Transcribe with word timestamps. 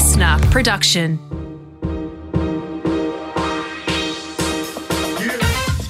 listener 0.00 0.38
production. 0.50 1.18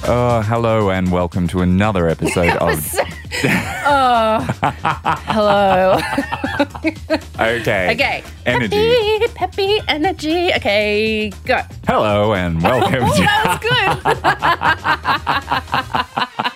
Oh, 0.03 0.43
hello 0.45 0.89
and 0.89 1.13
welcome 1.13 1.47
to 1.47 1.61
another 1.61 2.09
episode 2.09 2.57
of. 2.57 2.93
Oh, 3.85 4.45
hello. 5.27 5.99
Okay. 7.39 7.93
Okay. 7.93 8.23
Energy. 8.45 9.19
Peppy, 9.29 9.33
peppy 9.33 9.79
energy. 9.87 10.53
Okay, 10.53 11.31
go. 11.45 11.61
Hello 11.87 12.35
and 12.35 12.61
welcome 12.61 13.03
oh, 13.07 13.15
to. 13.15 13.21
That 13.21 13.45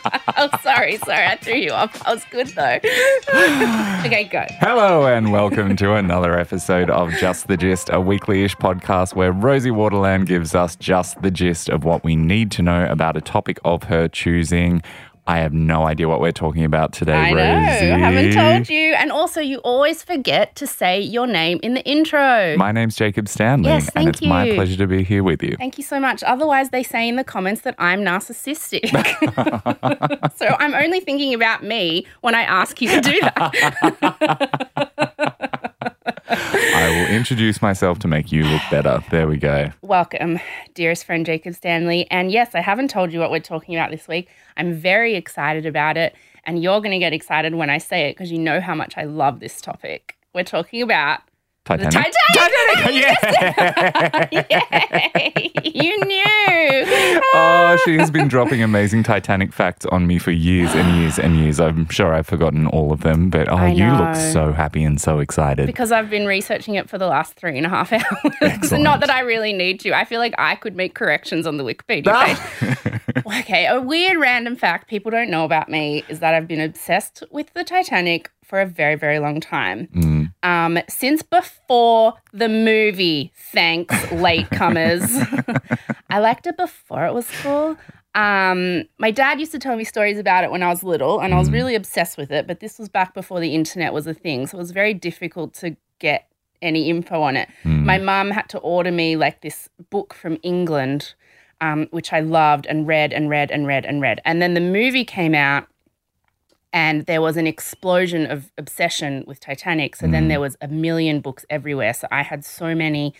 was 0.01 0.11
good. 0.11 0.14
oh, 0.37 0.49
sorry, 0.63 0.97
sorry. 0.97 1.25
I 1.25 1.35
threw 1.35 1.55
you 1.55 1.71
off. 1.71 1.93
That 2.03 2.15
was 2.15 2.25
good 2.31 2.47
though. 2.47 2.63
okay, 4.05 4.23
go. 4.23 4.43
Hello 4.59 5.05
and 5.05 5.31
welcome 5.31 5.75
to 5.75 5.93
another 5.93 6.39
episode 6.39 6.89
of 6.89 7.11
Just 7.13 7.47
the 7.47 7.55
Gist, 7.55 7.89
a 7.91 8.01
weekly-ish 8.01 8.55
podcast 8.55 9.15
where 9.15 9.31
Rosie 9.31 9.69
Waterland 9.69 10.25
gives 10.25 10.55
us 10.55 10.75
just 10.77 11.21
the 11.21 11.29
gist 11.29 11.69
of 11.69 11.83
what 11.83 12.03
we 12.03 12.15
need 12.15 12.49
to 12.51 12.63
know 12.63 12.87
about 12.89 13.15
a 13.15 13.21
topic 13.21 13.59
of 13.63 13.83
her 13.83 14.07
choosing. 14.07 14.81
I 15.27 15.39
have 15.39 15.53
no 15.53 15.87
idea 15.87 16.07
what 16.07 16.21
we're 16.21 16.31
talking 16.31 16.63
about 16.63 16.93
today, 16.93 17.13
I 17.13 17.31
know. 17.31 17.37
Rosie. 17.37 17.91
I 17.91 17.97
haven't 17.97 18.33
told 18.33 18.69
you. 18.69 18.93
And 18.93 19.11
also, 19.11 19.41
you 19.41 19.57
always 19.59 20.03
forget 20.03 20.55
to 20.57 20.67
say 20.67 21.01
your 21.01 21.25
name 21.25 21.59
in 21.63 21.73
the 21.73 21.83
intro. 21.83 22.55
My 22.57 22.71
name's 22.71 22.95
Jacob 22.95 23.27
Stanley, 23.27 23.69
Yes, 23.69 23.89
and 23.95 24.09
it's 24.09 24.21
my 24.21 24.53
pleasure 24.53 24.77
to 24.77 24.85
be 24.85 25.03
here 25.03 25.23
with 25.23 25.41
you. 25.41 25.55
Thank 25.57 25.79
you 25.79 25.83
so 25.83 25.99
much. 25.99 26.21
Otherwise, 26.23 26.69
they 26.69 26.83
say 26.83 27.09
in 27.09 27.15
the 27.15 27.23
comments 27.23 27.61
that 27.61 27.73
I'm 27.79 28.01
narcissistic. 28.01 28.85
so 30.37 30.55
I'm 30.59 30.75
only 30.75 30.99
thinking 30.99 31.33
about 31.33 31.63
me 31.63 32.05
when 32.21 32.35
I 32.35 32.43
ask 32.43 32.79
you 32.79 32.89
to 32.89 33.01
do 33.01 33.19
that. 33.21 34.61
I 36.27 36.89
will 36.89 37.15
introduce 37.15 37.61
myself 37.61 37.99
to 37.99 38.07
make 38.07 38.31
you 38.31 38.43
look 38.43 38.61
better. 38.71 39.03
There 39.11 39.27
we 39.27 39.37
go. 39.37 39.71
Welcome, 39.81 40.39
dearest 40.73 41.05
friend 41.05 41.25
Jacob 41.25 41.53
Stanley. 41.55 42.07
And 42.09 42.31
yes, 42.31 42.55
I 42.55 42.61
haven't 42.61 42.89
told 42.89 43.13
you 43.13 43.19
what 43.19 43.31
we're 43.31 43.39
talking 43.39 43.75
about 43.75 43.91
this 43.91 44.07
week. 44.07 44.29
I'm 44.57 44.73
very 44.73 45.15
excited 45.15 45.65
about 45.65 45.97
it. 45.97 46.15
And 46.45 46.61
you're 46.61 46.79
going 46.79 46.91
to 46.91 46.99
get 46.99 47.13
excited 47.13 47.55
when 47.55 47.69
I 47.69 47.77
say 47.79 48.09
it 48.09 48.13
because 48.13 48.31
you 48.31 48.39
know 48.39 48.59
how 48.61 48.75
much 48.75 48.95
I 48.97 49.03
love 49.03 49.39
this 49.39 49.61
topic. 49.61 50.15
We're 50.33 50.43
talking 50.43 50.81
about 50.81 51.21
Titanic. 51.65 51.93
Titanic. 51.93 52.13
Titanic! 52.35 52.51
Yeah! 52.95 54.27
Yay! 54.31 55.51
you 55.63 55.99
knew. 56.05 57.23
Oh, 57.33 57.77
she 57.83 57.97
has 57.97 58.11
been 58.11 58.27
dropping 58.27 58.61
amazing 58.61 59.01
Titanic 59.03 59.51
facts 59.51 59.85
on 59.87 60.05
me 60.05 60.19
for 60.19 60.31
years 60.31 60.73
and 60.75 60.95
years 60.97 61.17
and 61.17 61.35
years. 61.35 61.59
I'm 61.59 61.89
sure 61.89 62.13
I've 62.13 62.27
forgotten 62.27 62.67
all 62.67 62.93
of 62.93 63.01
them, 63.01 63.29
but 63.29 63.49
oh, 63.49 63.65
you 63.65 63.91
look 63.91 64.15
so 64.15 64.51
happy 64.51 64.83
and 64.83 65.01
so 65.01 65.19
excited. 65.19 65.65
Because 65.65 65.91
I've 65.91 66.09
been 66.09 66.27
researching 66.27 66.75
it 66.75 66.87
for 66.87 66.99
the 66.99 67.07
last 67.07 67.33
three 67.33 67.57
and 67.57 67.65
a 67.65 67.69
half 67.69 67.91
hours. 68.41 68.71
Not 68.71 68.99
that 68.99 69.09
I 69.09 69.21
really 69.21 69.53
need 69.53 69.79
to. 69.81 69.93
I 69.93 70.05
feel 70.05 70.19
like 70.19 70.35
I 70.37 70.55
could 70.55 70.75
make 70.75 70.93
corrections 70.93 71.47
on 71.47 71.57
the 71.57 71.63
Wikipedia 71.63 72.07
ah. 72.07 72.25
page. 72.25 73.01
Okay, 73.25 73.65
a 73.65 73.81
weird 73.81 74.17
random 74.17 74.55
fact 74.55 74.87
people 74.87 75.09
don't 75.09 75.31
know 75.31 75.45
about 75.45 75.67
me 75.67 76.03
is 76.09 76.19
that 76.19 76.35
I've 76.35 76.47
been 76.47 76.61
obsessed 76.61 77.23
with 77.31 77.51
the 77.53 77.63
Titanic 77.63 78.29
for 78.45 78.61
a 78.61 78.65
very, 78.65 78.95
very 78.95 79.19
long 79.19 79.39
time. 79.39 79.87
Mm. 79.93 80.33
Um, 80.43 80.79
since 80.87 81.21
before 81.21 82.13
the 82.31 82.47
movie, 82.47 83.31
thanks, 83.51 83.95
latecomers. 84.07 85.09
I 86.09 86.19
liked 86.19 86.47
it 86.47 86.57
before 86.57 87.05
it 87.05 87.13
was 87.13 87.29
cool. 87.41 87.77
Um, 88.13 88.85
my 88.97 89.11
dad 89.11 89.39
used 89.39 89.51
to 89.51 89.59
tell 89.59 89.75
me 89.75 89.83
stories 89.83 90.17
about 90.17 90.43
it 90.43 90.51
when 90.51 90.63
I 90.63 90.69
was 90.69 90.83
little, 90.83 91.19
and 91.19 91.33
I 91.33 91.39
was 91.39 91.51
really 91.51 91.75
obsessed 91.75 92.17
with 92.17 92.31
it. 92.31 92.47
But 92.47 92.61
this 92.61 92.79
was 92.79 92.87
back 92.87 93.13
before 93.13 93.39
the 93.39 93.53
internet 93.53 93.91
was 93.91 94.07
a 94.07 94.13
thing, 94.13 94.47
so 94.47 94.57
it 94.57 94.61
was 94.61 94.71
very 94.71 94.93
difficult 94.93 95.53
to 95.55 95.75
get 95.99 96.29
any 96.61 96.89
info 96.89 97.21
on 97.21 97.35
it. 97.35 97.49
My 97.83 97.97
mum 97.97 98.31
had 98.31 98.47
to 98.49 98.57
order 98.59 98.91
me 98.91 99.17
like 99.17 99.41
this 99.41 99.69
book 99.89 100.13
from 100.13 100.37
England, 100.43 101.13
um, 101.61 101.87
which 101.91 102.13
I 102.13 102.21
loved 102.21 102.65
and 102.65 102.87
read 102.87 103.11
and 103.11 103.29
read 103.29 103.51
and 103.51 103.67
read 103.67 103.85
and 103.85 104.01
read. 104.01 104.21
And 104.23 104.41
then 104.41 104.53
the 104.53 104.61
movie 104.61 105.05
came 105.05 105.35
out, 105.35 105.67
and 106.75 107.05
there 107.05 107.21
was 107.21 107.37
an 107.37 107.47
explosion 107.47 108.29
of 108.29 108.51
obsession 108.57 109.23
with 109.25 109.39
Titanic. 109.39 109.95
So 109.95 110.07
then 110.07 110.25
mm. 110.25 110.27
there 110.27 110.41
was 110.41 110.57
a 110.59 110.67
million 110.67 111.21
books 111.21 111.45
everywhere. 111.49 111.93
So 111.93 112.05
I 112.11 112.21
had 112.21 112.43
so 112.43 112.75
many, 112.75 113.13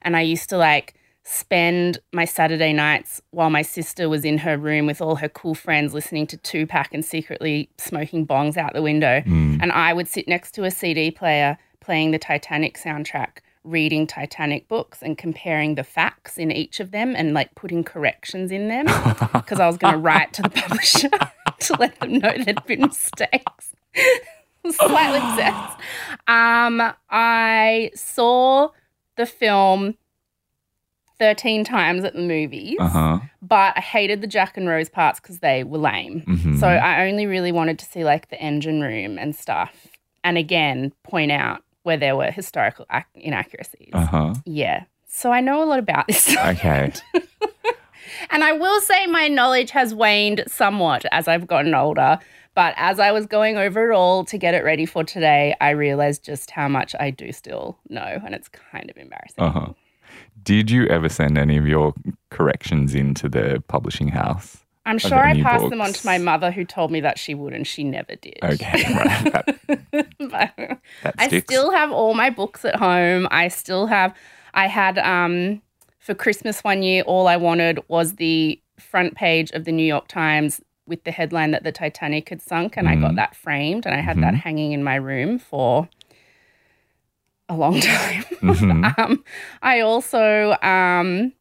and 0.00 0.16
I 0.16 0.22
used 0.22 0.48
to 0.48 0.56
like 0.56 0.94
spend 1.22 1.98
my 2.14 2.24
Saturday 2.24 2.72
nights 2.72 3.20
while 3.30 3.50
my 3.50 3.60
sister 3.60 4.08
was 4.08 4.24
in 4.24 4.38
her 4.38 4.56
room 4.56 4.86
with 4.86 5.02
all 5.02 5.16
her 5.16 5.28
cool 5.28 5.54
friends 5.54 5.92
listening 5.92 6.26
to 6.28 6.38
Tupac 6.38 6.94
and 6.94 7.04
secretly 7.04 7.68
smoking 7.76 8.26
bongs 8.26 8.56
out 8.56 8.72
the 8.72 8.82
window. 8.82 9.20
Mm. 9.20 9.58
And 9.60 9.70
I 9.72 9.92
would 9.92 10.08
sit 10.08 10.26
next 10.26 10.52
to 10.52 10.64
a 10.64 10.70
CD 10.70 11.10
player 11.10 11.58
playing 11.80 12.12
the 12.12 12.18
Titanic 12.18 12.78
soundtrack, 12.78 13.40
reading 13.64 14.06
Titanic 14.06 14.66
books 14.66 15.02
and 15.02 15.18
comparing 15.18 15.74
the 15.74 15.84
facts 15.84 16.38
in 16.38 16.50
each 16.50 16.80
of 16.80 16.90
them 16.90 17.14
and 17.14 17.34
like 17.34 17.54
putting 17.54 17.84
corrections 17.84 18.50
in 18.50 18.68
them 18.68 18.86
because 19.34 19.60
I 19.60 19.66
was 19.66 19.76
going 19.76 19.92
to 19.92 20.00
write 20.00 20.32
to 20.34 20.42
the 20.42 20.48
publisher 20.48 21.10
to 21.60 21.74
let 21.80 21.98
them 22.00 22.18
know 22.18 22.32
there'd 22.44 22.64
been 22.66 22.80
mistakes. 22.82 23.74
Slightly 24.70 25.18
obsessed. 25.18 25.78
Um, 26.26 26.92
I 27.10 27.90
saw 27.94 28.70
the 29.16 29.26
film 29.26 29.94
13 31.18 31.64
times 31.64 32.02
at 32.04 32.14
the 32.14 32.20
movies, 32.20 32.76
Uh 32.80 32.88
huh. 32.88 33.18
but 33.40 33.74
I 33.76 33.80
hated 33.80 34.20
the 34.20 34.26
Jack 34.26 34.56
and 34.56 34.68
Rose 34.68 34.88
parts 34.88 35.20
because 35.20 35.38
they 35.38 35.62
were 35.64 35.78
lame. 35.78 36.22
Mhm. 36.26 36.58
So 36.58 36.66
I 36.66 37.06
only 37.06 37.26
really 37.26 37.52
wanted 37.52 37.78
to 37.80 37.84
see 37.84 38.04
like 38.04 38.30
the 38.30 38.40
engine 38.40 38.80
room 38.80 39.18
and 39.18 39.34
stuff. 39.36 39.86
And 40.24 40.36
again, 40.38 40.92
point 41.04 41.30
out 41.30 41.62
where 41.84 41.96
there 41.98 42.16
were 42.16 42.30
historical 42.30 42.86
ac- 42.92 43.04
inaccuracies. 43.14 43.90
Uh 43.92 44.06
huh. 44.06 44.34
Yeah. 44.44 44.84
So 45.06 45.30
I 45.30 45.40
know 45.40 45.62
a 45.62 45.66
lot 45.66 45.78
about 45.78 46.08
this. 46.08 46.36
Okay. 46.36 46.92
And 48.30 48.44
I 48.44 48.52
will 48.52 48.80
say 48.80 49.06
my 49.06 49.28
knowledge 49.28 49.70
has 49.70 49.94
waned 49.94 50.44
somewhat 50.46 51.04
as 51.12 51.28
I've 51.28 51.46
gotten 51.46 51.74
older. 51.74 52.18
But 52.54 52.74
as 52.76 53.00
I 53.00 53.10
was 53.10 53.26
going 53.26 53.56
over 53.56 53.90
it 53.90 53.94
all 53.94 54.24
to 54.26 54.38
get 54.38 54.54
it 54.54 54.62
ready 54.62 54.86
for 54.86 55.02
today, 55.02 55.56
I 55.60 55.70
realized 55.70 56.24
just 56.24 56.52
how 56.52 56.68
much 56.68 56.94
I 57.00 57.10
do 57.10 57.32
still 57.32 57.78
know. 57.88 58.20
And 58.24 58.34
it's 58.34 58.48
kind 58.48 58.88
of 58.88 58.96
embarrassing. 58.96 59.38
Uh 59.38 59.50
huh. 59.50 59.72
Did 60.42 60.70
you 60.70 60.86
ever 60.86 61.08
send 61.08 61.36
any 61.36 61.56
of 61.56 61.66
your 61.66 61.94
corrections 62.30 62.94
into 62.94 63.28
the 63.28 63.62
publishing 63.66 64.08
house? 64.08 64.58
I'm 64.86 64.98
sure 64.98 65.18
I 65.18 65.40
passed 65.40 65.70
them 65.70 65.80
on 65.80 65.92
to 65.94 66.06
my 66.06 66.18
mother, 66.18 66.50
who 66.50 66.64
told 66.64 66.90
me 66.90 67.00
that 67.00 67.18
she 67.18 67.34
would, 67.34 67.54
and 67.54 67.66
she 67.66 67.84
never 67.84 68.16
did. 68.16 68.38
Okay, 68.42 68.84
right. 70.20 70.78
That 70.78 70.80
I 71.18 71.40
still 71.40 71.70
have 71.70 71.90
all 71.90 72.12
my 72.12 72.28
books 72.28 72.64
at 72.64 72.76
home. 72.76 73.26
I 73.30 73.48
still 73.48 73.86
have. 73.86 74.14
I 74.52 74.66
had 74.68 74.98
um 74.98 75.62
for 76.04 76.14
Christmas 76.14 76.62
one 76.62 76.82
year. 76.82 77.02
All 77.02 77.26
I 77.26 77.36
wanted 77.38 77.80
was 77.88 78.16
the 78.16 78.60
front 78.78 79.14
page 79.14 79.50
of 79.52 79.64
the 79.64 79.72
New 79.72 79.86
York 79.86 80.06
Times 80.06 80.60
with 80.86 81.02
the 81.04 81.10
headline 81.10 81.52
that 81.52 81.64
the 81.64 81.72
Titanic 81.72 82.28
had 82.28 82.42
sunk, 82.42 82.76
and 82.76 82.86
I 82.86 82.94
got 82.96 83.12
Mhm. 83.12 83.16
that 83.16 83.34
framed, 83.34 83.86
and 83.86 83.94
I 83.94 84.00
had 84.00 84.20
that 84.20 84.34
hanging 84.34 84.72
in 84.72 84.84
my 84.84 84.96
room 84.96 85.38
for 85.38 85.88
a 87.48 87.56
long 87.56 87.80
time. 87.80 88.22
Mhm. 88.42 88.94
um, 88.98 89.24
I 89.62 89.80
also 89.80 90.56
um 90.62 91.32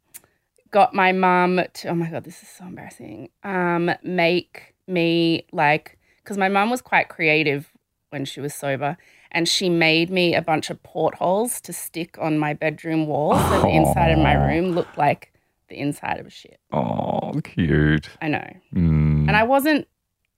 got 0.72 0.94
my 0.94 1.12
mum 1.12 1.62
to. 1.74 1.90
Oh 1.90 1.96
my 1.96 2.10
god, 2.10 2.24
this 2.24 2.42
is 2.42 2.48
so 2.48 2.64
embarrassing. 2.66 3.30
Um, 3.44 3.92
make 4.02 4.76
me 4.88 5.46
like 5.52 5.98
because 6.24 6.38
my 6.38 6.48
mum 6.48 6.70
was 6.70 6.82
quite 6.82 7.10
creative 7.10 7.70
when 8.12 8.24
she 8.24 8.40
was 8.40 8.54
sober 8.54 8.96
and 9.34 9.48
she 9.48 9.70
made 9.70 10.10
me 10.10 10.36
a 10.36 10.42
bunch 10.42 10.70
of 10.70 10.82
portholes 10.84 11.60
to 11.62 11.74
stick 11.74 12.18
on 12.20 12.38
my 12.38 12.54
bedroom 12.54 13.08
wall 13.08 13.38
so 13.38 13.62
the 13.62 13.68
inside 13.70 14.10
of 14.12 14.20
my 14.20 14.34
room 14.34 14.72
looked 14.72 14.98
like 14.98 15.32
the 15.70 15.78
inside 15.80 16.20
of 16.20 16.28
a 16.28 16.30
ship. 16.30 16.60
Oh, 16.72 17.32
cute. 17.44 18.10
I 18.22 18.28
know. 18.28 18.48
Mm, 18.76 19.28
And 19.28 19.32
I 19.36 19.44
wasn't 19.44 19.88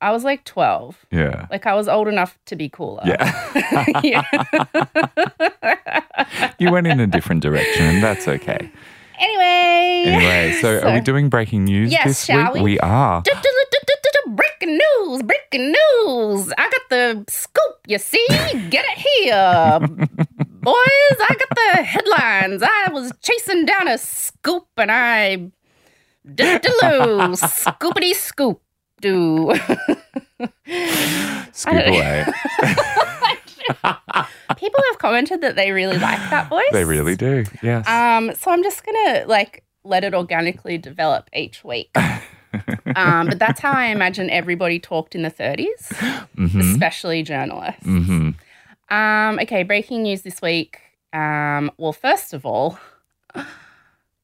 I 0.02 0.12
was 0.12 0.24
like 0.24 0.44
12. 0.44 1.06
yeah. 1.12 1.48
Like 1.50 1.66
I 1.66 1.74
was 1.74 1.88
old 1.88 2.08
enough 2.08 2.38
to 2.48 2.56
be 2.56 2.70
cooler. 2.70 3.02
Yeah. 3.06 3.86
Yeah. 4.04 4.24
you 6.59 6.72
went 6.72 6.88
in 6.88 7.00
a 7.00 7.08
different 7.08 7.41
direction, 7.41 7.84
and 7.86 8.03
that's 8.03 8.28
okay. 8.28 8.72
anyway. 9.18 10.03
Anyway, 10.08 10.58
so, 10.62 10.80
are 10.82 10.94
we 10.94 11.00
doing 11.12 11.30
breaking 11.30 11.64
news 11.66 11.91
Yes, 11.91 12.06
this 12.06 12.26
shall 12.26 12.53
week? 12.53 12.56
we? 12.56 12.62
We 12.74 12.80
are. 12.80 13.24
Breaking 14.59 14.78
news, 14.78 15.22
breaking 15.23 15.67
news. 15.67 16.53
I 16.57 16.69
got 16.69 16.90
the 16.90 17.25
scoop, 17.28 17.79
you 17.87 17.97
see? 17.97 18.25
Get 18.69 18.85
it 18.87 18.97
here. 18.97 19.79
Boys, 20.61 20.75
I 21.19 21.35
got 21.37 21.49
the 21.55 21.84
headlines. 21.84 22.63
I 22.63 22.90
was 22.91 23.11
chasing 23.22 23.66
down 23.66 23.87
a 23.90 23.97
scoop 23.97 24.67
and 24.78 24.91
I 24.91 25.52
did 26.34 26.63
it 26.63 26.72
loo. 26.81 27.34
Scoopity 27.35 28.13
scoop 28.13 28.61
do. 29.02 29.52
Scoop 31.52 31.73
away. 31.73 32.25
People 34.57 34.84
have 34.91 34.99
commented 34.99 35.41
that 35.41 35.55
they 35.55 35.72
really 35.72 35.97
like 35.97 36.19
that 36.29 36.47
voice. 36.49 36.63
they 36.72 36.85
really 36.85 37.16
do. 37.16 37.43
Yes. 37.61 37.87
Um, 37.90 38.34
so 38.35 38.52
I'm 38.52 38.63
just 38.63 38.85
gonna 38.85 39.25
like 39.28 39.63
let 39.84 40.03
it 40.05 40.13
organically 40.13 40.78
develop 40.78 41.29
each 41.34 41.63
week. 41.63 41.93
um, 42.96 43.28
but 43.28 43.40
that's 43.40 43.59
how 43.59 43.72
I 43.72 43.85
imagine 43.87 44.29
everybody 44.29 44.79
talked 44.79 45.16
in 45.16 45.22
the 45.23 45.31
30s, 45.31 45.93
hmm 46.35 46.59
especially 46.59 47.23
journalists. 47.23 47.84
hmm 47.85 48.31
Um, 48.90 49.40
okay, 49.41 49.63
breaking 49.63 50.03
news 50.03 50.22
this 50.22 50.41
week. 50.41 50.79
Um, 51.13 51.72
well, 51.78 51.93
first 51.93 52.34
of 52.34 52.46
all, 52.46 52.78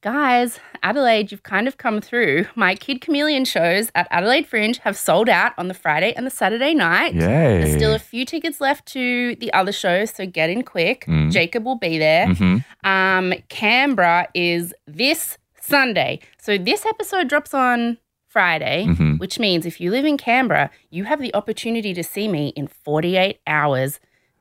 guys, 0.01 0.59
Adelaide, 0.83 1.31
you've 1.31 1.43
kind 1.43 1.67
of 1.67 1.77
come 1.77 2.01
through. 2.01 2.45
My 2.55 2.75
Kid 2.75 3.01
Chameleon 3.01 3.45
shows 3.45 3.91
at 3.95 4.07
Adelaide 4.11 4.47
Fringe 4.47 4.77
have 4.79 4.97
sold 4.97 5.29
out 5.29 5.53
on 5.57 5.67
the 5.67 5.73
Friday 5.73 6.13
and 6.15 6.25
the 6.25 6.31
Saturday 6.31 6.73
night. 6.73 7.13
Yay. 7.13 7.21
There's 7.21 7.75
still 7.75 7.93
a 7.93 7.99
few 7.99 8.25
tickets 8.25 8.59
left 8.59 8.85
to 8.87 9.35
the 9.35 9.53
other 9.53 9.71
shows, 9.71 10.11
so 10.11 10.25
get 10.25 10.49
in 10.49 10.63
quick. 10.63 11.05
Mm. 11.07 11.31
Jacob 11.31 11.65
will 11.65 11.75
be 11.77 11.97
there. 11.97 12.27
hmm 12.33 12.57
Um, 12.83 13.33
Canberra 13.49 14.27
is 14.33 14.73
this 14.87 15.37
Sunday. 15.59 16.19
So 16.39 16.57
this 16.57 16.85
episode 16.85 17.27
drops 17.29 17.53
on 17.53 17.97
Friday, 18.31 18.85
Mhm. 18.87 19.19
which 19.19 19.39
means 19.39 19.65
if 19.65 19.81
you 19.81 19.91
live 19.91 20.05
in 20.05 20.17
Canberra, 20.17 20.69
you 20.89 21.03
have 21.03 21.19
the 21.19 21.33
opportunity 21.35 21.93
to 21.93 22.03
see 22.03 22.27
me 22.29 22.53
in 22.55 22.67
48 22.67 23.39
hours 23.45 23.99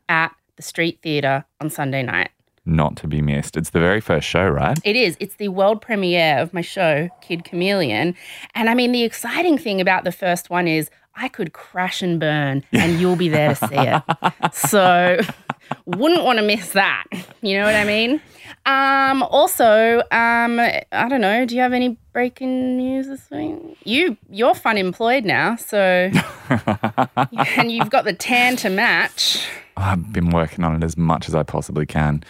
at 0.09 0.31
the 0.57 0.63
Street 0.63 0.99
Theatre 1.03 1.45
on 1.61 1.71
Sunday 1.71 2.03
night. 2.03 2.31
Not 2.65 2.95
to 2.99 3.09
be 3.09 3.21
missed. 3.21 3.57
It's 3.57 3.71
the 3.71 3.81
very 3.81 4.01
first 4.01 4.29
show, 4.29 4.47
right? 4.49 4.79
It 4.85 4.95
is. 4.95 5.17
It's 5.19 5.35
the 5.37 5.49
world 5.49 5.81
premiere 5.83 6.39
of 6.39 6.55
my 6.55 6.61
show, 6.61 7.09
Kid 7.21 7.43
Chameleon. 7.43 8.15
And 8.55 8.71
I 8.71 8.75
mean, 8.75 8.93
the 8.93 9.03
exciting 9.03 9.59
thing 9.59 9.81
about 9.81 10.05
the 10.05 10.13
first 10.13 10.51
one 10.51 10.69
is 10.69 10.89
I 11.17 11.29
could 11.29 11.53
crash 11.53 12.01
and 12.03 12.21
burn 12.21 12.63
and 12.73 13.01
you'll 13.01 13.17
be 13.17 13.29
there 13.29 13.55
to 13.55 13.67
see 13.67 13.75
it. 13.75 14.55
So, 14.55 15.19
wouldn't 15.87 16.23
want 16.25 16.39
to 16.39 16.45
miss 16.45 16.71
that. 16.73 17.05
You 17.43 17.59
know 17.59 17.65
what 17.65 17.75
I 17.75 17.85
mean? 17.85 18.21
Um, 18.67 19.23
also, 19.23 20.01
um, 20.11 20.61
I 20.61 21.09
don't 21.09 21.21
know. 21.21 21.47
Do 21.47 21.55
you 21.57 21.63
have 21.63 21.73
any 21.73 21.97
breaking 22.13 22.77
news 22.77 23.09
this 23.09 23.31
week? 23.31 23.79
You, 23.85 24.17
you're 24.29 24.55
fun 24.55 24.77
employed 24.77 25.25
now, 25.25 25.57
so 25.57 25.79
and 27.57 27.73
you've 27.73 27.91
got 27.91 28.05
the 28.05 28.13
tan 28.13 28.57
to 28.57 28.69
match. 28.71 29.47
I've 29.77 30.13
been 30.13 30.31
working 30.31 30.63
on 30.65 30.77
it 30.77 30.85
as 30.85 30.97
much 30.97 31.29
as 31.29 31.35
I 31.35 31.43
possibly 31.43 31.87
can. 31.87 32.23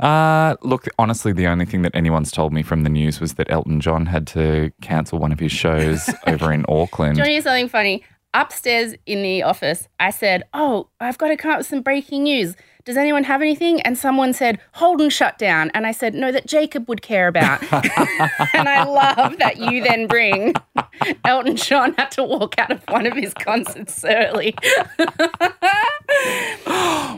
Uh, 0.00 0.56
look, 0.62 0.86
honestly, 0.98 1.32
the 1.32 1.46
only 1.46 1.64
thing 1.64 1.82
that 1.82 1.94
anyone's 1.94 2.30
told 2.30 2.52
me 2.52 2.62
from 2.62 2.82
the 2.82 2.90
news 2.90 3.20
was 3.20 3.34
that 3.34 3.50
Elton 3.50 3.80
John 3.80 4.06
had 4.06 4.26
to 4.28 4.72
cancel 4.82 5.18
one 5.18 5.32
of 5.32 5.38
his 5.38 5.52
shows 5.52 6.10
over 6.26 6.52
in 6.52 6.64
Auckland. 6.68 7.14
Do 7.14 7.18
you 7.18 7.22
want 7.22 7.28
to 7.28 7.32
hear 7.32 7.42
something 7.42 7.68
funny? 7.68 8.04
Upstairs 8.34 8.94
in 9.06 9.22
the 9.22 9.42
office, 9.42 9.88
I 9.98 10.10
said, 10.10 10.42
Oh, 10.52 10.88
I've 11.00 11.16
got 11.16 11.28
to 11.28 11.36
come 11.36 11.52
up 11.52 11.58
with 11.58 11.66
some 11.66 11.80
breaking 11.80 12.24
news. 12.24 12.54
Does 12.86 12.96
anyone 12.96 13.24
have 13.24 13.42
anything? 13.42 13.80
And 13.82 13.98
someone 13.98 14.32
said, 14.32 14.60
Holden 14.74 15.10
shut 15.10 15.38
down. 15.38 15.72
And 15.74 15.88
I 15.88 15.90
said, 15.90 16.14
No, 16.14 16.30
that 16.30 16.46
Jacob 16.46 16.88
would 16.88 17.02
care 17.02 17.26
about. 17.26 17.60
and 17.72 18.68
I 18.68 18.84
love 18.84 19.38
that 19.38 19.56
you 19.58 19.82
then 19.82 20.06
bring 20.06 20.54
Elton 21.24 21.56
John 21.56 21.94
had 21.94 22.12
to 22.12 22.22
walk 22.22 22.58
out 22.58 22.70
of 22.70 22.82
one 22.88 23.04
of 23.04 23.14
his 23.14 23.34
concerts 23.34 24.04
early. 24.04 24.54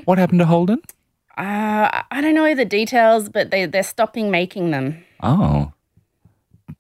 What 0.04 0.16
happened 0.16 0.40
to 0.40 0.46
Holden? 0.46 0.80
Uh, 1.36 2.02
I 2.10 2.20
don't 2.22 2.34
know 2.34 2.54
the 2.54 2.64
details, 2.64 3.28
but 3.28 3.50
they, 3.50 3.66
they're 3.66 3.82
stopping 3.82 4.30
making 4.30 4.70
them. 4.70 5.04
Oh, 5.22 5.72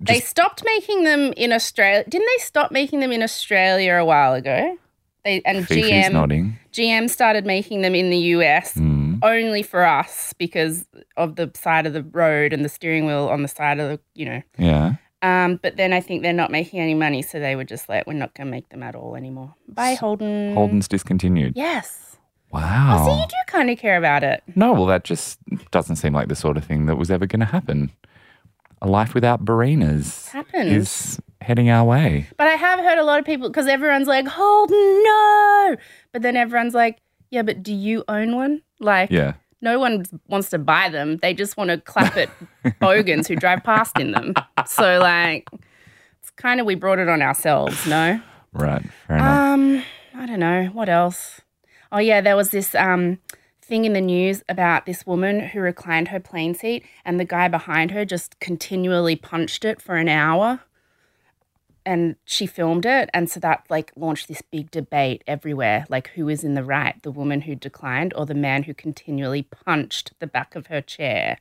they 0.00 0.20
stopped 0.20 0.62
making 0.64 1.04
them 1.04 1.34
in 1.36 1.52
Australia. 1.52 2.04
Didn't 2.08 2.26
they 2.26 2.42
stop 2.42 2.72
making 2.72 3.00
them 3.00 3.12
in 3.12 3.22
Australia 3.22 3.94
a 3.94 4.04
while 4.04 4.32
ago? 4.32 4.78
They 5.24 5.42
and 5.44 5.66
Fifi's 5.66 5.90
GM 5.90 6.12
nodding. 6.12 6.58
GM 6.72 7.10
started 7.10 7.44
making 7.44 7.82
them 7.82 7.94
in 7.94 8.10
the 8.10 8.18
US 8.36 8.74
Mm. 8.74 9.18
only 9.22 9.62
for 9.62 9.84
us 9.84 10.32
because 10.38 10.86
of 11.16 11.36
the 11.36 11.50
side 11.54 11.86
of 11.86 11.92
the 11.92 12.02
road 12.02 12.52
and 12.52 12.64
the 12.64 12.68
steering 12.68 13.06
wheel 13.06 13.28
on 13.28 13.42
the 13.42 13.48
side 13.48 13.78
of 13.80 13.88
the, 13.90 14.00
you 14.14 14.24
know. 14.24 14.42
Yeah. 14.58 14.94
Um, 15.20 15.58
but 15.60 15.76
then 15.76 15.92
I 15.92 16.00
think 16.00 16.22
they're 16.22 16.32
not 16.32 16.52
making 16.52 16.78
any 16.78 16.94
money, 16.94 17.22
so 17.22 17.40
they 17.40 17.56
were 17.56 17.64
just 17.64 17.88
like, 17.88 18.06
we're 18.06 18.12
not 18.12 18.34
going 18.34 18.46
to 18.46 18.50
make 18.52 18.68
them 18.68 18.84
at 18.84 18.94
all 18.94 19.16
anymore. 19.16 19.52
Bye, 19.66 19.94
Holden. 19.94 20.54
Holden's 20.54 20.86
discontinued. 20.86 21.54
Yes. 21.56 22.16
Wow. 22.52 22.98
Oh, 23.00 23.06
so 23.06 23.16
you 23.20 23.26
do 23.26 23.34
kind 23.48 23.68
of 23.68 23.78
care 23.78 23.98
about 23.98 24.22
it. 24.22 24.42
No, 24.54 24.72
well, 24.72 24.86
that 24.86 25.02
just 25.04 25.38
doesn't 25.72 25.96
seem 25.96 26.12
like 26.14 26.28
the 26.28 26.36
sort 26.36 26.56
of 26.56 26.64
thing 26.64 26.86
that 26.86 26.94
was 26.96 27.10
ever 27.10 27.26
going 27.26 27.40
to 27.40 27.46
happen. 27.46 27.90
A 28.80 28.88
life 28.88 29.14
without 29.14 29.44
Barinas 29.44 30.28
happens. 30.28 30.72
is 30.72 31.20
heading 31.40 31.68
our 31.70 31.84
way. 31.84 32.26
But 32.36 32.46
I 32.46 32.52
have 32.54 32.78
heard 32.80 32.98
a 32.98 33.04
lot 33.04 33.18
of 33.18 33.24
people 33.24 33.48
because 33.48 33.66
everyone's 33.66 34.06
like, 34.08 34.26
Holden, 34.26 35.02
no. 35.04 35.76
But 36.12 36.22
then 36.22 36.36
everyone's 36.36 36.74
like, 36.74 36.98
yeah, 37.30 37.42
but 37.42 37.62
do 37.62 37.74
you 37.74 38.04
own 38.08 38.36
one? 38.36 38.62
Like, 38.80 39.10
Yeah. 39.10 39.34
no 39.60 39.78
one 39.78 40.04
wants 40.28 40.50
to 40.50 40.58
buy 40.58 40.88
them. 40.88 41.16
They 41.18 41.34
just 41.34 41.56
want 41.56 41.70
to 41.70 41.78
clap 41.78 42.16
at 42.16 42.30
bogans 42.80 43.26
who 43.26 43.34
drive 43.36 43.64
past 43.64 43.98
in 43.98 44.12
them. 44.12 44.34
So, 44.66 44.98
like, 45.00 45.48
it's 46.20 46.30
kind 46.36 46.60
of 46.60 46.66
we 46.66 46.74
brought 46.74 46.98
it 46.98 47.08
on 47.08 47.20
ourselves, 47.22 47.84
no? 47.86 48.20
Right. 48.52 48.82
Fair 49.06 49.16
enough. 49.16 49.38
Um, 49.38 49.82
I 50.14 50.26
don't 50.26 50.40
know. 50.40 50.66
What 50.72 50.88
else? 50.88 51.40
Oh, 51.90 51.98
yeah, 51.98 52.20
there 52.20 52.36
was 52.36 52.50
this 52.50 52.74
um 52.74 53.18
thing 53.68 53.84
in 53.84 53.92
the 53.92 54.00
news 54.00 54.42
about 54.48 54.86
this 54.86 55.06
woman 55.06 55.40
who 55.40 55.60
reclined 55.60 56.08
her 56.08 56.18
plane 56.18 56.54
seat 56.54 56.84
and 57.04 57.20
the 57.20 57.24
guy 57.24 57.48
behind 57.48 57.90
her 57.90 58.04
just 58.04 58.40
continually 58.40 59.14
punched 59.14 59.64
it 59.64 59.80
for 59.80 59.96
an 59.96 60.08
hour. 60.08 60.60
And 61.84 62.16
she 62.24 62.46
filmed 62.46 62.84
it. 62.84 63.08
And 63.14 63.30
so 63.30 63.40
that 63.40 63.64
like 63.70 63.92
launched 63.94 64.28
this 64.28 64.42
big 64.42 64.70
debate 64.70 65.22
everywhere. 65.26 65.86
Like, 65.88 66.08
who 66.08 66.28
is 66.28 66.44
in 66.44 66.54
the 66.54 66.64
right, 66.64 67.00
the 67.02 67.10
woman 67.10 67.42
who 67.42 67.54
declined 67.54 68.12
or 68.14 68.26
the 68.26 68.34
man 68.34 68.64
who 68.64 68.74
continually 68.74 69.42
punched 69.42 70.12
the 70.18 70.26
back 70.26 70.54
of 70.54 70.66
her 70.66 70.82
chair? 70.82 71.38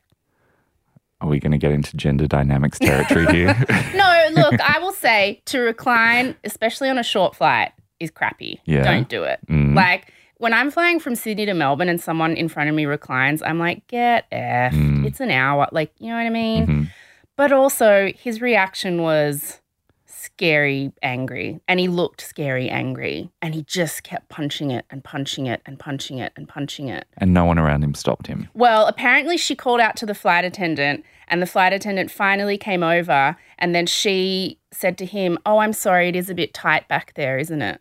Are 1.20 1.28
we 1.28 1.40
going 1.40 1.52
to 1.52 1.58
get 1.58 1.72
into 1.72 1.96
gender 1.96 2.26
dynamics 2.26 2.78
territory 2.78 3.26
here? 3.26 3.54
No, 3.94 4.28
look, 4.32 4.60
I 4.60 4.78
will 4.78 4.92
say 4.92 5.42
to 5.46 5.58
recline, 5.58 6.36
especially 6.44 6.88
on 6.88 6.98
a 6.98 7.02
short 7.02 7.34
flight, 7.34 7.72
is 7.98 8.10
crappy. 8.10 8.60
Yeah. 8.64 8.84
Don't 8.84 9.08
do 9.08 9.24
it. 9.24 9.40
Mm. 9.48 9.74
Like 9.74 10.12
when 10.38 10.52
I'm 10.52 10.70
flying 10.70 10.98
from 10.98 11.14
Sydney 11.14 11.46
to 11.46 11.54
Melbourne 11.54 11.88
and 11.88 12.00
someone 12.00 12.34
in 12.34 12.48
front 12.48 12.68
of 12.68 12.74
me 12.74 12.86
reclines, 12.86 13.42
I'm 13.42 13.58
like, 13.58 13.86
get 13.86 14.26
F. 14.32 14.72
Mm. 14.72 15.06
It's 15.06 15.20
an 15.20 15.30
hour. 15.30 15.68
Like, 15.72 15.92
you 15.98 16.08
know 16.08 16.14
what 16.16 16.26
I 16.26 16.30
mean? 16.30 16.66
Mhm. 16.66 16.90
But 17.36 17.52
also, 17.52 18.12
his 18.16 18.40
reaction 18.40 19.02
was 19.02 19.60
scary, 20.06 20.92
angry. 21.02 21.60
And 21.68 21.78
he 21.78 21.88
looked 21.88 22.20
scary, 22.20 22.68
angry. 22.68 23.30
And 23.40 23.54
he 23.54 23.62
just 23.64 24.02
kept 24.02 24.28
punching 24.28 24.70
it 24.70 24.84
and 24.90 25.02
punching 25.04 25.46
it 25.46 25.60
and 25.66 25.78
punching 25.78 26.18
it 26.18 26.32
and 26.36 26.48
punching 26.48 26.88
it. 26.88 27.06
And 27.16 27.32
no 27.32 27.44
one 27.44 27.58
around 27.58 27.84
him 27.84 27.94
stopped 27.94 28.26
him. 28.26 28.48
Well, 28.54 28.86
apparently 28.86 29.36
she 29.36 29.54
called 29.54 29.80
out 29.80 29.96
to 29.96 30.06
the 30.06 30.14
flight 30.14 30.44
attendant, 30.44 31.04
and 31.28 31.40
the 31.40 31.46
flight 31.46 31.72
attendant 31.72 32.10
finally 32.10 32.58
came 32.58 32.82
over, 32.82 33.36
and 33.58 33.74
then 33.74 33.86
she 33.86 34.58
said 34.72 34.98
to 34.98 35.06
him, 35.06 35.38
"Oh, 35.46 35.58
I'm 35.58 35.72
sorry, 35.72 36.08
it 36.08 36.16
is 36.16 36.30
a 36.30 36.34
bit 36.34 36.52
tight 36.54 36.88
back 36.88 37.14
there, 37.14 37.38
isn't 37.38 37.62
it?" 37.62 37.80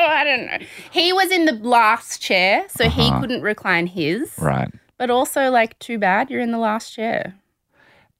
I 0.00 0.24
don't 0.24 0.46
know. 0.46 0.58
He 0.90 1.12
was 1.12 1.30
in 1.30 1.44
the 1.46 1.52
last 1.52 2.20
chair, 2.20 2.64
so 2.68 2.88
he 2.88 3.02
Uh-huh. 3.08 3.20
couldn't 3.20 3.42
recline 3.42 3.86
his. 3.86 4.32
Right. 4.38 4.70
But 4.98 5.10
also, 5.10 5.50
like, 5.50 5.78
too 5.78 5.98
bad 5.98 6.30
you're 6.30 6.40
in 6.40 6.52
the 6.52 6.58
last 6.58 6.92
chair. 6.94 7.34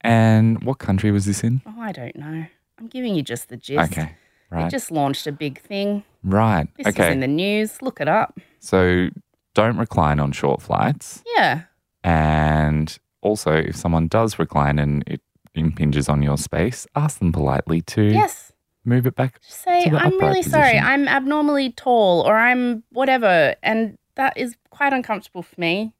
And 0.03 0.63
what 0.63 0.79
country 0.79 1.11
was 1.11 1.25
this 1.25 1.43
in? 1.43 1.63
Oh, 1.67 1.81
I 1.81 1.93
don't 1.93 2.17
know. 2.17 2.47
I'm 2.79 2.87
giving 2.89 3.15
you 3.15 3.23
just 3.23 3.49
the 3.49 3.57
gist. 3.57 3.93
Okay. 3.93 4.03
It 4.51 4.55
Right. 4.55 4.71
just 4.71 4.91
launched 4.91 5.27
a 5.27 5.33
big 5.33 5.61
thing. 5.61 6.05
right. 6.23 6.69
This 6.77 6.89
is 6.89 6.95
okay. 6.95 7.13
in 7.13 7.21
the 7.21 7.27
news. 7.29 7.81
Look 7.83 8.01
it 8.01 8.09
up. 8.09 8.39
so 8.61 9.09
don't 9.55 9.77
recline 9.79 10.21
on 10.21 10.33
short 10.33 10.61
flights. 10.61 11.23
Yeah. 11.35 11.63
And 12.05 12.97
also, 13.23 13.53
if 13.55 13.75
someone 13.77 14.07
does 14.09 14.39
recline 14.39 14.79
and 14.79 15.03
it 15.07 15.21
impinges 15.55 16.09
on 16.09 16.23
your 16.23 16.37
space, 16.37 16.87
ask 16.95 17.19
them 17.19 17.33
politely 17.33 17.81
to 17.83 18.03
Yes. 18.03 18.53
Move 18.87 19.07
it 19.07 19.15
back. 19.15 19.41
Just 19.43 19.63
say, 19.63 19.91
I'm 19.91 20.19
really 20.19 20.43
sorry. 20.43 20.79
I'm 20.79 21.09
abnormally 21.09 21.71
tall 21.73 22.23
or 22.23 22.37
I'm 22.37 22.85
whatever. 22.91 23.55
And 23.63 23.99
that 24.15 24.37
is 24.37 24.57
quite 24.71 24.93
uncomfortable 24.93 25.43
for 25.43 25.61
me. 25.61 25.93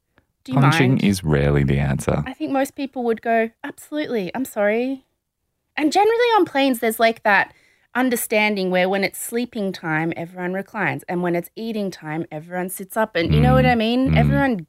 Do 0.43 0.53
you 0.53 0.59
Punching 0.59 0.89
mind? 0.91 1.03
is 1.03 1.23
rarely 1.23 1.63
the 1.63 1.77
answer. 1.79 2.23
I 2.25 2.33
think 2.33 2.51
most 2.51 2.75
people 2.75 3.03
would 3.03 3.21
go, 3.21 3.49
absolutely, 3.63 4.31
I'm 4.33 4.45
sorry. 4.45 5.05
And 5.75 5.91
generally 5.91 6.27
on 6.37 6.45
planes, 6.45 6.79
there's 6.79 6.99
like 6.99 7.23
that 7.23 7.53
understanding 7.93 8.71
where 8.71 8.87
when 8.87 9.03
it's 9.03 9.19
sleeping 9.19 9.71
time, 9.73 10.13
everyone 10.15 10.53
reclines. 10.53 11.03
And 11.09 11.21
when 11.21 11.35
it's 11.35 11.49
eating 11.55 11.91
time, 11.91 12.25
everyone 12.31 12.69
sits 12.69 12.95
up. 12.95 13.15
And 13.15 13.33
you 13.33 13.41
know 13.41 13.53
what 13.53 13.65
I 13.65 13.75
mean? 13.75 14.11
mm. 14.11 14.17
Everyone 14.17 14.67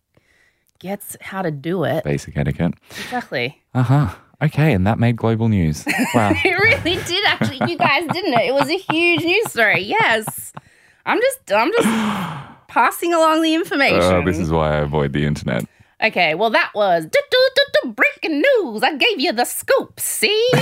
gets 0.80 1.16
how 1.20 1.42
to 1.42 1.50
do 1.50 1.84
it. 1.84 2.04
Basic 2.04 2.36
etiquette. 2.36 2.74
Exactly. 2.90 3.62
Uh 3.74 3.82
huh. 3.82 4.14
Okay, 4.40 4.72
and 4.72 4.86
that 4.86 4.98
made 4.98 5.16
global 5.16 5.48
news. 5.48 5.84
Wow. 6.14 6.32
It 6.32 6.58
really 6.58 6.96
did 7.04 7.24
actually. 7.26 7.60
You 7.70 7.76
guys 7.76 8.06
didn't 8.12 8.32
it? 8.34 8.46
It 8.46 8.54
was 8.54 8.68
a 8.70 8.78
huge 8.78 9.22
news 9.24 9.50
story. 9.50 9.82
Yes. 9.82 10.52
I'm 11.04 11.20
just 11.20 11.52
I'm 11.52 11.70
just 11.72 11.88
passing 12.68 13.12
along 13.12 13.42
the 13.42 13.54
information. 13.54 14.00
Oh, 14.00 14.24
this 14.24 14.38
is 14.38 14.50
why 14.50 14.74
I 14.74 14.80
avoid 14.80 15.12
the 15.12 15.24
internet. 15.26 15.64
Okay, 16.02 16.34
well 16.34 16.50
that 16.50 16.70
was 16.74 17.06
breaking 17.94 18.42
news. 18.42 18.82
I 18.82 18.96
gave 18.96 19.20
you 19.20 19.32
the 19.32 19.44
scoop. 19.44 19.98
See? 20.00 20.48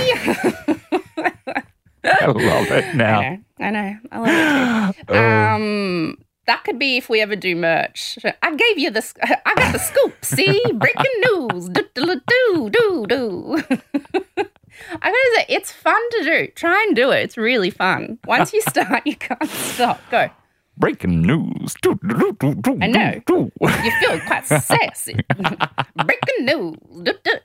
I 2.03 2.25
love 2.27 2.71
it 2.71 2.95
now. 2.95 3.19
I 3.19 3.29
know. 3.29 3.39
I 3.59 3.71
know. 3.71 3.97
I 4.11 4.19
love 4.19 4.95
it 4.97 5.07
too. 5.07 5.13
Um, 5.17 6.17
that 6.47 6.63
could 6.63 6.79
be 6.79 6.97
if 6.97 7.09
we 7.09 7.21
ever 7.21 7.35
do 7.35 7.55
merch. 7.55 8.17
I 8.41 8.55
gave 8.55 8.79
you 8.79 8.89
the. 8.89 9.01
sc- 9.01 9.19
I 9.21 9.53
got 9.55 9.71
the 9.73 9.79
scoop. 9.79 10.13
See, 10.23 10.61
breaking 10.73 11.11
news. 11.21 11.69
Do 11.69 11.85
do 11.93 12.21
do 12.27 12.69
do 12.69 13.05
do. 13.07 13.63
I 15.01 15.09
gotta 15.09 15.31
say, 15.35 15.45
it's 15.49 15.71
fun 15.71 16.09
to 16.11 16.23
do. 16.23 16.47
Try 16.55 16.83
and 16.87 16.95
do 16.95 17.11
it. 17.11 17.19
It's 17.23 17.37
really 17.37 17.69
fun. 17.71 18.19
Once 18.25 18.53
you 18.53 18.61
start, 18.61 19.05
you 19.05 19.15
can't 19.15 19.49
stop. 19.49 19.99
Go. 20.11 20.29
Breaking 20.77 21.21
news. 21.23 21.75
I 21.83 22.87
know. 22.87 23.21
You 23.29 23.91
feel 23.99 24.19
quite 24.27 24.45
sassy. 24.45 25.15
Breaking 25.95 26.45
news. 26.45 26.75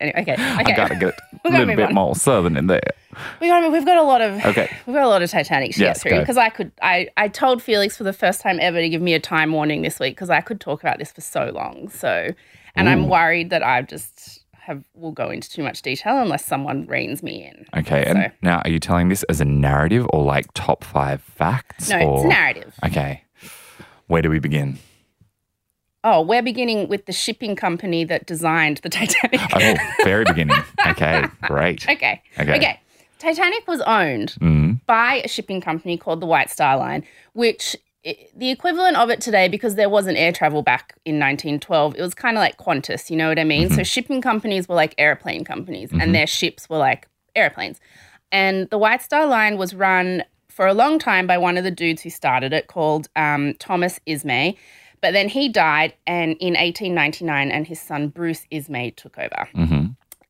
Anyway, 0.01 0.21
Okay, 0.23 0.33
okay. 0.35 0.35
I 0.39 0.62
gotta 0.77 0.97
get 0.97 1.15
a 1.45 1.49
little 1.51 1.75
bit 1.75 1.89
on. 1.89 1.95
more 1.95 2.15
southern 2.15 2.57
in 2.57 2.67
there. 2.67 2.81
We 3.41 3.49
got, 3.49 3.71
we've 3.73 3.85
got 3.87 3.97
a 3.97 4.03
lot 4.03 4.21
of 4.21 4.45
Okay. 4.45 4.71
We've 4.87 4.95
got 4.95 5.05
a 5.05 5.09
lot 5.09 5.23
of 5.23 5.31
Titanic 5.31 5.73
to 5.75 5.81
Yes, 5.81 6.03
get 6.03 6.11
through 6.11 6.21
because 6.21 6.37
I 6.37 6.49
could. 6.51 6.73
I 6.83 7.09
I 7.17 7.29
told 7.29 7.62
Felix 7.62 7.97
for 7.97 8.05
the 8.05 8.12
first 8.12 8.41
time 8.43 8.59
ever 8.61 8.81
to 8.81 8.89
give 8.89 9.01
me 9.03 9.15
a 9.15 9.21
time 9.21 9.53
warning 9.53 9.83
this 9.83 9.99
week 9.99 10.15
because 10.17 10.31
I 10.31 10.41
could 10.41 10.61
talk 10.61 10.83
about 10.83 10.99
this 10.99 11.12
for 11.12 11.21
so 11.23 11.51
long. 11.55 11.89
So, 11.89 12.29
and 12.77 12.89
I'm 12.89 13.09
worried 13.09 13.51
that 13.51 13.62
I've 13.62 13.87
just 13.87 14.42
have 14.62 14.85
will 14.95 15.12
go 15.12 15.28
into 15.31 15.50
too 15.50 15.62
much 15.62 15.83
detail 15.83 16.19
unless 16.19 16.45
someone 16.45 16.87
reins 16.87 17.23
me 17.23 17.45
in. 17.45 17.66
Okay, 17.81 18.04
and 18.04 18.33
now 18.42 18.61
are 18.64 18.71
you 18.71 18.78
telling 18.78 19.09
this 19.09 19.23
as 19.25 19.40
a 19.40 19.45
narrative 19.45 20.07
or 20.12 20.23
like 20.25 20.47
top 20.54 20.85
five 20.85 21.21
facts? 21.23 21.90
No, 21.90 21.99
or... 21.99 22.16
it's 22.16 22.25
a 22.25 22.28
narrative. 22.28 22.75
Okay. 22.85 23.25
Where 24.07 24.23
do 24.23 24.31
we 24.31 24.38
begin? 24.38 24.78
Oh, 26.04 26.21
we're 26.21 26.42
beginning 26.42 26.88
with 26.88 27.07
the 27.07 27.12
shipping 27.12 27.54
company 27.54 28.04
that 28.04 28.26
designed 28.26 28.78
the 28.78 28.88
Titanic. 28.88 29.40
Oh, 29.54 29.75
very 30.04 30.25
beginning. 30.26 30.57
Okay, 30.87 31.25
great. 31.42 31.88
okay. 31.88 32.23
Okay. 32.38 32.57
Okay. 32.57 32.81
Titanic 33.19 33.66
was 33.69 33.81
owned 33.83 34.35
Mm, 34.40 34.81
by 34.87 35.23
a 35.25 35.28
shipping 35.28 35.61
company 35.61 35.97
called 35.97 36.21
the 36.21 36.26
White 36.26 36.50
Star 36.50 36.76
Line, 36.76 37.04
which 37.35 37.76
the 38.05 38.51
equivalent 38.51 38.97
of 38.97 39.11
it 39.11 39.21
today, 39.21 39.49
because 39.49 39.77
there 39.77 39.89
wasn't 39.89 40.19
air 40.19 40.33
travel 40.33 40.63
back 40.63 40.95
in 41.05 41.21
1912, 41.21 41.97
it 41.97 42.03
was 42.03 42.15
kind 42.15 42.37
of 42.37 42.41
like 42.41 42.57
Qantas, 42.59 43.11
you 43.11 43.17
know 43.17 43.29
what 43.29 43.39
I 43.39 43.45
mean? 43.45 43.71
So 43.71 43.83
shipping 43.85 44.21
companies 44.21 44.69
were 44.69 44.75
like 44.75 44.95
airplane 44.99 45.45
companies, 45.45 45.91
and 45.93 46.15
their 46.15 46.27
ships 46.27 46.69
were 46.69 46.79
like 46.79 47.09
airplanes. 47.37 47.81
And 48.33 48.69
the 48.71 48.79
White 48.79 49.03
Star 49.03 49.27
Line 49.27 49.57
was 49.57 49.75
run 49.75 50.25
for 50.49 50.67
a 50.67 50.75
long 50.75 50.99
time 50.99 51.27
by 51.27 51.39
one 51.39 51.57
of 51.57 51.65
the 51.65 51.71
dudes 51.71 52.03
who 52.03 52.11
started 52.11 52.53
it 52.53 52.67
called 52.67 53.09
um, 53.15 53.55
Thomas 53.59 54.01
Ismay. 54.07 54.57
But 55.01 55.13
then 55.13 55.29
he 55.29 55.49
died 55.49 55.95
and 56.07 56.37
in 56.41 56.55
1899, 56.55 57.51
and 57.51 57.67
his 57.67 57.81
son 57.81 58.09
Bruce 58.09 58.47
Ismay 58.51 58.91
took 58.97 59.19
over. 59.19 59.49
hmm 59.55 59.87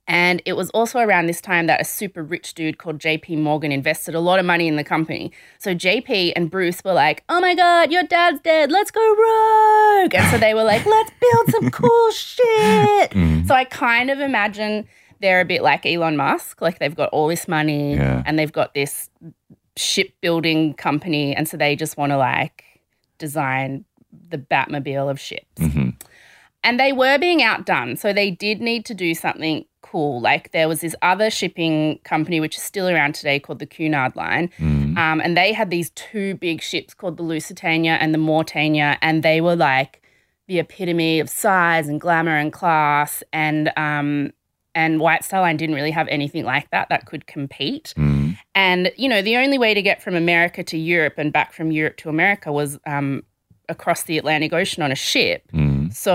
And 0.08 0.42
it 0.44 0.54
was 0.54 0.68
also 0.70 0.98
around 0.98 1.26
this 1.26 1.40
time 1.40 1.66
that 1.68 1.80
a 1.80 1.84
super 1.84 2.22
rich 2.24 2.54
dude 2.54 2.78
called 2.78 2.98
JP 2.98 3.38
Morgan 3.38 3.70
invested 3.70 4.14
a 4.14 4.20
lot 4.20 4.40
of 4.40 4.44
money 4.44 4.66
in 4.66 4.76
the 4.76 4.82
company. 4.84 5.30
So 5.58 5.74
JP 5.74 6.32
and 6.34 6.50
Bruce 6.50 6.82
were 6.84 6.92
like, 6.92 7.22
oh 7.28 7.40
my 7.40 7.54
God, 7.54 7.92
your 7.92 8.02
dad's 8.02 8.40
dead. 8.40 8.72
Let's 8.72 8.90
go 8.90 9.00
rogue. 9.00 10.14
And 10.14 10.28
so 10.30 10.38
they 10.38 10.54
were 10.54 10.64
like, 10.64 10.84
let's 10.84 11.12
build 11.20 11.50
some 11.50 11.70
cool 11.82 12.10
shit. 12.10 13.10
Mm. 13.12 13.46
So 13.46 13.54
I 13.54 13.64
kind 13.64 14.10
of 14.10 14.18
imagine 14.18 14.86
they're 15.20 15.40
a 15.40 15.44
bit 15.44 15.62
like 15.62 15.86
Elon 15.86 16.16
Musk. 16.16 16.60
Like 16.60 16.80
they've 16.80 16.96
got 16.96 17.08
all 17.10 17.28
this 17.28 17.46
money 17.46 17.94
Yeah. 17.94 18.24
and 18.26 18.36
they've 18.38 18.52
got 18.52 18.74
this 18.74 19.08
shipbuilding 19.76 20.74
company. 20.74 21.34
And 21.34 21.48
so 21.48 21.56
they 21.56 21.76
just 21.76 21.96
want 21.96 22.10
to 22.10 22.16
like 22.16 22.64
design 23.18 23.84
the 24.28 24.38
Batmobile 24.38 25.10
of 25.10 25.18
ships 25.18 25.46
hmm 25.58 25.90
and 26.64 26.78
they 26.78 26.92
were 26.92 27.18
being 27.18 27.42
outdone 27.42 27.96
so 27.96 28.12
they 28.12 28.30
did 28.30 28.60
need 28.60 28.84
to 28.84 28.94
do 28.94 29.14
something 29.14 29.64
cool 29.92 30.20
like 30.20 30.44
there 30.52 30.68
was 30.72 30.80
this 30.80 30.94
other 31.02 31.28
shipping 31.30 31.98
company 32.04 32.40
which 32.40 32.56
is 32.56 32.62
still 32.62 32.88
around 32.88 33.12
today 33.14 33.38
called 33.38 33.58
the 33.58 33.66
cunard 33.66 34.14
line 34.16 34.48
Mm. 34.58 34.96
um, 35.02 35.20
and 35.24 35.36
they 35.36 35.52
had 35.52 35.68
these 35.70 35.90
two 35.90 36.34
big 36.36 36.58
ships 36.62 36.92
called 36.94 37.16
the 37.18 37.22
lusitania 37.22 37.94
and 38.00 38.12
the 38.14 38.18
mauretania 38.18 38.96
and 39.02 39.22
they 39.22 39.40
were 39.40 39.56
like 39.56 39.92
the 40.48 40.58
epitome 40.58 41.20
of 41.20 41.28
size 41.28 41.86
and 41.88 42.00
glamour 42.00 42.36
and 42.36 42.52
class 42.52 43.22
and 43.32 43.70
um, 43.76 44.32
and 44.74 45.00
white 45.00 45.22
star 45.24 45.40
line 45.42 45.56
didn't 45.58 45.74
really 45.74 45.90
have 45.90 46.08
anything 46.08 46.44
like 46.44 46.66
that 46.70 46.88
that 46.88 47.04
could 47.06 47.26
compete 47.26 47.92
Mm. 47.96 48.36
and, 48.54 48.90
you 48.96 49.08
know, 49.12 49.20
the 49.22 49.36
only 49.36 49.58
way 49.58 49.72
to 49.74 49.82
get 49.82 50.02
from 50.02 50.14
America 50.14 50.62
to 50.72 50.78
Europe 50.78 51.14
and 51.18 51.32
back 51.32 51.52
from 51.52 51.70
Europe 51.70 51.96
to 51.98 52.08
America 52.08 52.50
was 52.50 52.78
um, 52.86 53.22
across 53.68 54.04
the 54.04 54.16
Atlantic 54.18 54.52
Ocean 54.52 54.82
on 54.82 54.90
a 54.90 54.94
ship. 55.10 55.40
Mm. 55.52 55.92
So 55.94 56.14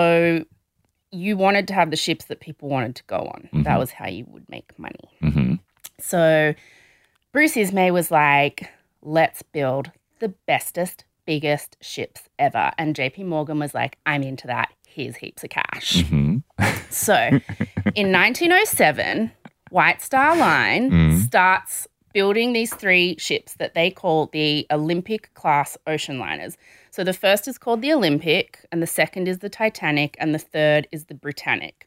you 1.12 1.38
wanted 1.38 1.68
to 1.70 1.74
have 1.74 1.90
the 1.92 1.96
ships 1.98 2.26
that 2.26 2.40
people 2.40 2.70
wanted 2.70 2.96
to 2.96 3.04
go 3.08 3.18
on. 3.34 3.50
Mhm. 3.54 3.64
That 3.64 3.80
was 3.80 3.92
how 3.92 4.08
you 4.08 4.26
would 4.28 4.48
make 4.50 4.78
money. 4.78 5.10
hmm 5.22 5.54
So 6.00 6.54
Bruce 7.32 7.56
Ismay 7.58 7.92
was 7.92 8.12
like, 8.12 8.70
let's 9.02 9.42
build 9.42 9.92
the 10.20 10.30
bestest, 10.48 11.06
biggest 11.26 11.78
ships 11.82 12.22
ever. 12.40 12.72
And 12.78 12.96
JP 12.96 13.26
Morgan 13.26 13.60
was 13.60 13.74
like, 13.74 13.98
I'm 14.06 14.24
into 14.24 14.48
that. 14.48 14.70
Here's 14.88 15.16
heaps 15.18 15.44
of 15.44 15.50
cash. 15.52 16.04
hmm 16.04 16.38
So 16.90 17.14
in 17.96 18.12
1907, 18.12 19.32
White 19.70 20.02
Star 20.02 20.36
Line 20.36 20.92
Mm. 20.98 21.24
starts 21.26 21.88
building 22.17 22.51
these 22.51 22.74
three 22.74 23.15
ships 23.19 23.53
that 23.59 23.75
they 23.75 23.91
call 23.91 24.25
the 24.33 24.65
Olympic 24.71 25.31
class 25.36 25.77
ocean 25.86 26.17
liners. 26.17 26.57
So 26.89 27.03
the 27.03 27.13
first 27.13 27.47
is 27.47 27.59
called 27.59 27.83
the 27.83 27.93
Olympic, 27.93 28.65
and 28.71 28.81
the 28.81 28.88
second 28.88 29.27
is 29.27 29.38
the 29.38 29.50
Titanic, 29.50 30.17
and 30.19 30.33
the 30.33 30.39
third 30.39 30.88
is 30.91 31.05
the 31.05 31.13
Britannic. 31.13 31.86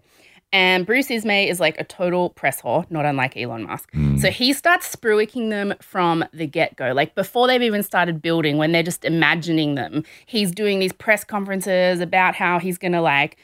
And 0.52 0.86
Bruce 0.86 1.10
Ismay 1.10 1.48
is 1.48 1.58
like 1.58 1.80
a 1.80 1.84
total 1.84 2.30
press 2.30 2.62
whore, 2.62 2.88
not 2.92 3.04
unlike 3.04 3.36
Elon 3.36 3.64
Musk. 3.64 3.90
Mm. 3.90 4.20
So 4.20 4.30
he 4.30 4.52
starts 4.52 4.94
spruiking 4.94 5.50
them 5.50 5.74
from 5.80 6.24
the 6.32 6.46
get 6.46 6.76
go. 6.76 6.92
Like 6.92 7.16
before 7.16 7.48
they've 7.48 7.60
even 7.60 7.82
started 7.82 8.22
building, 8.22 8.56
when 8.56 8.70
they're 8.70 8.84
just 8.84 9.04
imagining 9.04 9.74
them, 9.74 10.04
he's 10.26 10.52
doing 10.52 10.78
these 10.78 10.92
press 10.92 11.24
conferences 11.24 11.98
about 11.98 12.36
how 12.36 12.60
he's 12.60 12.78
going 12.78 12.92
to 12.92 13.00
like 13.00 13.36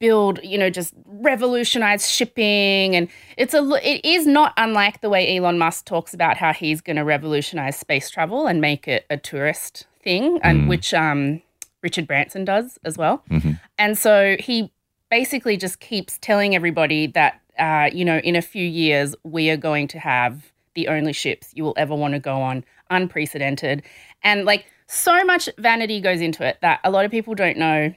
build, 0.00 0.40
you 0.42 0.58
know, 0.58 0.70
just 0.70 0.92
revolutionize 1.06 2.10
shipping. 2.10 2.94
And 2.96 3.08
it's 3.36 3.54
a, 3.54 3.62
it 3.82 4.04
is 4.04 4.26
not 4.26 4.52
unlike 4.56 5.00
the 5.00 5.08
way 5.08 5.36
Elon 5.36 5.58
Musk 5.58 5.84
talks 5.86 6.12
about 6.14 6.36
how 6.36 6.52
he's 6.52 6.80
going 6.80 6.96
to 6.96 7.04
revolutionize 7.04 7.76
space 7.76 8.10
travel 8.10 8.46
and 8.46 8.60
make 8.60 8.86
it 8.88 9.06
a 9.10 9.16
tourist 9.16 9.86
thing, 10.02 10.38
and 10.42 10.62
Mm. 10.62 10.68
which 10.68 10.92
um, 10.94 11.42
Richard 11.82 12.06
Branson 12.06 12.44
does 12.44 12.78
as 12.84 12.98
well. 12.98 13.22
Mhm. 13.30 13.58
And 13.78 13.96
so 13.96 14.36
he 14.38 14.70
basically 15.10 15.56
just 15.56 15.80
keeps 15.80 16.18
telling 16.18 16.54
everybody 16.54 17.06
that, 17.08 17.40
uh, 17.58 17.88
you 17.92 18.04
know, 18.04 18.18
in 18.18 18.36
a 18.36 18.42
few 18.42 18.66
years, 18.66 19.14
we 19.22 19.48
are 19.50 19.56
going 19.56 19.86
to 19.88 19.98
have 19.98 20.50
the 20.74 20.88
only 20.88 21.12
ships 21.12 21.52
you 21.54 21.62
will 21.62 21.74
ever 21.76 21.94
want 21.94 22.14
to 22.14 22.20
go 22.20 22.42
on, 22.42 22.64
unprecedented. 22.90 23.82
And 24.22 24.44
like 24.44 24.66
so 24.86 25.24
much 25.24 25.48
vanity 25.58 26.00
goes 26.00 26.20
into 26.20 26.44
it 26.44 26.58
that 26.62 26.80
a 26.84 26.90
lot 26.90 27.04
of 27.04 27.10
people 27.10 27.34
don't 27.34 27.56
know 27.56 27.94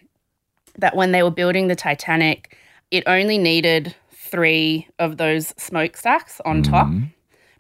that 0.77 0.96
when 0.96 1.12
they 1.12 1.24
were 1.24 1.31
building 1.31 1.67
the 1.67 1.75
Titanic, 1.75 2.55
it 2.91 3.03
only 3.07 3.38
needed 3.38 3.96
three 4.12 4.88
of 5.00 5.17
those 5.17 5.53
smokestacks 5.57 6.41
on 6.46 6.62
top. 6.63 6.88
Mhm. 6.88 7.12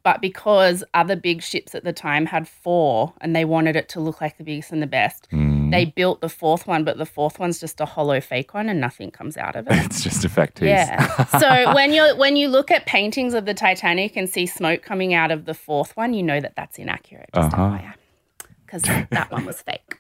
But 0.03 0.21
because 0.21 0.85
other 0.93 1.17
big 1.17 1.41
ships 1.41 1.75
at 1.75 1.83
the 1.83 1.91
time 1.91 2.27
had 2.27 2.47
four 2.47 3.13
and 3.19 3.35
they 3.35 3.43
wanted 3.43 3.75
it 3.75 3.89
to 3.89 3.99
look 3.99 4.21
like 4.21 4.37
the 4.37 4.43
biggest 4.45 4.71
and 4.71 4.81
the 4.81 4.87
best, 4.87 5.27
Mm. 5.33 5.69
they 5.71 5.83
built 5.83 6.21
the 6.21 6.29
fourth 6.29 6.65
one, 6.65 6.85
but 6.85 6.97
the 6.97 7.05
fourth 7.05 7.39
one's 7.39 7.59
just 7.59 7.81
a 7.81 7.85
hollow 7.85 8.21
fake 8.21 8.53
one 8.53 8.69
and 8.69 8.79
nothing 8.79 9.11
comes 9.11 9.35
out 9.35 9.57
of 9.57 9.67
it. 9.67 9.73
It's 9.85 10.01
just 10.01 10.23
a 10.23 10.29
fact. 10.29 10.61
Yeah. 10.61 11.07
so 11.39 11.73
when 11.73 11.91
you 11.91 12.15
when 12.17 12.37
you 12.37 12.47
look 12.47 12.71
at 12.71 12.85
paintings 12.85 13.33
of 13.33 13.45
the 13.45 13.53
Titanic 13.53 14.15
and 14.15 14.29
see 14.29 14.45
smoke 14.45 14.81
coming 14.81 15.13
out 15.13 15.29
of 15.31 15.43
the 15.43 15.53
fourth 15.53 15.97
one, 15.97 16.13
you 16.13 16.23
know 16.23 16.39
that 16.39 16.53
that's 16.55 16.77
inaccurate. 16.77 17.29
Just 17.35 17.53
Uh-huh. 17.53 17.77
because 18.65 18.83
that 19.11 19.29
one 19.29 19.45
was 19.45 19.61
fake. 19.61 19.95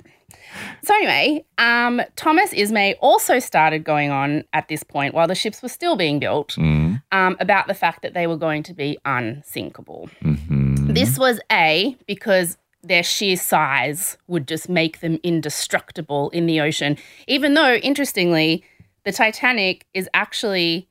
So 0.83 0.93
anyway, 0.95 1.43
um, 1.57 2.01
Thomas 2.15 2.53
Ismay 2.53 2.95
also 3.01 3.39
started 3.39 3.83
going 3.83 4.11
on 4.11 4.43
at 4.53 4.67
this 4.67 4.83
point 4.83 5.13
while 5.13 5.27
the 5.27 5.35
ships 5.35 5.61
were 5.61 5.69
still 5.69 5.95
being 5.95 6.19
built 6.19 6.55
Mm. 6.57 7.01
um, 7.11 7.35
about 7.39 7.67
the 7.67 7.73
fact 7.73 8.01
that 8.01 8.13
they 8.13 8.27
were 8.27 8.37
going 8.37 8.63
to 8.63 8.73
be 8.73 8.97
unsinkable. 9.05 10.09
Mhm. 10.23 10.93
This 10.93 11.17
was 11.19 11.39
A, 11.51 11.95
because 12.07 12.57
their 12.83 13.03
sheer 13.03 13.35
size 13.35 14.17
would 14.27 14.47
just 14.47 14.69
make 14.69 15.01
them 15.01 15.19
indestructible 15.23 16.29
in 16.29 16.45
the 16.45 16.61
ocean. 16.61 16.97
Even 17.27 17.53
though, 17.53 17.75
interestingly, 17.75 18.63
the 19.03 19.11
Titanic 19.11 19.85
is 19.93 20.07
actually 20.13 20.87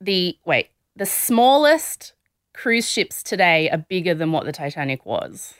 the, 0.00 0.38
wait, 0.46 0.68
the 0.94 1.06
smallest 1.06 2.14
cruise 2.54 2.88
ships 2.88 3.22
today 3.22 3.68
are 3.70 3.78
bigger 3.78 4.14
than 4.14 4.32
what 4.32 4.44
the 4.44 4.52
Titanic 4.52 5.04
was. 5.04 5.54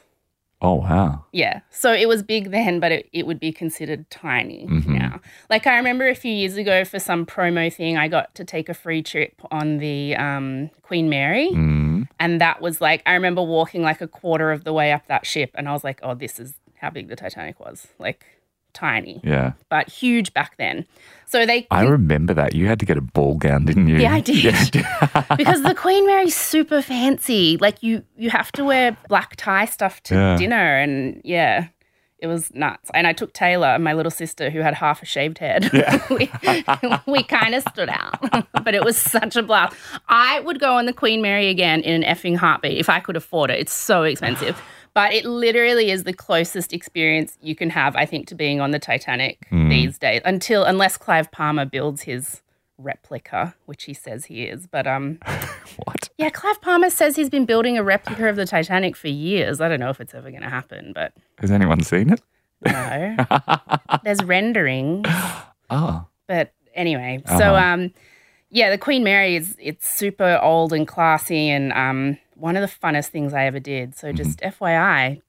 Oh 0.62 0.75
wow. 0.76 1.25
Yeah. 1.32 1.60
So 1.70 1.92
it 1.92 2.08
was 2.08 2.22
big 2.22 2.50
then, 2.50 2.80
but 2.80 2.90
it, 2.90 3.08
it 3.12 3.26
would 3.26 3.38
be 3.38 3.52
considered 3.52 4.08
tiny 4.10 4.66
Mhm. 4.66 4.86
now. 4.86 5.20
Like 5.50 5.66
I 5.66 5.76
remember 5.76 6.08
a 6.08 6.14
few 6.14 6.32
years 6.32 6.56
ago 6.56 6.84
for 6.84 6.98
some 6.98 7.26
promo 7.26 7.72
thing, 7.72 7.98
I 7.98 8.08
got 8.08 8.34
to 8.36 8.44
take 8.44 8.68
a 8.70 8.75
free 8.75 9.02
trip 9.02 9.34
on 9.50 9.78
the 9.78 10.16
um, 10.16 10.70
Queen 10.82 11.10
Mary. 11.10 11.50
Mm. 11.50 12.08
And 12.18 12.40
that 12.40 12.62
was 12.62 12.80
like, 12.80 13.02
I 13.04 13.12
remember 13.12 13.42
walking 13.42 13.82
like 13.82 14.00
a 14.00 14.08
quarter 14.08 14.50
of 14.50 14.64
the 14.64 14.72
way 14.72 14.92
up 14.92 15.06
that 15.08 15.26
ship, 15.26 15.50
and 15.54 15.68
I 15.68 15.72
was 15.72 15.84
like, 15.84 16.00
oh, 16.02 16.14
this 16.14 16.40
is 16.40 16.54
how 16.80 16.88
big 16.90 17.08
the 17.08 17.16
Titanic 17.16 17.60
was. 17.60 17.88
Like 17.98 18.25
tiny, 18.76 19.21
Yeah. 19.25 19.52
but 19.68 19.88
huge 19.88 20.33
back 20.35 20.56
then. 20.59 20.87
So 21.26 21.45
they, 21.45 21.66
I 21.73 21.83
remember 21.83 22.35
that. 22.35 22.54
You 22.54 22.68
had 22.68 22.78
to 22.80 22.87
get 22.87 22.97
a 22.97 23.00
ball 23.00 23.35
gown, 23.35 23.64
didn't 23.64 23.88
you? 23.88 23.97
Yeah, 23.97 24.14
I 24.14 24.21
did. 24.21 24.45
Yeah. 24.45 25.25
because 25.37 25.62
the 25.62 25.75
Queen 25.75 26.06
Mary's 26.06 26.37
super 26.37 26.80
fancy. 26.83 27.56
Like 27.61 27.83
you, 27.83 28.04
you 28.16 28.30
have 28.30 28.52
to 28.52 28.64
wear 28.64 28.97
black 29.09 29.35
tie 29.37 29.64
stuff 29.64 30.00
to 30.04 30.14
Yeah. 30.14 30.37
dinner, 30.37 30.76
and 30.78 31.21
yeah. 31.25 31.68
It 32.18 32.28
was 32.28 32.50
nuts. 32.54 32.90
And 32.95 33.06
I 33.06 33.12
took 33.12 33.35
Taylor, 33.35 33.78
my 33.78 33.92
little 33.92 34.11
sister, 34.11 34.49
who 34.49 34.61
had 34.61 34.73
half 34.73 35.02
a 35.02 35.04
shaved 35.04 35.37
head. 35.37 35.71
we 36.11 36.30
we 37.06 37.23
kind 37.23 37.54
of 37.54 37.62
stood 37.71 37.90
out, 37.90 38.18
but 38.64 38.75
it 38.75 38.83
was 38.83 38.97
such 38.97 39.37
a 39.37 39.42
blast. 39.42 39.76
I 40.09 40.40
would 40.40 40.59
go 40.59 40.76
on 40.78 40.87
the 40.87 40.95
Queen 40.95 41.21
Mary 41.21 41.49
again 41.49 41.83
in 41.83 42.02
an 42.02 42.16
effing 42.16 42.35
heartbeat 42.37 42.78
if 42.78 42.88
I 42.88 43.00
could 43.00 43.16
afford 43.16 43.50
it. 43.50 43.61
It's 43.61 43.73
so 43.75 44.02
expensive. 44.04 44.59
But 44.96 45.12
it 45.12 45.26
literally 45.26 45.90
is 45.90 46.04
the 46.04 46.14
closest 46.14 46.72
experience 46.72 47.36
you 47.42 47.54
can 47.54 47.68
have, 47.68 47.94
I 47.96 48.06
think, 48.06 48.26
to 48.28 48.34
being 48.34 48.62
on 48.62 48.70
the 48.70 48.78
Titanic 48.78 49.46
Mm. 49.52 49.68
these 49.68 49.98
days. 49.98 50.22
Until 50.24 50.64
unless 50.64 50.96
Clive 50.96 51.30
Palmer 51.30 51.66
builds 51.66 52.02
his 52.02 52.40
replica, 52.78 53.54
which 53.66 53.84
he 53.84 53.92
says 53.94 54.24
he 54.26 54.44
is. 54.44 54.66
But 54.66 54.86
um 54.86 55.18
What? 55.84 56.08
yeah, 56.16 56.30
Clive 56.30 56.60
Palmer 56.62 56.88
says 56.88 57.14
he's 57.16 57.28
been 57.28 57.44
building 57.44 57.76
a 57.76 57.82
replica 57.82 58.26
of 58.28 58.36
the 58.36 58.46
Titanic 58.46 58.96
for 58.96 59.08
years. 59.08 59.60
I 59.60 59.68
don't 59.68 59.80
know 59.80 59.90
if 59.90 60.00
it's 60.00 60.14
ever 60.14 60.30
gonna 60.30 60.48
happen, 60.50 60.92
but 60.94 61.12
Has 61.40 61.50
anyone 61.50 61.82
seen 61.82 62.10
it? 62.10 62.22
no. 62.64 63.16
There's 64.02 64.24
renderings. 64.24 65.06
Oh. 65.68 66.06
But 66.26 66.52
anyway, 66.74 67.20
so 67.26 67.54
Uh-huh. 67.54 67.54
um, 67.74 67.92
yeah, 68.50 68.70
the 68.70 68.78
Queen 68.78 69.04
Mary 69.04 69.36
is 69.36 69.56
it's 69.60 69.86
super 69.88 70.38
old 70.42 70.72
and 70.72 70.88
classy, 70.88 71.50
and 71.50 71.72
um, 71.74 72.16
one 72.36 72.56
of 72.56 72.62
the 72.62 72.74
funnest 72.86 73.08
things 73.08 73.32
I 73.34 73.46
ever 73.46 73.58
did. 73.60 73.96
So 73.96 74.12
just 74.12 74.40
FYI, 74.40 75.22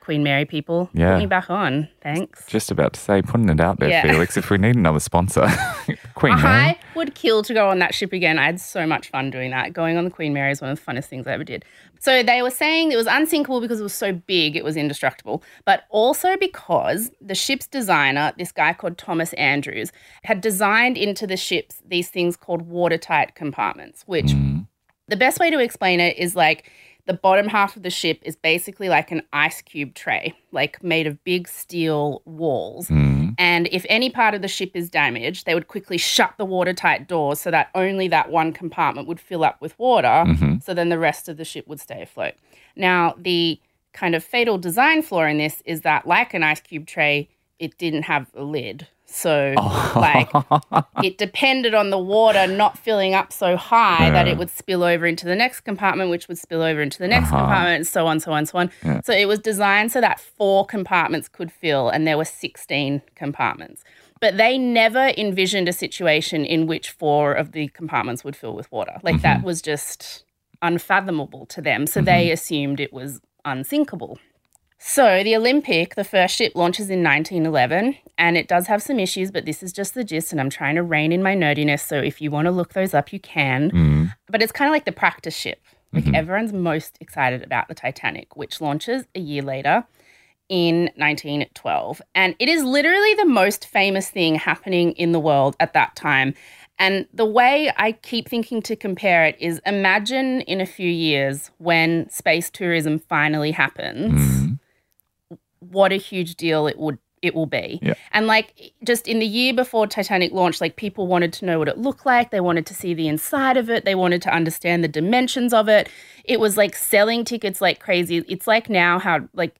Queen 0.00 0.22
Mary 0.22 0.44
people, 0.44 0.86
Mm-hmm. 0.88 0.98
Yeah. 1.00 1.12
put 1.14 1.18
me 1.20 1.26
back 1.26 1.48
on. 1.50 1.88
Thanks. 2.02 2.46
Just 2.46 2.70
about 2.70 2.92
to 2.92 3.00
say, 3.00 3.22
putting 3.22 3.48
it 3.48 3.58
out 3.60 3.80
there, 3.80 3.88
Yeah. 3.88 4.02
Felix. 4.02 4.36
If 4.36 4.50
we 4.50 4.58
need 4.58 4.76
another 4.76 5.00
sponsor, 5.00 5.46
Queen 6.14 6.34
Mary. 6.36 6.46
I 6.46 6.78
would 6.94 7.14
kill 7.14 7.42
to 7.42 7.54
go 7.54 7.70
on 7.70 7.78
that 7.78 7.94
ship 7.94 8.12
again. 8.12 8.38
I 8.38 8.44
had 8.44 8.60
so 8.60 8.86
much 8.86 9.08
fun 9.08 9.30
doing 9.30 9.50
that. 9.52 9.72
Going 9.72 9.96
on 9.96 10.04
the 10.04 10.10
Queen 10.10 10.34
Mary 10.34 10.50
is 10.52 10.60
one 10.60 10.70
of 10.70 10.78
the 10.78 10.84
funnest 10.92 11.06
things 11.06 11.26
I 11.26 11.32
ever 11.32 11.44
did. 11.44 11.64
So 12.00 12.22
they 12.22 12.42
were 12.42 12.50
saying 12.50 12.92
it 12.92 12.96
was 12.96 13.06
unsinkable 13.06 13.62
because 13.62 13.80
it 13.80 13.82
was 13.82 13.94
so 13.94 14.12
big, 14.12 14.56
it 14.56 14.64
was 14.64 14.76
indestructible, 14.76 15.42
but 15.64 15.84
also 15.88 16.36
because 16.36 17.10
the 17.22 17.34
ship's 17.34 17.66
designer, 17.66 18.32
this 18.36 18.52
guy 18.52 18.74
called 18.74 18.98
Thomas 18.98 19.32
Andrews, 19.34 19.90
had 20.22 20.42
designed 20.42 20.98
into 20.98 21.26
the 21.26 21.38
ships 21.38 21.80
these 21.86 22.10
things 22.10 22.36
called 22.36 22.60
watertight 22.62 23.34
compartments, 23.34 24.02
which 24.06 24.26
Mm. 24.26 24.66
The 25.08 25.16
best 25.16 25.38
way 25.38 25.50
to 25.50 25.58
explain 25.58 26.00
it 26.00 26.18
is 26.18 26.34
like 26.34 26.70
the 27.06 27.14
bottom 27.14 27.48
half 27.48 27.76
of 27.76 27.82
the 27.82 27.90
ship 27.90 28.18
is 28.22 28.34
basically 28.34 28.88
like 28.88 29.10
an 29.10 29.22
ice 29.32 29.60
cube 29.60 29.94
tray, 29.94 30.32
like 30.52 30.82
made 30.82 31.06
of 31.06 31.22
big 31.24 31.46
steel 31.46 32.22
walls. 32.24 32.88
Mm. 32.88 33.34
And 33.36 33.68
if 33.72 33.84
any 33.88 34.08
part 34.08 34.34
of 34.34 34.40
the 34.40 34.48
ship 34.48 34.70
is 34.74 34.88
damaged, 34.88 35.44
they 35.44 35.54
would 35.54 35.68
quickly 35.68 35.98
shut 35.98 36.34
the 36.38 36.46
watertight 36.46 37.06
doors 37.06 37.40
so 37.40 37.50
that 37.50 37.68
only 37.74 38.08
that 38.08 38.30
one 38.30 38.52
compartment 38.52 39.06
would 39.06 39.20
fill 39.20 39.44
up 39.44 39.60
with 39.60 39.78
water. 39.78 40.24
Mhm. 40.26 40.62
So 40.62 40.72
then 40.72 40.88
the 40.88 40.98
rest 40.98 41.28
of 41.28 41.36
the 41.36 41.44
ship 41.44 41.66
would 41.68 41.80
stay 41.80 42.00
afloat. 42.00 42.34
Now, 42.74 43.14
the 43.18 43.60
kind 43.92 44.14
of 44.14 44.24
fatal 44.24 44.56
design 44.56 45.02
flaw 45.02 45.24
in 45.24 45.38
this 45.38 45.62
is 45.66 45.82
that, 45.82 46.06
like 46.06 46.32
an 46.32 46.42
ice 46.42 46.60
cube 46.60 46.86
tray, 46.86 47.28
it 47.58 47.76
didn't 47.76 48.02
have 48.04 48.28
a 48.34 48.42
lid. 48.42 48.88
So, 49.16 49.54
like, 49.94 50.28
it 51.04 51.18
depended 51.18 51.72
on 51.72 51.90
the 51.90 51.98
water 51.98 52.48
not 52.48 52.76
filling 52.76 53.14
up 53.14 53.32
so 53.32 53.56
high 53.56 54.10
that 54.10 54.26
it 54.26 54.36
would 54.38 54.50
spill 54.50 54.82
over 54.82 55.06
into 55.06 55.24
the 55.24 55.36
next 55.36 55.60
compartment, 55.60 56.10
which 56.10 56.26
would 56.26 56.36
spill 56.36 56.62
over 56.62 56.82
into 56.82 56.98
the 56.98 57.06
next 57.06 57.28
Uh-huh. 57.28 57.38
compartment, 57.38 57.76
and 57.76 57.86
so 57.86 58.08
on, 58.08 58.18
so 58.18 58.32
on, 58.32 58.44
so 58.44 58.58
on. 58.58 58.70
Yeah. 58.84 59.00
So 59.04 59.12
it 59.12 59.26
was 59.28 59.38
designed 59.38 59.92
so 59.92 60.00
that 60.00 60.18
four 60.18 60.66
compartments 60.66 61.28
could 61.28 61.52
fill, 61.52 61.88
and 61.90 62.08
there 62.08 62.18
were 62.18 62.24
16 62.24 63.02
compartments. 63.14 63.84
But 64.20 64.36
they 64.36 64.58
never 64.58 65.12
envisioned 65.16 65.68
a 65.68 65.72
situation 65.72 66.44
in 66.44 66.66
which 66.66 66.90
four 66.90 67.32
of 67.34 67.52
the 67.52 67.68
compartments 67.68 68.24
would 68.24 68.34
fill 68.34 68.54
with 68.56 68.70
water. 68.72 68.98
Like 69.04 69.22
that 69.22 69.44
was 69.44 69.62
just 69.62 70.24
unfathomable 70.60 71.46
to 71.46 71.60
them. 71.60 71.86
So 71.86 72.00
they 72.00 72.30
assumed 72.32 72.80
it 72.80 72.92
was 72.92 73.20
unsinkable. 73.44 74.18
So, 74.86 75.24
the 75.24 75.34
Olympic, 75.34 75.94
the 75.94 76.04
first 76.04 76.36
ship, 76.36 76.52
launches 76.54 76.90
in 76.90 77.02
1911, 77.02 77.96
and 78.18 78.36
it 78.36 78.46
does 78.46 78.66
have 78.66 78.82
some 78.82 79.00
issues, 79.00 79.30
but 79.30 79.46
this 79.46 79.62
is 79.62 79.72
just 79.72 79.94
the 79.94 80.04
gist, 80.04 80.30
and 80.30 80.38
I'm 80.38 80.50
trying 80.50 80.74
to 80.74 80.82
rein 80.82 81.10
in 81.10 81.22
my 81.22 81.34
nerdiness. 81.34 81.80
So, 81.80 81.96
if 81.96 82.20
you 82.20 82.30
want 82.30 82.44
to 82.44 82.50
look 82.50 82.74
those 82.74 82.92
up, 82.92 83.10
you 83.10 83.18
can. 83.18 83.70
Mm. 83.70 84.14
But 84.28 84.42
it's 84.42 84.52
kind 84.52 84.68
of 84.68 84.74
like 84.74 84.84
the 84.84 84.92
practice 84.92 85.34
ship. 85.34 85.62
Like, 85.94 86.12
everyone's 86.14 86.52
most 86.52 86.98
excited 87.00 87.42
about 87.42 87.68
the 87.68 87.74
Titanic, 87.74 88.36
which 88.36 88.60
launches 88.60 89.04
a 89.14 89.20
year 89.20 89.40
later 89.40 89.84
in 90.50 90.90
1912. 90.96 92.02
And 92.14 92.36
it 92.38 92.50
is 92.50 92.62
literally 92.62 93.14
the 93.14 93.24
most 93.24 93.66
famous 93.66 94.10
thing 94.10 94.34
happening 94.34 94.92
in 94.92 95.12
the 95.12 95.20
world 95.20 95.56
at 95.60 95.72
that 95.72 95.96
time. 95.96 96.34
And 96.78 97.06
the 97.14 97.24
way 97.24 97.72
I 97.76 97.92
keep 97.92 98.28
thinking 98.28 98.60
to 98.62 98.76
compare 98.76 99.24
it 99.24 99.36
is 99.40 99.60
imagine 99.64 100.42
in 100.42 100.60
a 100.60 100.66
few 100.66 100.90
years 100.90 101.50
when 101.58 102.10
space 102.10 102.50
tourism 102.50 102.98
finally 102.98 103.52
happens 103.52 104.12
Mm. 104.12 104.58
What 105.70 105.92
a 105.92 105.96
huge 105.96 106.36
deal 106.36 106.66
it 106.66 106.78
would 106.78 106.98
it 107.24 107.34
will 107.34 107.46
be. 107.46 107.78
Yeah. 107.80 107.94
And 108.12 108.26
like 108.26 108.74
just 108.84 109.08
in 109.08 109.18
the 109.18 109.26
year 109.26 109.54
before 109.54 109.86
Titanic 109.86 110.32
launched, 110.32 110.60
like 110.60 110.76
people 110.76 111.06
wanted 111.06 111.32
to 111.34 111.46
know 111.46 111.58
what 111.58 111.68
it 111.68 111.78
looked 111.78 112.04
like. 112.04 112.30
They 112.30 112.40
wanted 112.40 112.66
to 112.66 112.74
see 112.74 112.92
the 112.92 113.08
inside 113.08 113.56
of 113.56 113.70
it. 113.70 113.86
They 113.86 113.94
wanted 113.94 114.20
to 114.22 114.34
understand 114.34 114.84
the 114.84 114.88
dimensions 114.88 115.54
of 115.54 115.66
it. 115.66 115.88
It 116.24 116.38
was 116.38 116.58
like 116.58 116.76
selling 116.76 117.24
tickets 117.24 117.62
like 117.62 117.80
crazy. 117.80 118.18
It's 118.28 118.46
like 118.46 118.68
now 118.68 118.98
how 118.98 119.26
like 119.32 119.56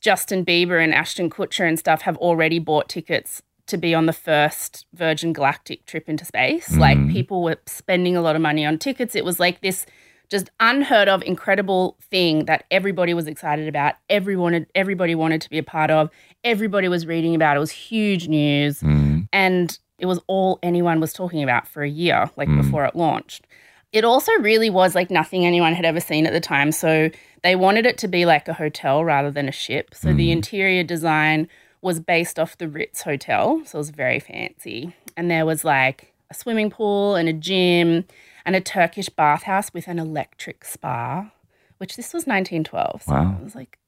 Justin 0.00 0.42
Bieber 0.42 0.82
and 0.82 0.94
Ashton 0.94 1.28
Kutcher 1.28 1.68
and 1.68 1.78
stuff 1.78 2.02
have 2.02 2.16
already 2.16 2.58
bought 2.58 2.88
tickets 2.88 3.42
to 3.66 3.76
be 3.76 3.94
on 3.94 4.06
the 4.06 4.12
first 4.12 4.86
Virgin 4.94 5.34
Galactic 5.34 5.84
trip 5.84 6.08
into 6.08 6.24
space. 6.24 6.74
Like 6.76 6.98
mm. 6.98 7.12
people 7.12 7.42
were 7.42 7.58
spending 7.66 8.16
a 8.16 8.22
lot 8.22 8.36
of 8.36 8.42
money 8.42 8.64
on 8.64 8.78
tickets. 8.78 9.14
It 9.14 9.24
was 9.24 9.38
like 9.38 9.60
this 9.60 9.84
just 10.32 10.50
unheard 10.58 11.08
of 11.08 11.22
incredible 11.22 11.96
thing 12.10 12.46
that 12.46 12.64
everybody 12.72 13.14
was 13.14 13.26
excited 13.28 13.68
about. 13.68 13.94
Everyone 14.10 14.66
everybody 14.74 15.14
wanted 15.14 15.40
to 15.42 15.50
be 15.50 15.58
a 15.58 15.62
part 15.62 15.90
of. 15.90 16.10
Everybody 16.42 16.88
was 16.88 17.06
reading 17.06 17.34
about. 17.36 17.56
It 17.56 17.60
was 17.60 17.70
huge 17.70 18.26
news 18.26 18.80
Mm. 18.80 19.28
and 19.32 19.78
it 19.98 20.06
was 20.06 20.18
all 20.26 20.58
anyone 20.62 20.98
was 20.98 21.12
talking 21.12 21.42
about 21.44 21.68
for 21.68 21.82
a 21.84 21.88
year 21.88 22.30
like 22.36 22.48
Mm. 22.48 22.62
before 22.62 22.84
it 22.86 22.96
launched. 22.96 23.46
It 23.92 24.04
also 24.04 24.32
really 24.40 24.70
was 24.70 24.94
like 24.94 25.10
nothing 25.10 25.44
anyone 25.46 25.74
had 25.74 25.84
ever 25.84 26.00
seen 26.00 26.26
at 26.26 26.32
the 26.32 26.40
time. 26.40 26.72
So 26.72 27.10
they 27.42 27.54
wanted 27.54 27.84
it 27.86 27.98
to 27.98 28.08
be 28.08 28.24
like 28.24 28.48
a 28.48 28.54
hotel 28.54 29.04
rather 29.04 29.30
than 29.30 29.48
a 29.48 29.52
ship. 29.52 29.94
So 29.94 30.12
the 30.14 30.32
interior 30.32 30.82
design 30.82 31.46
was 31.82 32.00
based 32.00 32.38
off 32.38 32.56
the 32.56 32.68
Ritz 32.68 33.02
Hotel. 33.02 33.60
So 33.66 33.76
it 33.76 33.80
was 33.80 33.90
very 33.90 34.18
fancy. 34.18 34.94
And 35.16 35.30
there 35.30 35.44
was 35.44 35.62
like 35.62 36.14
a 36.30 36.34
swimming 36.34 36.70
pool 36.70 37.16
and 37.16 37.28
a 37.28 37.34
gym 37.34 38.04
and 38.44 38.56
a 38.56 38.60
Turkish 38.60 39.08
bathhouse 39.08 39.72
with 39.72 39.88
an 39.88 39.98
electric 39.98 40.64
spa, 40.64 41.30
which 41.78 41.96
this 41.96 42.12
was 42.12 42.26
1912. 42.26 43.02
So 43.02 43.12
Wow. 43.12 43.36
it 43.40 43.44
was 43.44 43.54
like 43.54 43.78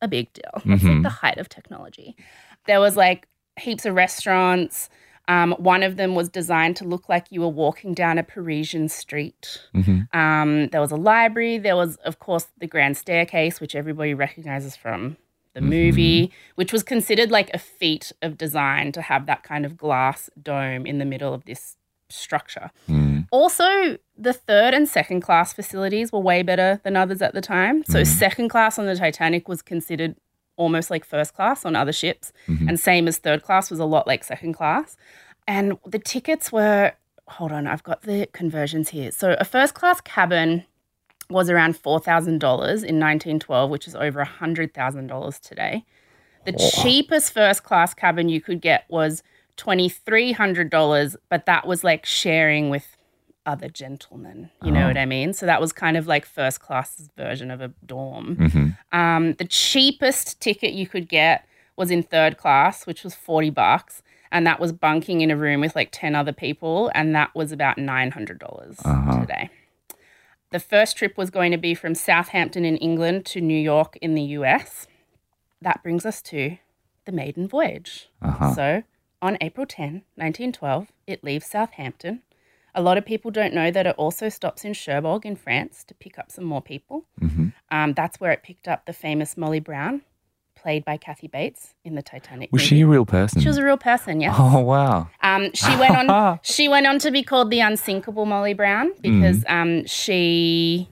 a 0.00 0.08
big 0.08 0.32
deal. 0.32 0.50
It 0.56 0.66
was 0.66 0.82
like 0.84 0.92
Mhm. 0.92 1.02
the 1.02 1.08
height 1.10 1.38
of 1.38 1.48
technology. 1.48 2.16
There 2.66 2.80
was 2.80 2.96
like 2.96 3.28
heaps 3.60 3.84
of 3.86 3.94
restaurants. 3.94 4.88
Um, 5.28 5.52
one 5.58 5.84
of 5.84 5.96
them 5.96 6.16
was 6.16 6.28
designed 6.28 6.76
to 6.78 6.84
look 6.84 7.08
like 7.08 7.30
you 7.30 7.40
were 7.40 7.48
walking 7.48 7.94
down 7.94 8.18
a 8.18 8.24
Parisian 8.24 8.88
street. 8.88 9.60
Mhm. 9.72 10.12
Um, 10.14 10.66
there 10.68 10.80
was 10.80 10.90
a 10.90 10.96
library. 10.96 11.58
There 11.58 11.76
was, 11.76 11.96
of 11.98 12.18
course, 12.18 12.48
the 12.58 12.66
grand 12.66 12.96
staircase, 12.96 13.60
which 13.60 13.76
everybody 13.76 14.14
recognizes 14.14 14.74
from 14.74 15.16
the 15.54 15.60
movie, 15.60 16.32
which 16.56 16.72
was 16.72 16.82
considered 16.82 17.30
like 17.30 17.50
a 17.54 17.58
feat 17.58 18.10
of 18.22 18.36
design 18.38 18.90
to 18.90 19.02
have 19.02 19.26
that 19.26 19.42
kind 19.44 19.64
of 19.64 19.76
glass 19.76 20.28
dome 20.42 20.86
in 20.86 20.98
the 20.98 21.04
middle 21.04 21.32
of 21.34 21.44
this 21.44 21.76
structure. 22.12 22.70
Mm. 22.88 23.26
Also, 23.30 23.98
the 24.16 24.32
third 24.32 24.74
and 24.74 24.88
second 24.88 25.20
class 25.20 25.52
facilities 25.52 26.12
were 26.12 26.20
way 26.20 26.42
better 26.42 26.80
than 26.84 26.96
others 26.96 27.22
at 27.22 27.34
the 27.34 27.40
time. 27.40 27.84
So, 27.84 28.04
second 28.04 28.48
class 28.48 28.78
on 28.78 28.86
the 28.86 28.96
Titanic 28.96 29.48
was 29.48 29.62
considered 29.62 30.16
almost 30.56 30.90
like 30.90 31.04
first 31.04 31.34
class 31.34 31.64
on 31.64 31.74
other 31.74 31.92
ships, 31.92 32.32
and 32.68 32.78
same 32.78 33.08
as 33.08 33.18
third 33.18 33.42
class 33.42 33.70
was 33.70 33.80
a 33.80 33.84
lot 33.84 34.06
like 34.06 34.24
second 34.24 34.52
class. 34.52 34.96
And 35.48 35.78
the 35.86 35.98
tickets 35.98 36.52
were 36.52 36.92
hold 37.28 37.52
on, 37.52 37.66
I've 37.66 37.82
got 37.82 38.02
the 38.02 38.28
conversions 38.32 38.90
here. 38.90 39.10
So, 39.10 39.36
a 39.38 39.44
first 39.44 39.74
class 39.74 40.00
cabin 40.00 40.64
was 41.30 41.48
around 41.48 41.82
$4,000 41.82 42.28
in 42.28 43.00
1912, 43.00 43.70
which 43.70 43.88
is 43.88 43.94
over 43.94 44.24
$100,000 44.24 45.40
today. 45.40 45.84
The 46.44 46.72
cheapest 46.82 47.32
first 47.32 47.62
class 47.62 47.94
cabin 47.94 48.28
you 48.28 48.40
could 48.40 48.60
get 48.60 48.84
was 48.88 49.22
$2,300, 49.56 51.16
but 51.28 51.46
that 51.46 51.66
was 51.66 51.84
like 51.84 52.04
sharing 52.06 52.70
with 52.70 52.96
other 53.44 53.68
gentlemen. 53.68 54.50
You 54.62 54.70
know 54.70 54.84
Oh. 54.84 54.88
what 54.88 54.96
I 54.96 55.04
mean? 55.06 55.32
So 55.32 55.46
that 55.46 55.60
was 55.60 55.72
kind 55.72 55.96
of 55.96 56.06
like 56.06 56.24
first 56.24 56.60
class 56.60 57.08
version 57.16 57.50
of 57.50 57.60
a 57.60 57.72
dorm. 57.84 58.36
Mhm. 58.36 58.76
Um, 58.96 59.32
the 59.34 59.44
cheapest 59.44 60.40
ticket 60.40 60.72
you 60.74 60.86
could 60.86 61.08
get 61.08 61.44
was 61.76 61.90
in 61.90 62.02
third 62.04 62.36
class, 62.36 62.86
which 62.86 63.02
was 63.02 63.14
40 63.14 63.50
bucks. 63.50 64.02
And 64.30 64.46
that 64.46 64.60
was 64.60 64.72
bunking 64.72 65.20
in 65.22 65.30
a 65.30 65.36
room 65.36 65.60
with 65.60 65.74
like 65.74 65.88
10 65.92 66.14
other 66.14 66.32
people. 66.32 66.90
And 66.94 67.14
that 67.16 67.34
was 67.34 67.50
about 67.52 67.78
$900 67.78 68.78
Uh-huh. 68.84 69.20
today. 69.20 69.50
The 70.50 70.60
first 70.60 70.96
trip 70.96 71.16
was 71.18 71.30
going 71.30 71.50
to 71.50 71.58
be 71.58 71.74
from 71.74 71.94
Southampton 71.94 72.64
in 72.64 72.76
England 72.76 73.26
to 73.26 73.40
New 73.40 73.58
York 73.60 73.96
in 74.00 74.14
the 74.14 74.22
US. 74.38 74.86
That 75.60 75.82
brings 75.82 76.06
us 76.06 76.22
to 76.22 76.58
the 77.06 77.12
maiden 77.12 77.48
voyage. 77.48 78.08
Uh-huh. 78.22 78.54
So 78.54 78.82
on 79.22 79.38
April 79.40 79.64
10, 79.66 80.02
1912, 80.16 80.88
it 81.06 81.22
leaves 81.24 81.46
Southampton. 81.46 82.20
A 82.74 82.82
lot 82.82 82.98
of 82.98 83.04
people 83.06 83.30
don't 83.30 83.54
know 83.54 83.70
that 83.70 83.86
it 83.86 83.94
also 83.96 84.28
stops 84.28 84.64
in 84.64 84.72
Cherbourg 84.74 85.24
in 85.24 85.36
France 85.36 85.84
to 85.84 85.94
pick 85.94 86.18
up 86.18 86.30
some 86.32 86.44
more 86.44 86.60
people. 86.62 87.04
Mhm. 87.20 87.52
Um, 87.70 87.92
that's 87.94 88.18
where 88.20 88.32
it 88.32 88.42
picked 88.42 88.66
up 88.66 88.86
the 88.86 88.92
famous 88.92 89.36
Molly 89.36 89.60
Brown, 89.60 90.02
played 90.56 90.84
by 90.84 90.96
Kathy 90.96 91.28
Bates 91.28 91.74
in 91.84 91.94
the 91.94 92.02
Titanic. 92.02 92.50
Was 92.50 92.62
movie. 92.62 92.68
she 92.76 92.80
a 92.80 92.86
real 92.86 93.04
person? 93.06 93.40
She 93.42 93.48
was 93.48 93.58
a 93.58 93.64
real 93.64 93.76
person, 93.76 94.20
yes. 94.20 94.34
Oh 94.38 94.60
wow. 94.60 95.08
Um, 95.22 95.50
she 95.54 95.74
went 95.76 96.08
on. 96.10 96.40
she 96.42 96.66
went 96.68 96.86
on 96.86 96.98
to 97.00 97.10
be 97.10 97.22
called 97.22 97.50
the 97.50 97.60
unsinkable 97.60 98.24
Molly 98.26 98.54
Brown 98.54 98.92
because 99.00 99.44
Mm. 99.44 99.50
um, 99.50 99.86
she 99.86 100.88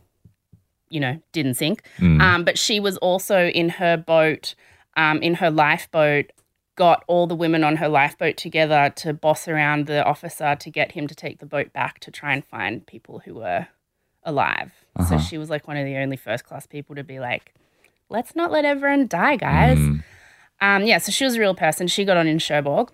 you 0.93 0.99
know, 0.99 1.21
didn't 1.31 1.55
sink. 1.55 1.83
Mm. 1.99 2.21
Um, 2.21 2.45
but 2.45 2.59
she 2.59 2.81
was 2.81 2.97
also 2.97 3.47
in 3.47 3.69
her 3.69 3.97
boat, 3.97 4.57
um, 4.97 5.23
in 5.23 5.35
her 5.35 5.49
lifeboat, 5.49 6.33
got 6.77 7.05
all 7.07 7.27
the 7.27 7.35
women 7.35 7.63
on 7.65 7.77
her 7.77 7.89
lifeboat 7.89 8.37
together 8.37 8.91
to 8.97 9.13
boss 9.13 9.47
around 9.49 9.87
the 9.87 10.05
officer 10.05 10.57
to 10.57 10.71
get 10.71 10.93
him 10.93 11.07
to 11.07 11.15
take 11.15 11.39
the 11.39 11.47
boat 11.47 11.73
back 11.73 11.99
to 12.01 12.11
try 12.11 12.33
and 12.33 12.45
find 12.45 12.87
people 12.87 13.21
who 13.25 13.35
were 13.35 13.67
alive. 14.25 14.73
So 14.99 15.17
Uh-huh. 15.17 15.19
she 15.19 15.37
was 15.39 15.51
like 15.51 15.67
one 15.69 15.77
of 15.77 15.85
the 15.85 15.97
only 15.97 16.17
first 16.17 16.45
class 16.45 16.67
people 16.67 16.95
to 16.97 17.05
be 17.05 17.19
like, 17.21 17.55
let's 18.09 18.35
not 18.35 18.51
let 18.51 18.65
everyone 18.65 19.07
die, 19.09 19.37
guys. 19.37 19.79
Mm. 19.79 20.03
Um, 20.61 20.83
yeah, 20.85 20.99
so 20.99 21.11
she 21.13 21.25
was 21.25 21.37
a 21.37 21.41
real 21.41 21.55
person. 21.55 21.87
She 21.87 22.05
got 22.05 22.17
on 22.17 22.27
in 22.27 22.39
Cherbourg. 22.39 22.91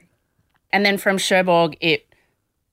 And 0.72 0.84
then 0.84 0.98
from 0.98 1.18
Cherbourg, 1.18 1.76
it 1.80 2.06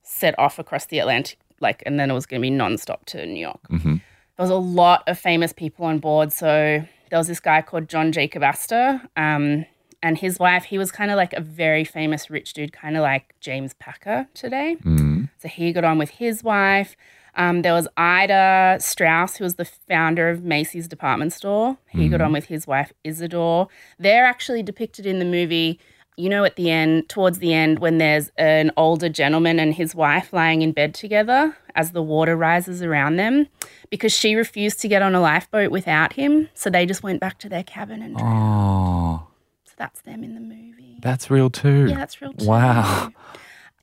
set 0.04 0.38
off 0.38 0.60
across 0.60 0.86
the 0.86 1.00
Atlantic, 1.00 1.40
like, 1.60 1.82
and 1.86 2.00
then 2.00 2.12
it 2.12 2.14
was 2.14 2.26
going 2.26 2.42
to 2.42 2.48
be 2.50 2.52
nonstop 2.56 3.06
to 3.06 3.26
New 3.26 3.40
York. 3.40 3.60
Mhm. 3.70 4.02
There 4.38 4.44
was 4.44 4.50
a 4.50 4.56
lot 4.56 5.04
of 5.08 5.18
famous 5.20 5.54
people 5.54 5.86
on 5.86 6.00
board. 6.00 6.32
So 6.34 6.84
there 7.10 7.20
was 7.20 7.28
this 7.28 7.40
guy 7.40 7.62
called 7.62 7.88
John 7.88 8.12
Jacob 8.12 8.44
Astor, 8.44 9.02
um, 9.16 9.66
and 10.04 10.20
his 10.20 10.38
wife. 10.38 10.66
He 10.66 10.78
was 10.78 10.92
kind 10.92 11.10
of 11.10 11.18
like 11.18 11.34
a 11.34 11.42
very 11.42 11.84
famous 11.84 12.30
rich 12.30 12.54
dude, 12.54 12.74
kind 12.74 12.96
of 12.96 13.02
like 13.02 13.34
James 13.40 13.74
Packer 13.76 14.28
today. 14.36 14.78
Mm. 14.84 15.30
So 15.40 15.48
he 15.48 15.74
got 15.74 15.84
on 15.84 15.98
with 15.98 16.12
his 16.12 16.44
wife. 16.44 16.96
Um, 17.36 17.64
there 17.64 17.74
was 17.74 17.88
Ida 17.98 18.78
Straus, 18.80 19.38
who 19.38 19.44
was 19.44 19.56
the 19.56 19.66
founder 19.66 20.30
of 20.30 20.44
Macy's 20.44 20.88
department 20.88 21.34
store. 21.34 21.78
He 21.88 22.08
got 22.08 22.22
on 22.22 22.32
with 22.32 22.46
his 22.46 22.68
wife 22.68 22.94
Isidore. 23.04 23.70
They're 23.98 24.26
actually 24.26 24.62
depicted 24.62 25.08
in 25.08 25.18
the 25.18 25.26
movie. 25.26 25.80
You 26.16 26.30
know, 26.30 26.44
at 26.44 26.58
the 26.58 26.70
end, 26.70 27.10
towards 27.10 27.40
the 27.40 27.54
end, 27.54 27.80
when 27.80 27.98
there's 27.98 28.30
an 28.38 28.72
older 28.78 29.10
gentleman 29.10 29.60
and 29.60 29.74
his 29.74 29.96
wife 29.96 30.32
lying 30.32 30.62
in 30.62 30.72
bed 30.72 30.94
together 30.94 31.58
as 31.74 31.90
the 31.90 32.04
water 32.04 32.38
rises 32.38 32.84
around 32.84 33.16
them, 33.16 33.48
because 33.90 34.14
she 34.14 34.36
refused 34.36 34.80
to 34.82 34.88
get 34.88 35.02
on 35.02 35.16
a 35.16 35.20
lifeboat 35.20 35.72
without 35.72 36.14
him. 36.14 36.50
So 36.54 36.70
they 36.70 36.86
just 36.86 37.02
went 37.02 37.20
back 37.20 37.40
to 37.40 37.50
their 37.50 37.64
cabin 37.64 38.04
and 38.04 38.16
drowned. 38.16 38.38
Oh, 38.38 39.28
So 39.74 39.78
that's 39.80 40.02
them 40.02 40.24
in 40.24 40.36
the 40.36 40.40
movie. 40.40 41.00
that's 41.02 41.32
real 41.32 41.50
too. 41.50 41.88
Yeah, 41.90 41.96
that's 41.96 42.22
real. 42.22 42.32
Too. 42.34 42.46
Wow. 42.46 43.10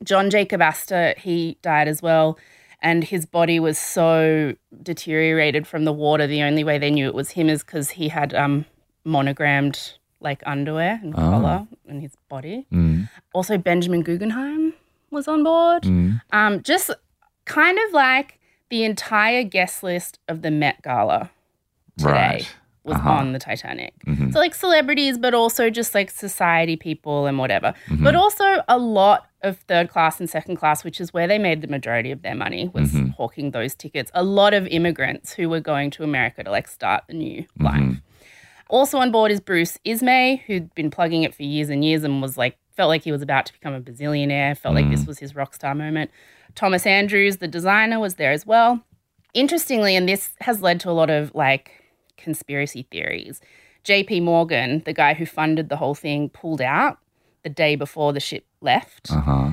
John 0.05 0.31
Jacob 0.31 0.62
Astor, 0.62 1.14
he 1.18 1.59
died 1.62 1.88
as 1.88 2.00
well. 2.00 2.38
And 2.81 3.03
his 3.03 3.26
body 3.26 3.59
was 3.59 3.76
so 3.76 4.55
deteriorated 4.83 5.66
from 5.66 5.85
the 5.85 5.92
water. 5.92 6.29
The 6.29 6.42
only 6.42 6.62
way 6.64 6.79
they 6.79 6.90
knew 6.90 7.07
it 7.07 7.14
was 7.14 7.31
him 7.31 7.50
is 7.50 7.64
because 7.64 7.90
he 7.90 8.09
had 8.09 8.33
um, 8.35 8.64
monogrammed 9.05 9.94
like 10.20 10.42
underwear 10.46 11.00
and 11.03 11.12
collar 11.12 11.66
in 11.88 12.00
his 12.00 12.12
body. 12.29 12.66
Mm. 12.72 13.09
Also, 13.35 13.59
Benjamin 13.59 14.03
Guggenheim 14.03 14.74
was 15.11 15.26
on 15.26 15.42
board. 15.42 15.83
Mm. 15.83 16.20
Um, 16.33 16.62
just 16.62 16.90
kind 17.46 17.79
of 17.87 17.92
like 17.92 18.38
the 18.70 18.85
entire 18.85 19.42
guest 19.42 19.83
list 19.83 20.20
of 20.29 20.42
the 20.42 20.53
Met 20.53 20.83
Gala 20.83 21.31
today 21.98 22.12
Right. 22.12 22.57
Was 22.85 22.97
Uh-huh. 22.97 23.11
on 23.11 23.33
the 23.33 23.38
Titanic. 23.38 23.93
Mhm. 24.07 24.33
So 24.33 24.38
like 24.38 24.55
celebrities, 24.55 25.19
but 25.19 25.35
also 25.35 25.69
just 25.71 25.95
like 25.95 26.11
society 26.11 26.77
people 26.77 27.27
and 27.27 27.38
whatever. 27.38 27.75
Mm-hmm. 27.88 28.05
But 28.05 28.14
also 28.16 28.62
a 28.69 28.79
lot 28.79 29.27
of 29.43 29.59
third 29.69 29.88
class 29.90 30.19
and 30.21 30.29
second 30.31 30.57
class, 30.57 30.83
which 30.85 31.01
is 31.01 31.12
where 31.12 31.27
they 31.27 31.38
made 31.38 31.61
the 31.62 31.69
majority 31.69 32.11
of 32.11 32.23
their 32.23 32.35
money, 32.35 32.71
was 32.73 32.93
Mm-hmm. 32.93 33.09
hawking 33.11 33.51
those 33.51 33.75
tickets. 33.75 34.11
A 34.14 34.23
lot 34.23 34.55
of 34.55 34.66
immigrants 34.69 35.33
who 35.35 35.49
were 35.49 35.61
going 35.61 35.90
to 35.93 36.03
America 36.05 36.43
to 36.45 36.51
like 36.51 36.69
start 36.69 37.05
a 37.09 37.12
new 37.12 37.43
Mm-hmm. 37.43 37.64
life. 37.64 37.97
Also 38.69 38.99
on 38.99 39.11
board 39.11 39.31
is 39.33 39.40
Bruce 39.40 39.79
Ismay, 39.85 40.43
who'd 40.47 40.73
been 40.75 40.90
plugging 40.90 41.23
it 41.25 41.35
for 41.35 41.43
years 41.43 41.69
and 41.71 41.85
years 41.85 42.05
and 42.05 42.23
was 42.23 42.38
like 42.38 42.57
felt 42.77 42.88
like 42.88 43.03
he 43.03 43.12
was 43.12 43.21
about 43.21 43.45
to 43.47 43.53
become 43.53 43.75
a 43.75 43.81
bazillionaire, 43.81 44.57
felt 44.57 44.75
like 44.77 44.88
this 44.90 45.07
was 45.07 45.19
his 45.19 45.35
rock 45.35 45.55
star 45.55 45.75
moment. 45.75 46.11
Thomas 46.55 46.87
Andrews, 46.87 47.38
the 47.38 47.49
designer, 47.49 47.99
was 47.99 48.14
there 48.14 48.31
as 48.33 48.47
well. 48.47 48.81
Interestingly, 49.35 49.95
and 49.97 50.09
this 50.09 50.31
has 50.40 50.62
led 50.62 50.81
to 50.81 50.90
a 50.90 50.93
lot 50.93 51.11
of 51.11 51.33
like 51.35 51.73
conspiracy 52.20 52.87
theories. 52.90 53.40
JP 53.85 54.22
Morgan, 54.22 54.83
the 54.85 54.92
guy 54.92 55.14
who 55.14 55.26
funded 55.26 55.68
the 55.68 55.76
whole 55.76 55.94
thing, 55.94 56.28
pulled 56.28 56.61
out 56.61 56.98
the 57.42 57.48
day 57.48 57.76
before 57.76 58.12
the 58.12 58.20
ship 58.20 58.44
left. 58.61 59.11
Uh 59.11 59.20
huh. 59.20 59.50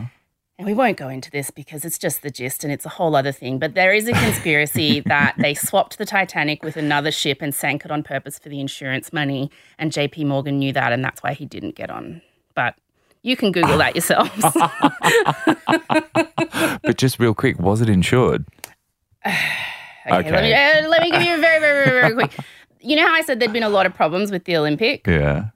And 0.59 0.65
we 0.65 0.73
won't 0.73 0.97
go 0.97 1.07
into 1.07 1.29
this 1.29 1.51
because 1.51 1.85
it's 1.85 1.99
just 1.99 2.23
the 2.23 2.31
gist 2.31 2.63
and 2.63 2.73
it's 2.73 2.85
a 2.85 2.89
whole 2.89 3.15
other 3.15 3.31
thing. 3.31 3.59
But 3.59 3.75
there 3.75 3.93
is 3.93 4.07
a 4.07 4.13
conspiracy 4.13 4.99
that 5.05 5.35
they 5.37 5.53
swapped 5.53 5.97
the 5.99 6.05
Titanic 6.05 6.63
with 6.63 6.77
another 6.77 7.11
ship 7.11 7.41
and 7.41 7.53
sank 7.53 7.85
it 7.85 7.91
on 7.91 8.01
purpose 8.01 8.39
for 8.39 8.49
the 8.49 8.59
insurance 8.59 9.13
money. 9.13 9.51
And 9.77 9.91
JP 9.91 10.25
Morgan 10.25 10.57
knew 10.57 10.73
that, 10.73 10.91
and 10.91 11.03
that's 11.03 11.21
why 11.21 11.33
he 11.33 11.45
didn't 11.45 11.75
get 11.75 11.91
on. 11.91 12.21
But 12.55 12.75
you 13.21 13.37
can 13.37 13.51
Google 13.51 13.77
that 13.77 13.95
yourselves. 13.95 14.31
But 16.87 16.97
just 16.97 17.19
real 17.19 17.33
quick, 17.33 17.59
was 17.59 17.81
it 17.81 17.89
insured? 17.89 18.45
Okay, 20.09 20.31
Let, 20.31 20.41
me, 20.41 20.53
uh, 20.53 20.87
let 20.87 21.01
me 21.01 21.11
give 21.11 21.21
you 21.21 21.35
a 21.35 21.37
very, 21.37 21.59
very, 21.59 21.85
very, 21.85 22.01
very 22.01 22.13
quick. 22.13 22.31
You 22.81 22.95
know 22.95 23.05
how 23.07 23.13
I 23.13 23.21
said 23.21 23.39
there'd 23.39 23.53
been 23.53 23.63
a 23.63 23.69
lot 23.69 23.85
of 23.85 23.93
problems 23.93 24.31
with 24.31 24.45
the 24.45 24.55
Olympic? 24.57 25.07
Yeah. 25.07 25.49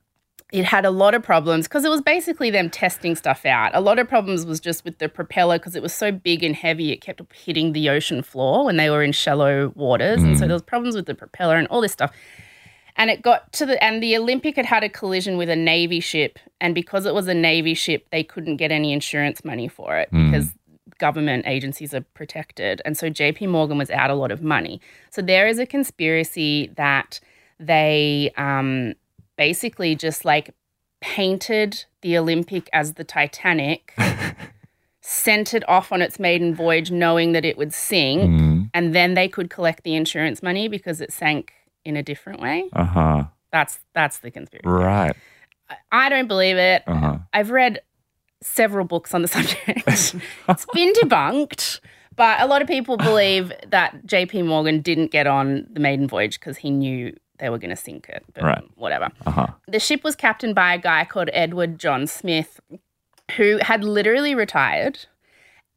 it 0.52 0.66
had 0.66 0.86
a 0.86 0.92
lot 0.92 1.14
of 1.14 1.24
problems 1.24 1.68
because 1.68 1.86
it 1.86 1.90
was 1.90 2.02
basically 2.02 2.50
them 2.52 2.70
testing 2.70 3.16
stuff 3.16 3.46
out. 3.46 3.72
A 3.74 3.80
lot 3.80 4.00
of 4.00 4.08
problems 4.08 4.46
was 4.46 4.60
just 4.60 4.84
with 4.84 4.98
the 4.98 5.08
propeller 5.08 5.58
because 5.58 5.76
it 5.76 5.82
was 5.82 5.94
so 5.94 6.12
big 6.12 6.44
and 6.44 6.56
heavy, 6.56 6.92
it 6.92 6.98
kept 6.98 7.22
hitting 7.34 7.72
the 7.72 7.90
ocean 7.90 8.22
floor 8.22 8.66
when 8.66 8.76
they 8.76 8.90
were 8.90 9.02
in 9.02 9.14
shallow 9.14 9.72
waters, 9.76 10.22
and 10.22 10.38
so 10.38 10.44
mm. 10.44 10.48
there 10.48 10.56
was 10.56 10.62
problems 10.62 10.96
with 10.96 11.06
the 11.06 11.16
propeller 11.16 11.56
and 11.56 11.68
all 11.70 11.80
this 11.82 11.94
stuff. 11.94 12.12
And 12.98 13.10
it 13.10 13.22
got 13.22 13.54
to 13.54 13.66
the 13.66 13.82
and 13.82 14.04
the 14.04 14.18
Olympic 14.18 14.58
had 14.58 14.66
had 14.66 14.84
a 14.84 14.90
collision 14.90 15.38
with 15.38 15.50
a 15.50 15.56
navy 15.56 16.02
ship, 16.02 16.38
and 16.60 16.76
because 16.76 17.06
it 17.06 17.14
was 17.14 17.28
a 17.28 17.34
navy 17.34 17.74
ship, 17.74 18.08
they 18.12 18.24
couldn't 18.24 18.58
get 18.58 18.72
any 18.72 18.92
insurance 18.92 19.46
money 19.46 19.70
for 19.70 19.98
it 19.98 20.12
mm. 20.12 20.30
because 20.30 20.52
government 21.08 21.44
agencies 21.48 21.94
are 21.94 22.06
protected. 22.14 22.82
And 22.86 22.96
so 22.98 23.10
JP 23.10 23.50
Morgan 23.50 23.78
was 23.78 23.90
out 23.90 24.10
a 24.10 24.16
lot 24.16 24.32
of 24.32 24.42
money. 24.42 24.80
So 25.10 25.22
there 25.22 25.48
is 25.48 25.60
a 25.60 25.66
conspiracy 25.66 26.72
that 26.78 27.20
they 27.60 28.32
um, 28.38 28.94
basically 29.38 29.96
just 29.96 30.24
like 30.24 30.54
painted 31.02 31.84
the 32.02 32.18
Olympic 32.18 32.70
as 32.72 32.94
the 32.94 33.04
Titanic, 33.04 33.94
sent 35.02 35.54
it 35.54 35.68
off 35.68 35.92
on 35.92 36.02
its 36.02 36.20
maiden 36.20 36.54
voyage 36.56 36.92
knowing 36.92 37.32
that 37.34 37.44
it 37.46 37.58
would 37.58 37.74
sink, 37.74 38.22
Mm. 38.22 38.70
and 38.74 38.94
then 38.96 39.16
they 39.16 39.28
could 39.28 39.50
collect 39.50 39.84
the 39.84 39.96
insurance 39.96 40.44
money 40.44 40.68
because 40.68 41.02
it 41.02 41.12
sank 41.12 41.54
in 41.84 41.98
a 41.98 42.04
different 42.04 42.40
way. 42.40 42.70
Uh 42.74 42.86
huh. 42.86 43.24
That's 43.52 43.80
that's 43.94 44.20
the 44.20 44.32
conspiracy. 44.32 44.68
Right. 44.70 45.16
I 45.92 46.10
don't 46.10 46.28
believe 46.28 46.58
it. 46.58 46.84
Uh 46.88 46.96
huh. 46.96 47.18
I've 47.34 47.50
read 47.50 47.82
several 48.42 48.86
books 48.86 49.14
on 49.14 49.22
the 49.22 49.28
subject. 49.28 49.84
it's 49.88 50.66
been 50.74 50.94
debunked, 50.94 51.80
but 52.16 52.42
a 52.42 52.48
lot 52.48 52.62
of 52.62 52.68
people 52.68 52.98
believe 52.98 53.52
that 53.68 54.06
JP 54.06 54.46
Morgan 54.46 54.82
didn't 54.82 55.12
get 55.12 55.28
on 55.28 55.66
the 55.72 55.80
maiden 55.80 56.08
voyage 56.08 56.40
because 56.40 56.58
he 56.58 56.70
knew 56.70 57.16
they 57.40 57.50
were 57.50 57.58
going 57.58 57.70
to 57.72 57.76
sink 57.76 58.08
it. 58.10 58.24
But 58.34 58.44
Right. 58.44 58.64
whatever. 58.76 59.10
Uh 59.26 59.32
huh. 59.32 59.48
The 59.68 59.80
ship 59.80 60.04
was 60.04 60.16
captained 60.16 60.56
by 60.56 60.74
a 60.76 60.78
guy 60.78 61.06
called 61.06 61.30
Edward 61.34 61.80
John 61.80 62.06
Smith, 62.08 62.60
who 63.38 63.58
had 63.62 63.84
literally 63.84 64.36
retired. 64.36 65.06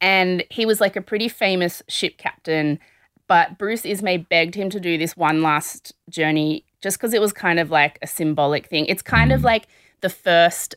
And 0.01 0.45
he 0.51 0.67
was 0.67 0.81
like 0.81 0.97
a 0.97 1.01
pretty 1.01 1.29
famous 1.29 1.83
ship 1.89 2.19
captain. 2.19 2.79
But 3.27 3.57
Bruce 3.57 3.87
Ismay 3.87 4.19
begged 4.19 4.55
him 4.55 4.69
to 4.71 4.81
do 4.81 4.99
this 4.99 5.17
one 5.17 5.43
last 5.43 5.95
journey 6.11 6.65
just 6.83 6.99
because 6.99 7.15
it 7.15 7.21
was 7.23 7.33
kind 7.33 7.59
of 7.59 7.71
like 7.71 7.99
a 8.03 8.07
symbolic 8.07 8.67
thing. 8.67 8.85
It's 8.85 9.01
kind 9.01 9.33
of 9.33 9.43
like 9.43 9.67
the 10.03 10.11
first 10.11 10.75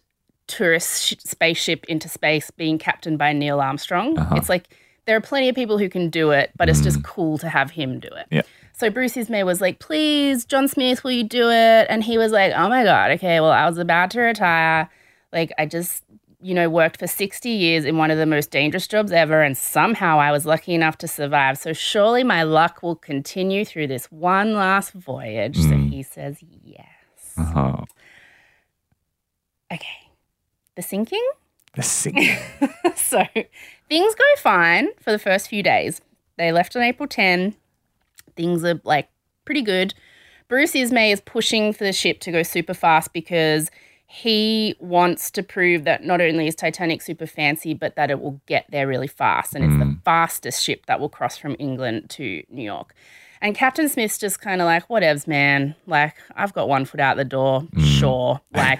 tourist 0.47 1.03
sh- 1.03 1.15
spaceship 1.19 1.85
into 1.85 2.09
space 2.09 2.51
being 2.51 2.77
captained 2.77 3.17
by 3.17 3.33
Neil 3.33 3.59
Armstrong. 3.59 4.17
Uh-huh. 4.17 4.35
It's 4.35 4.49
like 4.49 4.69
there 5.05 5.15
are 5.15 5.21
plenty 5.21 5.49
of 5.49 5.55
people 5.55 5.77
who 5.77 5.89
can 5.89 6.09
do 6.09 6.31
it, 6.31 6.51
but 6.57 6.69
it's 6.69 6.81
just 6.81 7.03
cool 7.03 7.37
to 7.39 7.49
have 7.49 7.71
him 7.71 7.99
do 7.99 8.09
it. 8.09 8.27
Yeah. 8.29 8.41
So 8.73 8.89
Bruce 8.89 9.17
Ismay 9.17 9.43
was 9.43 9.59
like, 9.59 9.79
please, 9.79 10.45
John 10.45 10.67
Smith, 10.67 11.03
will 11.03 11.11
you 11.11 11.23
do 11.23 11.49
it? 11.49 11.87
And 11.89 12.03
he 12.03 12.17
was 12.17 12.31
like, 12.31 12.53
oh 12.55 12.69
my 12.69 12.83
God, 12.83 13.11
okay, 13.11 13.39
well, 13.39 13.51
I 13.51 13.67
was 13.67 13.77
about 13.77 14.11
to 14.11 14.21
retire. 14.21 14.89
Like, 15.33 15.51
I 15.57 15.65
just, 15.65 16.03
you 16.41 16.53
know, 16.53 16.69
worked 16.69 16.99
for 16.99 17.07
60 17.07 17.49
years 17.49 17.85
in 17.85 17.97
one 17.97 18.11
of 18.11 18.17
the 18.19 18.27
most 18.27 18.51
dangerous 18.51 18.87
jobs 18.87 19.11
ever, 19.11 19.41
and 19.41 19.57
somehow 19.57 20.19
I 20.19 20.31
was 20.31 20.45
lucky 20.45 20.75
enough 20.75 20.97
to 20.99 21.07
survive. 21.07 21.57
So 21.57 21.73
surely 21.73 22.23
my 22.23 22.43
luck 22.43 22.83
will 22.83 22.95
continue 22.95 23.65
through 23.65 23.87
this 23.87 24.11
one 24.11 24.53
last 24.53 24.91
voyage. 24.91 25.57
So 25.57 25.75
he 25.75 26.03
says, 26.03 26.37
yes. 26.63 26.85
Uh 27.35 27.43
huh. 27.43 27.85
Okay. 29.73 30.06
The 30.77 30.83
sinking? 30.83 31.27
The 31.75 31.81
singing. 31.81 32.37
so 32.95 33.23
things 33.89 34.15
go 34.15 34.23
fine 34.37 34.89
for 35.01 35.11
the 35.11 35.17
first 35.17 35.49
few 35.49 35.63
days. 35.63 36.01
They 36.37 36.51
left 36.51 36.75
on 36.75 36.83
April 36.83 37.07
10. 37.07 37.55
Things 38.35 38.63
are 38.63 38.79
like 38.83 39.09
pretty 39.43 39.63
good. 39.63 39.95
Bruce 40.47 40.75
Ismay 40.75 41.11
is 41.11 41.19
pushing 41.19 41.73
for 41.73 41.83
the 41.83 41.91
ship 41.91 42.19
to 42.21 42.31
go 42.31 42.43
super 42.43 42.75
fast 42.75 43.11
because 43.11 43.71
he 44.05 44.75
wants 44.79 45.31
to 45.31 45.41
prove 45.41 45.83
that 45.85 46.03
not 46.03 46.21
only 46.21 46.47
is 46.47 46.53
Titanic 46.53 47.01
super 47.01 47.25
fancy, 47.25 47.73
but 47.73 47.95
that 47.95 48.11
it 48.11 48.21
will 48.21 48.39
get 48.45 48.67
there 48.69 48.87
really 48.87 49.07
fast. 49.07 49.55
And 49.55 49.65
it's 49.65 49.79
the 49.79 49.85
hmm. 49.85 49.99
fastest 50.05 50.63
ship 50.63 50.85
that 50.85 50.99
will 50.99 51.09
cross 51.09 51.37
from 51.37 51.55
England 51.57 52.11
to 52.11 52.43
New 52.49 52.63
York. 52.63 52.93
And 53.41 53.55
Captain 53.55 53.89
Smith's 53.89 54.19
just 54.19 54.41
kind 54.41 54.61
of 54.61 54.65
like, 54.65 54.87
whatevs, 54.89 55.27
man. 55.27 55.75
Like, 55.87 56.15
I've 56.35 56.53
got 56.53 56.69
one 56.69 56.85
foot 56.85 56.99
out 56.99 57.17
the 57.17 57.25
door. 57.25 57.61
Hmm. 57.61 57.83
Sure. 57.83 58.41
Like, 58.53 58.79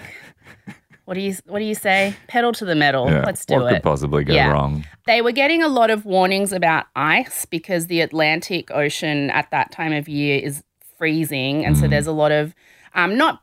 what 1.08 1.14
do 1.14 1.20
you 1.20 1.34
what 1.46 1.58
do 1.60 1.64
you 1.64 1.74
say? 1.74 2.14
Pedal 2.26 2.52
to 2.52 2.66
the 2.66 2.74
metal. 2.74 3.08
Yeah. 3.10 3.22
Let's 3.24 3.46
do 3.46 3.54
what 3.54 3.72
it. 3.72 3.76
could 3.76 3.82
possibly 3.82 4.24
go 4.24 4.34
Yeah. 4.34 4.50
wrong? 4.52 4.84
They 5.06 5.22
were 5.22 5.32
getting 5.32 5.62
a 5.62 5.68
lot 5.68 5.88
of 5.88 6.04
warnings 6.04 6.52
about 6.52 6.84
ice 6.94 7.46
because 7.46 7.86
the 7.86 8.02
Atlantic 8.02 8.70
Ocean 8.70 9.30
at 9.30 9.50
that 9.50 9.72
time 9.72 9.94
of 9.94 10.06
year 10.08 10.38
is 10.38 10.62
freezing. 10.98 11.64
And 11.64 11.78
so 11.78 11.88
there's 11.88 12.06
a 12.06 12.12
lot 12.12 12.30
of 12.30 12.54
um, 12.94 13.16
not 13.16 13.40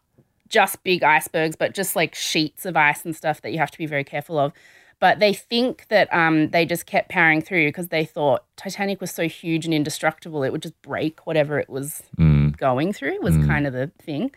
just 0.48 0.84
big 0.84 1.02
icebergs, 1.02 1.56
but 1.56 1.74
just 1.74 1.96
like 1.96 2.14
sheets 2.14 2.66
of 2.68 2.78
ice 2.78 3.04
and 3.04 3.16
stuff 3.16 3.42
that 3.42 3.52
you 3.52 3.58
have 3.58 3.72
to 3.72 3.78
be 3.80 3.88
very 3.88 4.04
careful 4.04 4.38
of. 4.38 4.54
But 5.00 5.20
they 5.20 5.34
think 5.34 5.88
that 5.90 6.08
um, 6.14 6.50
they 6.52 6.66
just 6.66 6.86
kept 6.86 7.10
powering 7.10 7.42
through 7.42 7.68
because 7.68 7.88
they 7.88 8.06
thought 8.06 8.44
Titanic 8.58 9.02
was 9.02 9.10
so 9.12 9.28
huge 9.28 9.66
and 9.66 9.74
indestructible, 9.74 10.44
it 10.44 10.52
would 10.52 10.62
just 10.62 10.80
break 10.84 11.26
whatever 11.26 11.58
it 11.60 11.70
was 11.70 12.04
Mm. 12.18 12.56
going 12.58 12.94
through, 12.94 13.20
was 13.22 13.36
kind 13.46 13.66
of 13.68 13.74
the 13.74 13.92
thing. 14.02 14.32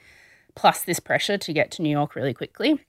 Plus 0.56 0.82
this 0.82 0.98
pressure 0.98 1.38
to 1.38 1.52
get 1.52 1.70
to 1.72 1.82
New 1.82 1.90
York 1.90 2.14
really 2.16 2.34
quickly. 2.34 2.80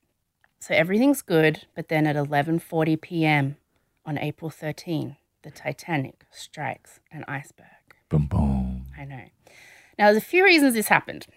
So 0.59 0.73
everything's 0.73 1.21
good, 1.21 1.65
but 1.75 1.87
then 1.87 2.05
at 2.05 2.15
11:40 2.15 3.01
p.m. 3.01 3.57
on 4.05 4.17
April 4.17 4.49
13, 4.49 5.15
the 5.43 5.51
Titanic 5.51 6.25
strikes 6.31 6.99
an 7.11 7.23
iceberg. 7.27 7.65
Boom, 8.09 8.25
boom. 8.25 8.85
I 8.97 9.05
know. 9.05 9.23
Now, 9.97 10.05
there's 10.05 10.17
a 10.17 10.21
few 10.21 10.43
reasons 10.43 10.73
this 10.73 10.87
happened. 10.87 11.27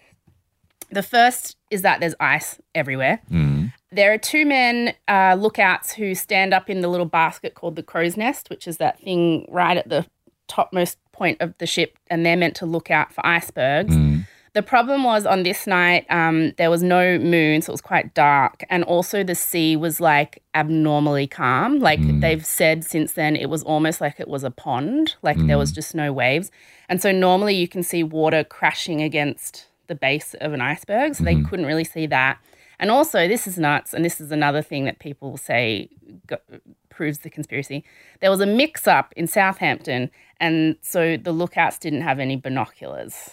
The 0.89 1.03
first 1.03 1.57
is 1.71 1.81
that 1.81 1.99
there's 1.99 2.15
ice 2.19 2.59
everywhere. 2.75 3.21
Mm. 3.31 3.73
There 3.91 4.13
are 4.13 4.17
two 4.17 4.45
men, 4.45 4.93
uh, 5.07 5.35
lookouts, 5.39 5.93
who 5.93 6.15
stand 6.15 6.53
up 6.53 6.69
in 6.69 6.81
the 6.81 6.87
little 6.87 7.05
basket 7.05 7.55
called 7.55 7.75
the 7.75 7.83
crow's 7.83 8.17
nest, 8.17 8.49
which 8.49 8.67
is 8.67 8.77
that 8.77 8.99
thing 8.99 9.45
right 9.49 9.77
at 9.77 9.89
the 9.89 10.05
topmost 10.47 10.97
point 11.11 11.41
of 11.41 11.57
the 11.57 11.65
ship, 11.65 11.97
and 12.09 12.25
they're 12.25 12.37
meant 12.37 12.55
to 12.57 12.65
look 12.65 12.91
out 12.91 13.13
for 13.13 13.25
icebergs. 13.25 13.95
Mm. 13.95 14.27
The 14.53 14.61
problem 14.61 15.03
was 15.03 15.25
on 15.25 15.41
this 15.41 15.65
night, 15.65 16.05
um, 16.11 16.51
there 16.57 16.69
was 16.69 16.83
no 16.83 17.17
moon, 17.17 17.63
so 17.63 17.71
it 17.71 17.73
was 17.73 17.81
quite 17.81 18.13
dark. 18.13 18.63
And 18.69 18.83
also, 18.83 19.23
the 19.23 19.33
sea 19.33 19.75
was 19.75 19.99
like 19.99 20.43
abnormally 20.53 21.25
calm. 21.25 21.79
Like 21.79 21.99
mm. 21.99 22.21
they've 22.21 22.45
said 22.45 22.85
since 22.85 23.13
then, 23.13 23.35
it 23.35 23.49
was 23.49 23.63
almost 23.63 23.99
like 23.99 24.19
it 24.19 24.27
was 24.27 24.43
a 24.43 24.51
pond, 24.51 25.15
like 25.23 25.37
there 25.47 25.57
was 25.57 25.71
mm. 25.71 25.75
just 25.75 25.95
no 25.95 26.13
waves. 26.13 26.51
And 26.87 27.01
so, 27.01 27.11
normally, 27.11 27.55
you 27.55 27.67
can 27.67 27.81
see 27.81 28.03
water 28.03 28.43
crashing 28.43 29.01
against 29.01 29.69
the 29.87 29.95
base 29.95 30.35
of 30.35 30.53
an 30.53 30.61
iceberg. 30.61 31.15
So, 31.15 31.23
they 31.23 31.33
mm-hmm. 31.33 31.45
couldn't 31.45 31.65
really 31.65 31.83
see 31.83 32.05
that. 32.07 32.37
And 32.79 32.91
also, 32.91 33.27
this 33.27 33.47
is 33.47 33.57
nuts. 33.57 33.91
And 33.91 34.05
this 34.05 34.21
is 34.21 34.31
another 34.31 34.61
thing 34.61 34.85
that 34.85 34.99
people 34.99 35.35
say 35.35 35.89
go, 36.27 36.37
proves 36.89 37.19
the 37.19 37.31
conspiracy. 37.31 37.83
There 38.21 38.29
was 38.29 38.39
a 38.39 38.45
mix 38.45 38.85
up 38.85 39.13
in 39.17 39.25
Southampton. 39.25 40.11
And 40.39 40.75
so, 40.83 41.17
the 41.17 41.31
lookouts 41.31 41.79
didn't 41.79 42.01
have 42.01 42.19
any 42.19 42.35
binoculars. 42.35 43.31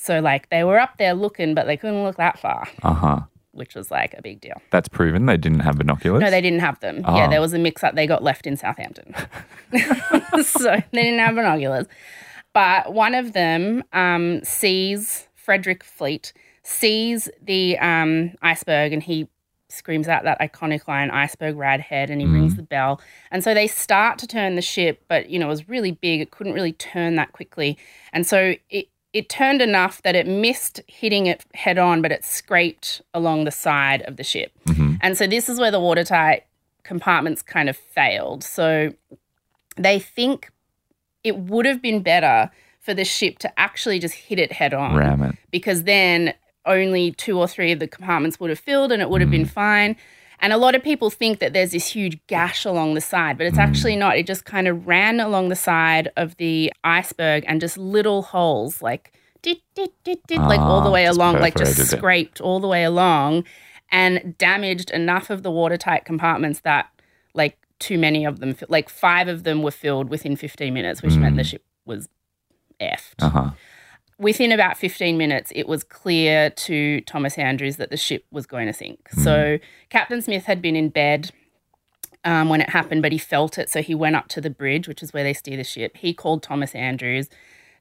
So 0.00 0.20
like 0.20 0.48
they 0.50 0.64
were 0.64 0.78
up 0.78 0.96
there 0.98 1.14
looking, 1.14 1.54
but 1.54 1.66
they 1.66 1.76
couldn't 1.76 2.02
look 2.02 2.16
that 2.16 2.38
far, 2.38 2.66
Uh 2.82 2.94
huh. 2.94 3.20
which 3.52 3.74
was 3.74 3.90
like 3.90 4.14
a 4.16 4.22
big 4.22 4.40
deal. 4.40 4.60
That's 4.70 4.88
proven 4.88 5.26
they 5.26 5.36
didn't 5.36 5.60
have 5.60 5.76
binoculars. 5.76 6.20
No, 6.22 6.30
they 6.30 6.40
didn't 6.40 6.60
have 6.60 6.80
them. 6.80 7.00
Yeah, 7.00 7.26
Oh. 7.26 7.30
there 7.30 7.40
was 7.40 7.52
a 7.52 7.58
mix 7.58 7.84
up. 7.84 7.94
They 7.94 8.06
got 8.06 8.22
left 8.22 8.46
in 8.46 8.56
Southampton. 8.56 9.14
so 10.42 10.76
they 10.92 11.02
didn't 11.02 11.18
have 11.20 11.34
binoculars. 11.34 11.86
But 12.52 12.92
one 12.92 13.14
of 13.14 13.32
them 13.32 13.84
um, 13.92 14.42
sees 14.42 15.28
Frederick 15.36 15.84
Fleet, 15.84 16.32
sees 16.62 17.28
the 17.42 17.78
um, 17.78 18.32
iceberg, 18.42 18.92
and 18.92 19.02
he 19.02 19.28
screams 19.68 20.08
out 20.08 20.24
that 20.24 20.40
iconic 20.40 20.88
line, 20.88 21.10
iceberg 21.10 21.56
rad 21.56 21.80
head, 21.80 22.10
and 22.10 22.20
he 22.20 22.26
rings 22.26 22.56
the 22.56 22.62
bell. 22.62 23.00
And 23.30 23.44
so 23.44 23.54
they 23.54 23.68
start 23.68 24.18
to 24.18 24.26
turn 24.26 24.56
the 24.56 24.62
ship, 24.62 25.04
but 25.06 25.30
you 25.30 25.38
know, 25.38 25.46
it 25.46 25.50
was 25.50 25.68
really 25.68 25.92
big. 25.92 26.20
It 26.20 26.32
couldn't 26.32 26.54
really 26.54 26.72
turn 26.72 27.14
that 27.16 27.32
quickly. 27.32 27.78
And 28.12 28.26
so 28.26 28.54
it 28.68 28.88
it 29.12 29.28
turned 29.28 29.60
enough 29.60 30.02
that 30.02 30.14
it 30.14 30.26
missed 30.26 30.80
hitting 30.86 31.26
it 31.26 31.44
head 31.54 31.78
on, 31.78 32.00
but 32.00 32.12
it 32.12 32.24
scraped 32.24 33.02
along 33.12 33.44
the 33.44 33.50
side 33.50 34.02
of 34.02 34.16
the 34.16 34.24
ship. 34.24 34.52
Mm-hmm. 34.66 34.94
And 35.00 35.18
so 35.18 35.26
this 35.26 35.48
is 35.48 35.58
where 35.58 35.70
the 35.70 35.80
watertight 35.80 36.44
compartments 36.84 37.42
kind 37.42 37.68
of 37.68 37.76
failed. 37.76 38.44
So 38.44 38.92
they 39.76 39.98
think 39.98 40.50
it 41.24 41.36
would 41.36 41.66
have 41.66 41.82
been 41.82 42.02
better 42.02 42.50
for 42.78 42.94
the 42.94 43.04
ship 43.04 43.38
to 43.38 43.60
actually 43.60 43.98
just 43.98 44.14
hit 44.14 44.38
it 44.38 44.52
head 44.52 44.72
on 44.72 44.96
Ram 44.96 45.22
it. 45.22 45.36
because 45.50 45.84
then 45.84 46.34
only 46.66 47.12
two 47.12 47.38
or 47.38 47.46
three 47.48 47.72
of 47.72 47.78
the 47.78 47.86
compartments 47.88 48.38
would 48.40 48.50
have 48.50 48.58
filled 48.58 48.92
and 48.92 49.02
it 49.02 49.10
would 49.10 49.20
have 49.20 49.30
been 49.30 49.42
mm-hmm. 49.42 49.50
fine. 49.50 49.96
And 50.42 50.52
a 50.52 50.56
lot 50.56 50.74
of 50.74 50.82
people 50.82 51.10
think 51.10 51.38
that 51.40 51.52
there's 51.52 51.72
this 51.72 51.88
huge 51.88 52.18
gash 52.26 52.64
along 52.64 52.94
the 52.94 53.00
side, 53.00 53.36
but 53.38 53.46
it's 53.46 53.58
actually 53.58 53.94
not. 53.96 54.16
It 54.16 54.26
just 54.26 54.44
kind 54.44 54.66
of 54.66 54.86
ran 54.86 55.20
along 55.20 55.48
the 55.50 55.56
side 55.56 56.10
of 56.16 56.36
the 56.38 56.72
iceberg 56.82 57.44
and 57.46 57.60
just 57.60 57.76
little 57.76 58.22
holes, 58.22 58.80
like 58.80 59.12
dit, 59.42 59.58
dit, 59.74 59.90
dit, 60.04 60.18
dit, 60.26 60.38
like 60.40 60.60
all 60.60 60.80
the 60.82 60.88
Ah, 60.88 60.92
way 60.92 61.04
along, 61.06 61.38
like 61.40 61.56
just 61.56 61.78
it. 61.78 61.86
scraped 61.86 62.40
all 62.40 62.58
the 62.60 62.68
way 62.68 62.84
along 62.84 63.44
and 63.92 64.36
damaged 64.38 64.90
enough 64.90 65.30
of 65.30 65.42
the 65.42 65.50
watertight 65.50 66.04
compartments 66.04 66.60
that 66.60 66.88
like 67.34 67.58
too 67.78 67.98
many 67.98 68.24
of 68.24 68.40
them, 68.40 68.54
like 68.68 68.88
five 68.88 69.28
of 69.28 69.44
them 69.44 69.62
were 69.62 69.70
filled 69.70 70.08
within 70.10 70.36
15 70.36 70.72
minutes, 70.72 71.02
which 71.02 71.16
meant 71.16 71.36
the 71.36 71.44
ship 71.44 71.64
was 71.86 72.08
effed 72.80 73.14
Uh 73.20 73.28
huh. 73.30 73.50
Within 74.20 74.52
about 74.52 74.76
15 74.76 75.16
minutes, 75.16 75.50
it 75.54 75.66
was 75.66 75.82
clear 75.82 76.50
to 76.50 77.00
Thomas 77.02 77.38
Andrews 77.38 77.76
that 77.76 77.90
the 77.90 77.96
ship 77.96 78.26
was 78.30 78.46
going 78.46 78.66
to 78.66 78.72
sink. 78.72 79.08
So 79.10 79.58
Captain 79.88 80.20
Smith 80.20 80.44
had 80.44 80.60
been 80.60 80.76
in 80.76 80.90
bed 80.90 81.32
um, 82.24 82.50
when 82.50 82.60
it 82.60 82.68
happened, 82.68 83.00
but 83.00 83.12
he 83.12 83.18
felt 83.18 83.58
it. 83.58 83.70
So 83.70 83.80
he 83.80 83.94
went 83.94 84.16
up 84.16 84.28
to 84.28 84.40
the 84.40 84.50
bridge, 84.50 84.86
which 84.86 85.02
is 85.02 85.12
where 85.14 85.24
they 85.24 85.32
steer 85.32 85.56
the 85.56 85.64
ship. 85.64 85.96
He 85.96 86.12
called 86.12 86.42
Thomas 86.42 86.74
Andrews. 86.74 87.30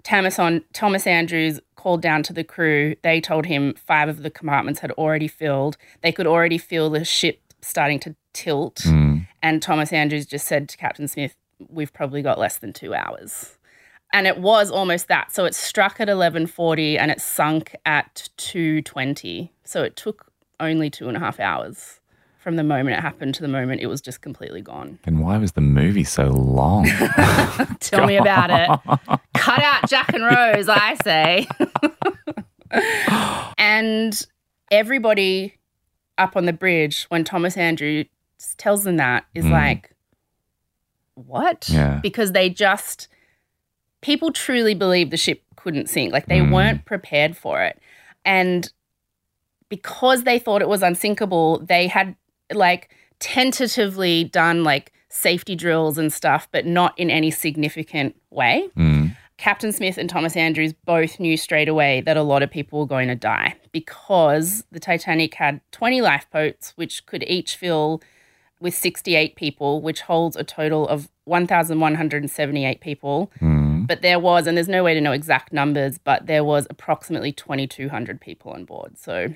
Thomas, 0.04 0.39
on, 0.39 0.63
Thomas 0.71 1.06
Andrews 1.06 1.60
called 1.75 2.02
down 2.02 2.23
to 2.23 2.34
the 2.34 2.45
crew. 2.45 2.95
They 3.02 3.19
told 3.19 3.45
him 3.45 3.73
five 3.73 4.08
of 4.08 4.23
the 4.23 4.32
compartments 4.32 4.80
had 4.80 4.91
already 4.91 5.28
filled. 5.28 5.75
They 6.02 6.13
could 6.13 6.25
already 6.25 6.58
feel 6.58 6.89
the 6.89 7.04
ship 7.04 7.41
starting 7.62 7.99
to 7.99 8.15
tilt. 8.32 8.78
Mm. 8.86 9.28
And 9.43 9.62
Thomas 9.62 9.91
Andrews 9.91 10.25
just 10.25 10.47
said 10.47 10.69
to 10.69 10.78
Captain 10.78 11.10
Smith, 11.10 11.36
We've 11.67 11.91
probably 11.91 12.21
got 12.21 12.39
less 12.39 12.56
than 12.56 12.71
two 12.71 12.93
hours. 12.93 13.58
And 14.12 14.26
it 14.26 14.39
was 14.39 14.72
almost 14.72 15.08
that. 15.10 15.32
So 15.32 15.45
it 15.45 15.54
struck 15.54 16.00
at 16.00 16.08
11.40 16.08 16.98
and 17.00 17.12
it 17.12 17.22
sunk 17.22 17.76
at 17.86 18.30
2.20. 18.38 19.50
So 19.63 19.84
it 19.84 19.95
took 19.95 20.32
only 20.60 20.89
two 20.89 21.08
and 21.08 21.15
a 21.15 21.19
half 21.19 21.39
hours 21.39 22.00
from 22.39 22.56
the 22.56 22.63
moment 22.63 22.98
it 22.98 23.02
happened 23.02 23.36
to 23.36 23.41
the 23.41 23.48
moment 23.48 23.82
it 23.82 23.88
was 23.88 24.02
just 24.02 24.22
completely 24.22 24.62
gone. 24.62 24.98
Then 25.04 25.19
why 25.19 25.38
was 25.38 25.52
the 25.52 25.62
movie 25.62 26.04
so 26.06 26.28
long? 26.30 26.86
Tell 27.82 28.08
me 28.08 28.15
about 28.17 28.50
it. 28.50 29.19
Cut 29.38 29.62
out 29.62 29.88
Jack 29.89 30.13
and 30.13 30.24
Rose, 30.24 30.67
I 30.69 30.95
say. 31.04 31.48
and 33.58 34.26
everybody 34.72 35.56
up 36.17 36.36
on 36.36 36.45
the 36.45 36.54
bridge, 36.54 37.06
when 37.10 37.24
Thomas 37.24 37.58
Andrew 37.58 38.06
tells 38.58 38.84
them 38.84 38.98
that, 38.98 39.26
is 39.36 39.45
Mm. 39.45 39.52
like, 39.52 39.95
what? 41.15 41.69
Yeah. 41.69 42.00
Because 42.02 42.32
they 42.32 42.50
just, 42.50 43.08
people 44.02 44.32
truly 44.32 44.74
believed 44.74 45.12
the 45.12 45.18
ship 45.18 45.42
couldn't 45.56 45.90
sink. 45.90 46.14
Like 46.14 46.28
they 46.28 46.40
Mm. 46.40 46.52
weren't 46.54 46.86
prepared 46.86 47.36
for 47.36 47.62
it. 47.64 47.80
And 48.26 48.72
because 49.70 50.24
they 50.24 50.40
thought 50.40 50.62
it 50.62 50.70
was 50.70 50.82
unsinkable, 50.82 51.60
they 51.60 51.88
had 51.88 52.16
like 52.52 52.90
tentatively 53.20 54.24
done 54.24 54.64
like 54.64 54.92
safety 55.10 55.56
drills 55.56 55.98
and 55.98 56.12
stuff, 56.14 56.48
but 56.52 56.66
not 56.66 56.98
in 56.98 57.10
any 57.10 57.32
significant 57.32 58.16
way. 58.30 58.68
Mm. 58.78 59.16
Captain 59.38 59.72
Smith 59.72 59.98
and 59.98 60.10
Thomas 60.10 60.36
Andrews 60.36 60.74
both 60.86 61.20
knew 61.20 61.38
straight 61.38 61.70
away 61.70 62.02
that 62.02 62.18
a 62.18 62.24
lot 62.24 62.44
of 62.44 62.52
people 62.52 62.80
were 62.80 62.86
going 62.86 63.08
to 63.08 63.16
die 63.16 63.56
because 63.72 64.66
the 64.72 64.80
Titanic 64.80 65.34
had 65.36 65.62
20 65.72 66.02
lifeboats, 66.02 66.74
which 66.76 67.06
could 67.06 67.24
each 67.28 67.56
fill 67.56 68.02
with 68.60 68.76
68 68.76 69.36
people, 69.38 69.82
which 69.82 70.02
holds 70.02 70.36
a 70.36 70.44
total 70.44 70.86
of 70.88 71.10
1,178 71.24 72.82
people. 72.82 73.32
Mm. 73.42 73.59
But 73.89 74.04
there 74.04 74.19
was, 74.19 74.47
and 74.47 74.56
there's 74.56 74.69
no 74.69 74.84
way 74.84 74.93
to 74.93 75.02
know 75.02 75.12
exact 75.12 75.52
numbers, 75.52 75.97
but 75.97 76.28
there 76.28 76.43
was 76.43 76.67
approximately 76.69 77.32
2,200 77.32 78.21
people 78.21 78.52
on 78.52 78.63
board. 78.63 78.97
So 78.97 79.34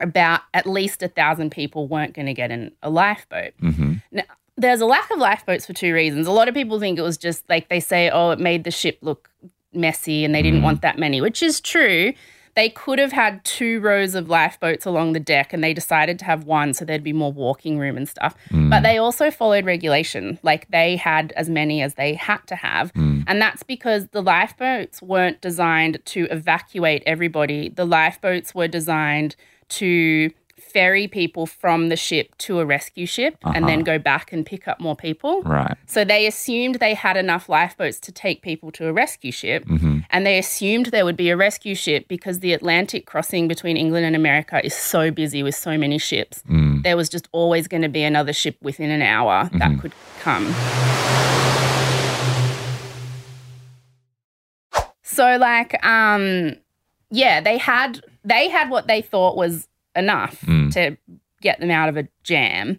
about 0.00 0.42
at 0.54 0.66
least 0.66 1.02
a 1.02 1.08
thousand 1.08 1.50
people 1.50 1.88
weren't 1.88 2.14
going 2.14 2.26
to 2.26 2.34
get 2.34 2.50
in 2.50 2.72
a 2.82 2.90
lifeboat. 2.90 3.54
hmm 3.58 3.94
Now, 4.12 4.24
there's 4.56 4.82
a 4.82 4.86
lack 4.86 5.10
of 5.10 5.18
lifeboats 5.18 5.64
for 5.64 5.72
two 5.72 5.94
reasons. 5.94 6.26
A 6.26 6.32
lot 6.32 6.46
of 6.46 6.54
people 6.54 6.78
think 6.78 6.98
it 6.98 7.02
was 7.02 7.16
just 7.16 7.48
like 7.48 7.70
they 7.70 7.80
say, 7.80 8.10
oh, 8.10 8.30
it 8.32 8.38
made 8.38 8.64
the 8.64 8.70
ship 8.70 8.98
look 9.00 9.30
messy 9.72 10.24
and 10.24 10.34
they 10.34 10.42
didn't 10.42 10.62
want 10.62 10.82
that 10.82 10.98
many, 10.98 11.22
which 11.22 11.42
is 11.42 11.60
true. 11.60 12.12
They 12.54 12.68
could 12.68 12.98
have 12.98 13.12
had 13.12 13.44
two 13.44 13.80
rows 13.80 14.14
of 14.14 14.28
lifeboats 14.28 14.84
along 14.84 15.12
the 15.12 15.20
deck 15.20 15.52
and 15.52 15.62
they 15.62 15.72
decided 15.72 16.18
to 16.20 16.24
have 16.24 16.44
one 16.44 16.74
so 16.74 16.84
there'd 16.84 17.04
be 17.04 17.12
more 17.12 17.32
walking 17.32 17.78
room 17.78 17.96
and 17.96 18.08
stuff. 18.08 18.34
Hmm. 18.50 18.70
But 18.70 18.82
they 18.82 18.98
also 18.98 19.30
followed 19.30 19.64
regulation. 19.64 20.38
Like 20.42 20.68
they 20.70 20.96
had 20.96 21.32
as 21.36 21.48
many 21.48 21.82
as 21.82 21.94
they 21.94 22.14
had 22.14 22.46
to 22.48 22.56
have. 22.56 22.90
Hmm. 22.92 23.22
And 23.26 23.40
that's 23.40 23.62
because 23.62 24.08
the 24.08 24.22
lifeboats 24.22 25.00
weren't 25.00 25.40
designed 25.40 26.00
to 26.06 26.26
evacuate 26.30 27.02
everybody. 27.06 27.68
The 27.68 27.84
lifeboats 27.84 28.54
were 28.54 28.68
designed 28.68 29.36
to 29.70 30.30
ferry 30.60 31.08
people 31.08 31.46
from 31.46 31.88
the 31.88 31.96
ship 31.96 32.36
to 32.38 32.60
a 32.60 32.66
rescue 32.66 33.06
ship 33.06 33.36
and 33.42 33.66
then 33.68 33.80
go 33.80 33.98
back 33.98 34.32
and 34.32 34.44
pick 34.46 34.68
up 34.68 34.80
more 34.80 34.96
people. 34.96 35.42
Right. 35.42 35.76
So 35.86 36.04
they 36.04 36.26
assumed 36.26 36.76
they 36.76 36.94
had 36.94 37.16
enough 37.16 37.48
lifeboats 37.48 37.98
to 38.00 38.12
take 38.12 38.42
people 38.42 38.70
to 38.72 38.86
a 38.86 38.92
rescue 38.92 39.32
ship. 39.32 39.64
And 40.10 40.26
they 40.26 40.38
assumed 40.38 40.86
there 40.86 41.04
would 41.04 41.16
be 41.16 41.30
a 41.30 41.36
rescue 41.36 41.74
ship 41.74 42.06
because 42.08 42.40
the 42.40 42.52
Atlantic 42.52 43.06
crossing 43.06 43.48
between 43.48 43.76
England 43.76 44.06
and 44.06 44.16
America 44.16 44.64
is 44.64 44.74
so 44.74 45.10
busy 45.10 45.42
with 45.42 45.54
so 45.54 45.78
many 45.78 45.98
ships. 45.98 46.42
Mm. 46.48 46.82
There 46.82 46.96
was 46.96 47.08
just 47.08 47.28
always 47.32 47.68
going 47.68 47.82
to 47.82 47.88
be 47.88 48.02
another 48.02 48.32
ship 48.32 48.56
within 48.60 48.90
an 48.90 49.02
hour 49.02 49.48
that 49.54 49.78
could 49.80 49.92
come. 50.20 50.54
So 55.02 55.36
like 55.36 55.84
um 55.84 56.56
yeah, 57.10 57.40
they 57.40 57.58
had 57.58 58.00
they 58.24 58.48
had 58.48 58.70
what 58.70 58.86
they 58.86 59.02
thought 59.02 59.36
was 59.36 59.66
enough 59.96 60.40
Mm. 60.42 60.72
to 60.74 60.96
get 61.40 61.60
them 61.60 61.70
out 61.70 61.88
of 61.88 61.96
a 61.96 62.06
jam. 62.22 62.78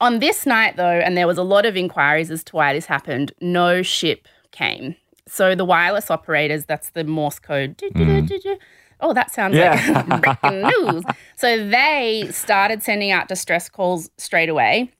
On 0.00 0.18
this 0.18 0.44
night, 0.46 0.76
though, 0.76 1.00
and 1.00 1.16
there 1.16 1.26
was 1.26 1.38
a 1.38 1.42
lot 1.42 1.64
of 1.64 1.76
inquiries 1.76 2.30
as 2.30 2.44
to 2.44 2.56
why 2.56 2.72
this 2.74 2.86
happened, 2.86 3.32
no 3.40 3.82
ship 3.82 4.28
came. 4.52 4.94
So 5.26 5.54
the 5.54 5.64
wireless 5.64 6.10
operators, 6.10 6.66
that's 6.66 6.90
the 6.90 7.02
Morse 7.04 7.38
code. 7.38 7.76
do. 7.76 8.58
Oh, 9.00 9.12
that 9.12 9.30
sounds 9.30 9.56
Yeah. 9.56 10.04
like 10.08 10.40
breaking 10.42 10.62
news. 10.62 11.04
So 11.36 11.66
they 11.68 12.28
started 12.30 12.82
sending 12.82 13.10
out 13.10 13.28
distress 13.28 13.68
calls 13.68 14.10
straight 14.18 14.48
away, 14.48 14.90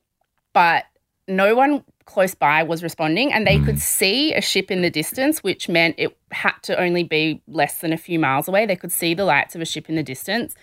but 0.52 0.84
no 1.28 1.54
one 1.54 1.84
close 2.06 2.34
by 2.34 2.62
was 2.62 2.82
responding, 2.82 3.32
and 3.32 3.46
they 3.46 3.58
could 3.58 3.80
see 3.80 4.32
a 4.34 4.40
ship 4.40 4.70
in 4.70 4.80
the 4.80 4.90
distance, 4.90 5.42
which 5.42 5.68
meant 5.68 5.94
it 5.98 6.16
had 6.30 6.52
to 6.62 6.78
only 6.80 7.02
be 7.02 7.42
less 7.48 7.80
than 7.80 7.92
a 7.92 7.96
few 7.96 8.18
miles 8.18 8.46
away. 8.48 8.64
They 8.64 8.76
could 8.76 8.92
see 8.92 9.12
the 9.12 9.24
lights 9.24 9.54
of 9.56 9.60
a 9.60 9.64
ship 9.64 9.88
in 9.88 9.96
the 9.96 10.02
distance, 10.04 10.54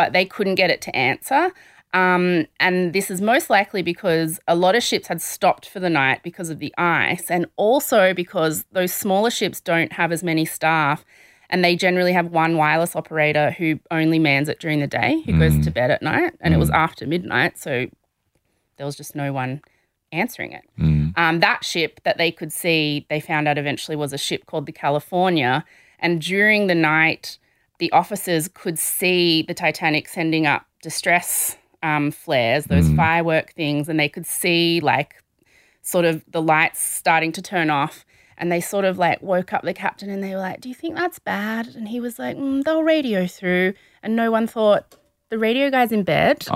but 0.00 0.14
they 0.14 0.24
couldn't 0.24 0.54
get 0.54 0.70
it 0.70 0.80
to 0.80 0.96
answer. 0.96 1.52
Um, 1.92 2.46
and 2.58 2.94
this 2.94 3.10
is 3.10 3.20
most 3.20 3.50
likely 3.50 3.82
because 3.82 4.40
a 4.48 4.54
lot 4.54 4.74
of 4.74 4.82
ships 4.82 5.08
had 5.08 5.20
stopped 5.20 5.68
for 5.68 5.78
the 5.78 5.90
night 5.90 6.22
because 6.22 6.48
of 6.48 6.58
the 6.58 6.72
ice, 6.78 7.30
and 7.30 7.44
also 7.56 8.14
because 8.14 8.64
those 8.72 8.94
smaller 8.94 9.28
ships 9.28 9.60
don't 9.60 9.92
have 9.92 10.10
as 10.10 10.22
many 10.22 10.46
staff, 10.46 11.04
and 11.50 11.62
they 11.62 11.76
generally 11.76 12.14
have 12.14 12.28
one 12.28 12.56
wireless 12.56 12.96
operator 12.96 13.50
who 13.50 13.78
only 13.90 14.18
mans 14.18 14.48
it 14.48 14.58
during 14.58 14.80
the 14.80 14.86
day, 14.86 15.20
who 15.26 15.38
goes 15.38 15.62
to 15.66 15.70
bed 15.70 15.90
at 15.90 16.00
night, 16.00 16.32
and 16.40 16.54
it 16.54 16.56
was 16.56 16.70
after 16.70 17.06
midnight, 17.06 17.58
so 17.58 17.86
there 18.78 18.86
was 18.86 18.96
just 18.96 19.14
no 19.14 19.34
one 19.34 19.60
answering 20.12 20.52
it. 20.52 20.64
Mm. 20.78 21.12
Um, 21.18 21.40
that 21.40 21.62
ship 21.62 22.00
that 22.04 22.16
they 22.16 22.32
could 22.32 22.54
see, 22.54 23.04
they 23.10 23.20
found 23.20 23.46
out 23.48 23.58
eventually 23.58 23.96
was 23.98 24.14
a 24.14 24.18
ship 24.18 24.46
called 24.46 24.64
the 24.64 24.72
Californian. 24.72 25.62
And 25.98 26.22
during 26.22 26.68
the 26.68 26.74
night, 26.74 27.36
the 27.80 27.90
officers 27.90 28.46
could 28.46 28.78
see 28.78 29.42
the 29.42 29.54
Titanic 29.54 30.08
sending 30.08 30.46
up 30.46 30.64
distress 30.82 31.56
um, 31.82 32.10
flares, 32.10 32.66
those 32.66 32.88
firework 32.96 33.52
things, 33.54 33.88
and 33.88 33.98
they 33.98 34.08
could 34.08 34.26
see 34.26 34.80
like 34.80 35.16
sort 35.82 36.04
of 36.04 36.22
the 36.28 36.40
lights 36.42 36.78
starting 36.80 37.32
to 37.32 37.42
turn 37.42 37.70
off. 37.70 38.04
And 38.38 38.50
they 38.50 38.60
sort 38.62 38.86
of 38.86 38.96
like 38.96 39.20
woke 39.20 39.52
up 39.52 39.62
the 39.64 39.74
captain 39.74 40.08
and 40.08 40.22
they 40.22 40.30
were 40.30 40.40
like, 40.40 40.62
Do 40.62 40.70
you 40.70 40.74
think 40.74 40.94
that's 40.94 41.18
bad? 41.18 41.66
And 41.74 41.88
he 41.88 42.00
was 42.00 42.18
like, 42.18 42.38
mm, 42.38 42.62
They'll 42.64 42.82
radio 42.82 43.26
through. 43.26 43.74
And 44.02 44.16
no 44.16 44.30
one 44.30 44.46
thought, 44.46 44.94
The 45.28 45.38
radio 45.38 45.70
guy's 45.70 45.92
in 45.92 46.04
bed. 46.04 46.46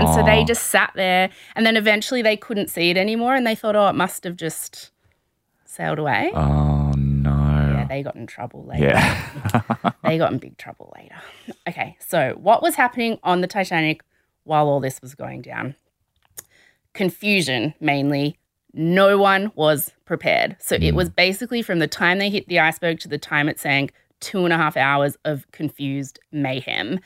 And 0.00 0.08
so 0.14 0.22
they 0.22 0.44
just 0.44 0.66
sat 0.66 0.92
there, 0.94 1.30
and 1.56 1.64
then 1.64 1.76
eventually 1.78 2.20
they 2.22 2.36
couldn't 2.36 2.68
see 2.68 2.90
it 2.90 2.96
anymore, 2.98 3.34
and 3.34 3.46
they 3.46 3.54
thought, 3.54 3.74
oh, 3.76 3.88
it 3.88 3.94
must 3.94 4.24
have 4.24 4.36
just 4.36 4.90
sailed 5.64 5.98
away. 5.98 6.30
Yeah, 6.34 6.89
they 7.90 8.02
got 8.02 8.16
in 8.16 8.26
trouble 8.26 8.64
later. 8.64 8.86
Yeah. 8.86 9.92
They 10.02 10.16
got 10.18 10.32
in 10.32 10.38
big 10.38 10.56
trouble 10.56 10.92
later. 10.96 11.14
Okay, 11.68 11.96
so 12.00 12.32
what 12.40 12.62
was 12.62 12.74
happening 12.74 13.18
on 13.22 13.42
the 13.42 13.46
Titanic 13.46 14.02
while 14.44 14.66
all 14.66 14.80
this 14.80 15.00
was 15.02 15.14
going 15.14 15.42
down? 15.42 15.76
Confusion, 16.94 17.74
mainly. 17.80 18.36
No 18.72 19.18
one 19.18 19.52
was 19.54 19.92
prepared. 20.04 20.56
So 20.58 20.76
it 20.76 20.94
was 20.94 21.08
basically 21.10 21.62
from 21.62 21.78
the 21.78 21.86
time 21.86 22.18
they 22.18 22.30
hit 22.30 22.48
the 22.48 22.58
iceberg 22.58 22.98
to 23.00 23.08
the 23.08 23.18
time 23.18 23.48
it 23.48 23.60
sank, 23.60 23.92
two 24.20 24.44
and 24.44 24.52
a 24.52 24.56
half 24.56 24.76
hours 24.76 25.16
of 25.24 25.50
confused 25.52 26.18
mayhem. 26.32 26.98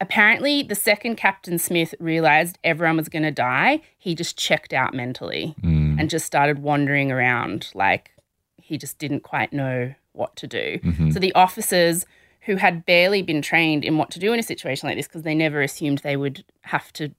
Apparently, 0.00 0.62
the 0.62 0.74
second 0.74 1.16
Captain 1.16 1.58
Smith 1.58 1.94
realized 1.98 2.58
everyone 2.62 2.96
was 2.96 3.08
going 3.08 3.22
to 3.22 3.30
die, 3.30 3.80
he 3.98 4.14
just 4.14 4.36
checked 4.36 4.72
out 4.72 4.92
mentally 4.94 5.54
Mm. 5.62 5.98
and 5.98 6.10
just 6.10 6.26
started 6.26 6.58
wandering 6.60 7.10
around 7.10 7.70
like 7.74 8.10
he 8.60 8.76
just 8.76 8.98
didn't 8.98 9.20
quite 9.20 9.52
know 9.52 9.94
what 10.14 10.34
to 10.36 10.46
do. 10.46 10.78
So 11.12 11.18
the 11.18 11.34
officers 11.34 12.06
who 12.42 12.56
had 12.56 12.84
barely 12.84 13.22
been 13.22 13.42
trained 13.42 13.84
in 13.84 13.98
what 13.98 14.10
to 14.10 14.18
do 14.18 14.32
in 14.32 14.38
a 14.38 14.42
situation 14.42 14.88
like 14.88 14.96
this 14.96 15.06
because 15.06 15.22
they 15.22 15.34
never 15.34 15.62
assumed 15.62 15.98
they 15.98 16.16
would 16.16 16.44
have 16.62 16.92
to 16.94 17.10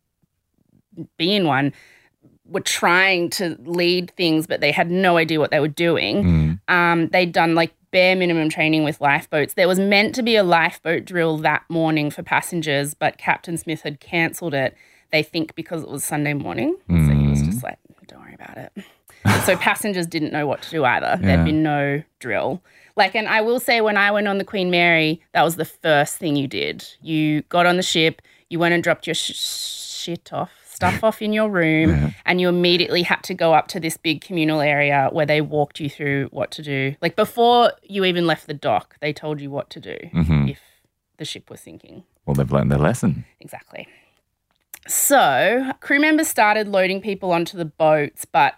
be 1.18 1.36
in 1.36 1.46
one 1.46 1.74
were 2.48 2.62
trying 2.62 3.30
to 3.30 3.58
lead 3.66 4.12
things 4.12 4.46
but 4.46 4.62
they 4.62 4.72
had 4.72 4.92
no 4.92 5.18
idea 5.18 5.40
what 5.40 5.52
they 5.52 5.60
were 5.60 5.68
doing. 5.68 6.60
Mm. 6.68 6.74
Um, 6.74 7.08
they'd 7.08 7.32
done 7.32 7.56
like 7.56 7.74
bare 7.92 8.16
minimum 8.16 8.50
training 8.50 8.84
with 8.84 9.02
lifeboats. 9.02 9.56
There 9.56 9.68
was 9.68 9.80
meant 9.80 10.14
to 10.16 10.24
be 10.24 10.36
a 10.36 10.44
lifeboat 10.44 11.06
drill 11.06 11.38
that 11.40 11.64
morning 11.70 12.12
for 12.12 12.24
passengers, 12.24 12.94
but 12.94 13.18
Captain 13.18 13.58
Smith 13.58 13.82
had 13.82 14.00
cancelled 14.00 14.54
it. 14.54 14.76
They 15.12 15.24
think 15.24 15.56
because 15.56 15.84
it 15.84 15.90
was 15.90 16.04
Sunday 16.04 16.34
morning. 16.34 16.76
So 16.88 17.14
he 17.14 17.28
was 17.28 17.42
just 17.42 17.64
like, 17.64 17.80
don't 18.08 18.20
worry 18.20 18.36
about 18.36 18.58
it. 18.58 18.74
So 19.46 19.56
passengers 19.58 20.08
didn't 20.08 20.32
know 20.32 20.46
what 20.48 20.62
to 20.64 20.70
do 20.70 20.86
either. 20.86 21.18
Yeah. 21.20 21.28
There'd 21.36 21.46
been 21.46 21.64
no 21.64 22.04
drill. 22.20 22.62
Like, 22.96 23.16
and 23.16 23.28
I 23.28 23.42
will 23.42 23.60
say, 23.60 23.82
when 23.82 23.98
I 23.98 24.12
went 24.12 24.28
on 24.28 24.38
the 24.38 24.44
Queen 24.46 24.70
Mary, 24.72 25.22
that 25.34 25.44
was 25.44 25.56
the 25.58 25.66
first 25.66 26.18
thing 26.18 26.36
you 26.36 26.48
did. 26.48 26.86
You 27.02 27.42
got 27.44 27.66
on 27.66 27.76
the 27.78 27.84
ship, 27.84 28.22
you 28.50 28.58
went 28.60 28.74
and 28.74 28.82
dropped 28.84 29.06
your 29.08 29.14
sh- 29.16 29.36
shit 29.36 30.32
off, 30.32 30.52
stuff 30.66 31.04
off 31.04 31.22
in 31.22 31.34
your 31.34 31.50
room, 31.50 32.16
and 32.26 32.40
you 32.40 32.48
immediately 32.48 33.04
had 33.04 33.22
to 33.24 33.34
go 33.34 33.54
up 33.54 33.68
to 33.70 33.80
this 33.82 33.98
big 33.98 34.22
communal 34.22 34.62
area 34.62 35.10
where 35.12 35.26
they 35.26 35.42
walked 35.42 35.80
you 35.82 35.90
through 35.90 36.28
what 36.32 36.52
to 36.52 36.62
do. 36.64 36.96
Like, 37.02 37.16
before 37.18 37.74
you 37.84 38.06
even 38.06 38.26
left 38.26 38.48
the 38.48 38.54
dock, 38.54 38.96
they 39.02 39.12
told 39.12 39.42
you 39.42 39.50
what 39.52 39.70
to 39.72 39.80
do 39.82 39.98
Mhm. 40.14 40.52
if 40.52 40.60
the 41.18 41.26
ship 41.26 41.50
was 41.50 41.60
sinking. 41.60 42.04
Well, 42.26 42.36
they've 42.36 42.52
learned 42.52 42.72
their 42.72 42.80
lesson. 42.80 43.26
Exactly. 43.42 43.88
So, 44.88 45.72
crew 45.82 46.00
members 46.00 46.28
started 46.28 46.68
loading 46.68 47.02
people 47.02 47.32
onto 47.32 47.58
the 47.58 47.66
boats, 47.66 48.24
but 48.26 48.54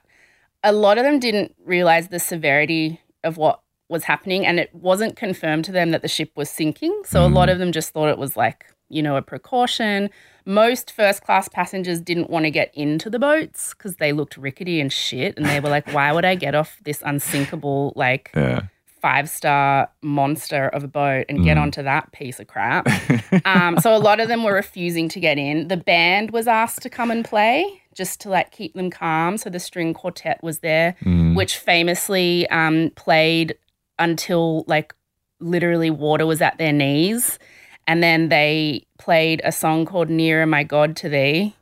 a 0.64 0.72
lot 0.72 0.98
of 0.98 1.04
them 1.04 1.20
didn't 1.20 1.56
realize 1.66 2.08
the 2.10 2.20
severity 2.20 3.00
of 3.24 3.38
what 3.38 3.62
was 3.90 4.04
happening, 4.04 4.46
and 4.46 4.60
it 4.60 4.74
wasn't 4.74 5.16
confirmed 5.16 5.64
to 5.66 5.72
them 5.72 5.92
that 5.92 6.02
the 6.02 6.08
ship 6.08 6.32
was 6.36 6.50
sinking. 6.50 7.02
So, 7.06 7.26
a 7.26 7.28
lot 7.30 7.48
of 7.50 7.58
them 7.60 7.72
just 7.72 7.92
thought 7.92 8.10
it 8.10 8.18
was 8.18 8.36
like, 8.36 8.66
you 8.90 9.02
know, 9.02 9.16
a 9.16 9.22
precaution. 9.22 10.10
Most 10.46 10.92
first 10.92 11.24
class 11.24 11.48
passengers 11.50 12.00
didn't 12.02 12.30
want 12.30 12.46
to 12.46 12.52
get 12.52 12.72
into 12.74 13.10
the 13.10 13.20
boats 13.20 13.74
because 13.74 13.96
they 13.98 14.12
looked 14.14 14.38
rickety 14.38 14.80
and 14.82 14.92
shit. 14.92 15.36
And 15.38 15.46
they 15.46 15.60
were 15.60 15.70
like, 15.70 15.92
why 15.94 16.12
would 16.12 16.24
I 16.26 16.36
get 16.36 16.56
off 16.56 16.78
this 16.84 17.02
unsinkable, 17.06 17.94
like, 17.96 18.32
Yeah. 18.36 18.62
five 19.02 19.30
star 19.30 19.90
monster 20.02 20.68
of 20.70 20.84
a 20.84 20.88
boat 20.88 21.26
and 21.30 21.44
get 21.44 21.58
onto 21.58 21.84
that 21.84 22.12
piece 22.14 22.40
of 22.40 22.48
crap. 22.48 22.88
um, 23.46 23.78
so 23.80 23.94
a 23.96 24.00
lot 24.00 24.20
of 24.20 24.28
them 24.28 24.44
were 24.44 24.54
refusing 24.54 25.08
to 25.10 25.20
get 25.20 25.38
in. 25.38 25.68
The 25.68 25.78
band 25.78 26.32
was 26.32 26.48
asked 26.48 26.82
to 26.82 26.90
come 26.90 27.12
and 27.12 27.24
play 27.24 27.82
just 27.98 28.22
to 28.22 28.30
like 28.30 28.52
keep 28.52 28.76
them 28.76 28.90
calm. 28.92 29.38
So 29.38 29.50
the 29.50 29.60
string 29.60 29.94
quartet 29.94 30.42
was 30.44 30.60
there, 30.60 30.96
which 31.36 31.58
famously 31.58 32.48
um, 32.50 32.92
played 32.96 33.58
until 34.00 34.64
like 34.68 34.94
literally 35.40 35.90
water 35.90 36.26
was 36.26 36.42
at 36.42 36.58
their 36.58 36.72
knees. 36.72 37.40
And 37.88 38.04
then 38.04 38.30
they 38.30 38.86
played 39.00 39.42
a 39.44 39.52
song 39.52 39.86
called 39.86 40.10
Nearer 40.10 40.46
My 40.46 40.64
God 40.64 40.96
to 40.98 41.10
Thee. 41.10 41.56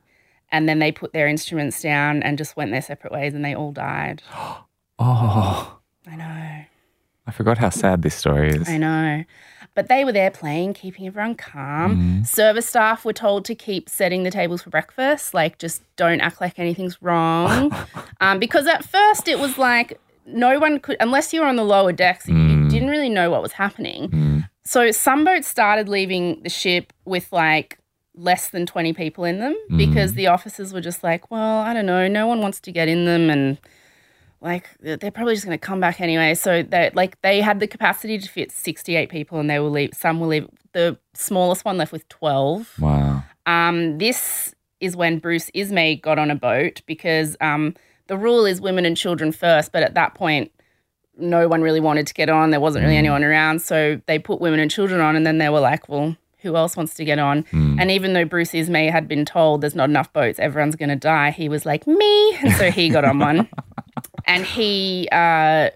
And 0.51 0.67
then 0.69 0.79
they 0.79 0.91
put 0.91 1.13
their 1.13 1.27
instruments 1.27 1.81
down 1.81 2.21
and 2.23 2.37
just 2.37 2.55
went 2.57 2.71
their 2.71 2.81
separate 2.81 3.13
ways 3.13 3.33
and 3.33 3.43
they 3.43 3.55
all 3.55 3.71
died. 3.71 4.21
Oh, 4.97 5.79
I 6.07 6.15
know. 6.15 6.65
I 7.27 7.31
forgot 7.33 7.57
how 7.57 7.69
sad 7.69 8.01
this 8.01 8.15
story 8.15 8.51
is. 8.51 8.69
I 8.69 8.77
know. 8.77 9.25
But 9.75 9.89
they 9.89 10.05
were 10.05 10.13
there 10.13 10.31
playing, 10.31 10.73
keeping 10.73 11.05
everyone 11.05 11.35
calm. 11.35 11.97
Mm-hmm. 11.97 12.23
Service 12.23 12.67
staff 12.67 13.03
were 13.03 13.13
told 13.13 13.43
to 13.45 13.55
keep 13.55 13.89
setting 13.89 14.23
the 14.23 14.31
tables 14.31 14.61
for 14.61 14.69
breakfast, 14.69 15.33
like 15.33 15.59
just 15.59 15.83
don't 15.97 16.21
act 16.21 16.39
like 16.41 16.57
anything's 16.57 17.01
wrong. 17.01 17.75
um, 18.21 18.39
because 18.39 18.67
at 18.67 18.85
first 18.85 19.27
it 19.27 19.38
was 19.38 19.57
like 19.57 19.99
no 20.25 20.59
one 20.59 20.79
could, 20.79 20.97
unless 20.99 21.33
you 21.33 21.41
were 21.41 21.47
on 21.47 21.57
the 21.57 21.65
lower 21.65 21.91
decks, 21.91 22.27
you 22.27 22.33
mm. 22.33 22.69
didn't 22.69 22.89
really 22.89 23.09
know 23.09 23.29
what 23.29 23.41
was 23.41 23.51
happening. 23.51 24.09
Mm. 24.09 24.49
So 24.63 24.91
some 24.91 25.23
boats 25.23 25.47
started 25.47 25.88
leaving 25.88 26.41
the 26.41 26.49
ship 26.49 26.91
with 27.03 27.31
like 27.31 27.77
less 28.15 28.47
than 28.47 28.65
20 28.65 28.93
people 28.93 29.25
in 29.25 29.39
them 29.39 29.55
mm. 29.69 29.77
because 29.77 30.13
the 30.13 30.27
officers 30.27 30.73
were 30.73 30.81
just 30.81 31.03
like, 31.03 31.29
well, 31.29 31.59
I 31.59 31.73
don't 31.73 31.85
know, 31.85 32.07
no 32.07 32.27
one 32.27 32.39
wants 32.39 32.59
to 32.61 32.71
get 32.71 32.88
in 32.88 33.05
them 33.05 33.29
and 33.29 33.57
like 34.45 34.69
they're 34.79 35.12
probably 35.12 35.34
just 35.34 35.45
going 35.45 35.58
to 35.58 35.65
come 35.65 35.79
back 35.79 35.99
anyway. 35.99 36.36
So 36.36 36.62
they 36.62 36.91
like 36.93 37.19
they 37.21 37.41
had 37.41 37.60
the 37.60 37.67
capacity 37.67 38.17
to 38.19 38.29
fit 38.29 38.51
68 38.51 39.10
people 39.10 39.39
and 39.39 39.49
they 39.49 39.60
will 39.60 39.71
leave 39.71 39.93
some 39.93 40.19
will 40.19 40.27
leave 40.27 40.47
the 40.71 40.97
smallest 41.13 41.65
one 41.65 41.77
left 41.77 41.91
with 41.91 42.08
12. 42.10 42.80
Wow. 42.80 43.24
Um 43.47 43.97
this 43.97 44.53
is 44.80 44.95
when 44.95 45.19
Bruce 45.19 45.49
Ismay 45.53 45.95
got 45.95 46.19
on 46.19 46.30
a 46.30 46.36
boat 46.36 46.82
because 46.86 47.36
um 47.41 47.74
the 48.07 48.17
rule 48.17 48.45
is 48.45 48.61
women 48.61 48.86
and 48.86 48.95
children 48.95 49.32
first, 49.32 49.72
but 49.72 49.82
at 49.82 49.95
that 49.95 50.13
point 50.13 50.51
no 51.17 51.47
one 51.47 51.61
really 51.61 51.80
wanted 51.80 52.05
to 52.07 52.13
get 52.13 52.30
on. 52.30 52.51
There 52.51 52.59
wasn't 52.59 52.84
really 52.84 52.97
anyone 52.97 53.24
around, 53.24 53.63
so 53.63 53.99
they 54.05 54.19
put 54.19 54.39
women 54.39 54.59
and 54.59 54.69
children 54.69 55.01
on 55.01 55.15
and 55.15 55.26
then 55.26 55.39
they 55.39 55.49
were 55.49 55.59
like, 55.59 55.89
well, 55.89 56.15
who 56.45 56.55
else 56.55 56.77
wants 56.77 56.93
to 56.93 57.03
get 57.03 57.19
on? 57.19 57.43
And 57.79 57.89
even 57.91 58.13
though 58.13 58.23
Bruce 58.23 58.53
Ismay 58.53 58.87
had 58.91 59.07
been 59.07 59.25
told 59.25 59.61
there's 59.61 59.75
not 59.75 59.89
enough 59.89 60.13
boats, 60.13 60.39
everyone's 60.39 60.75
going 60.75 60.89
to 60.89 60.95
die, 60.95 61.31
he 61.31 61.49
was 61.49 61.65
like, 61.65 61.85
me. 61.87 62.35
And 62.35 62.53
so 62.53 62.71
he 62.71 62.89
got 62.89 63.03
on 63.03 63.19
one. 63.19 63.49
and 64.25 64.45
he 64.45 65.09
uh, 65.11 65.71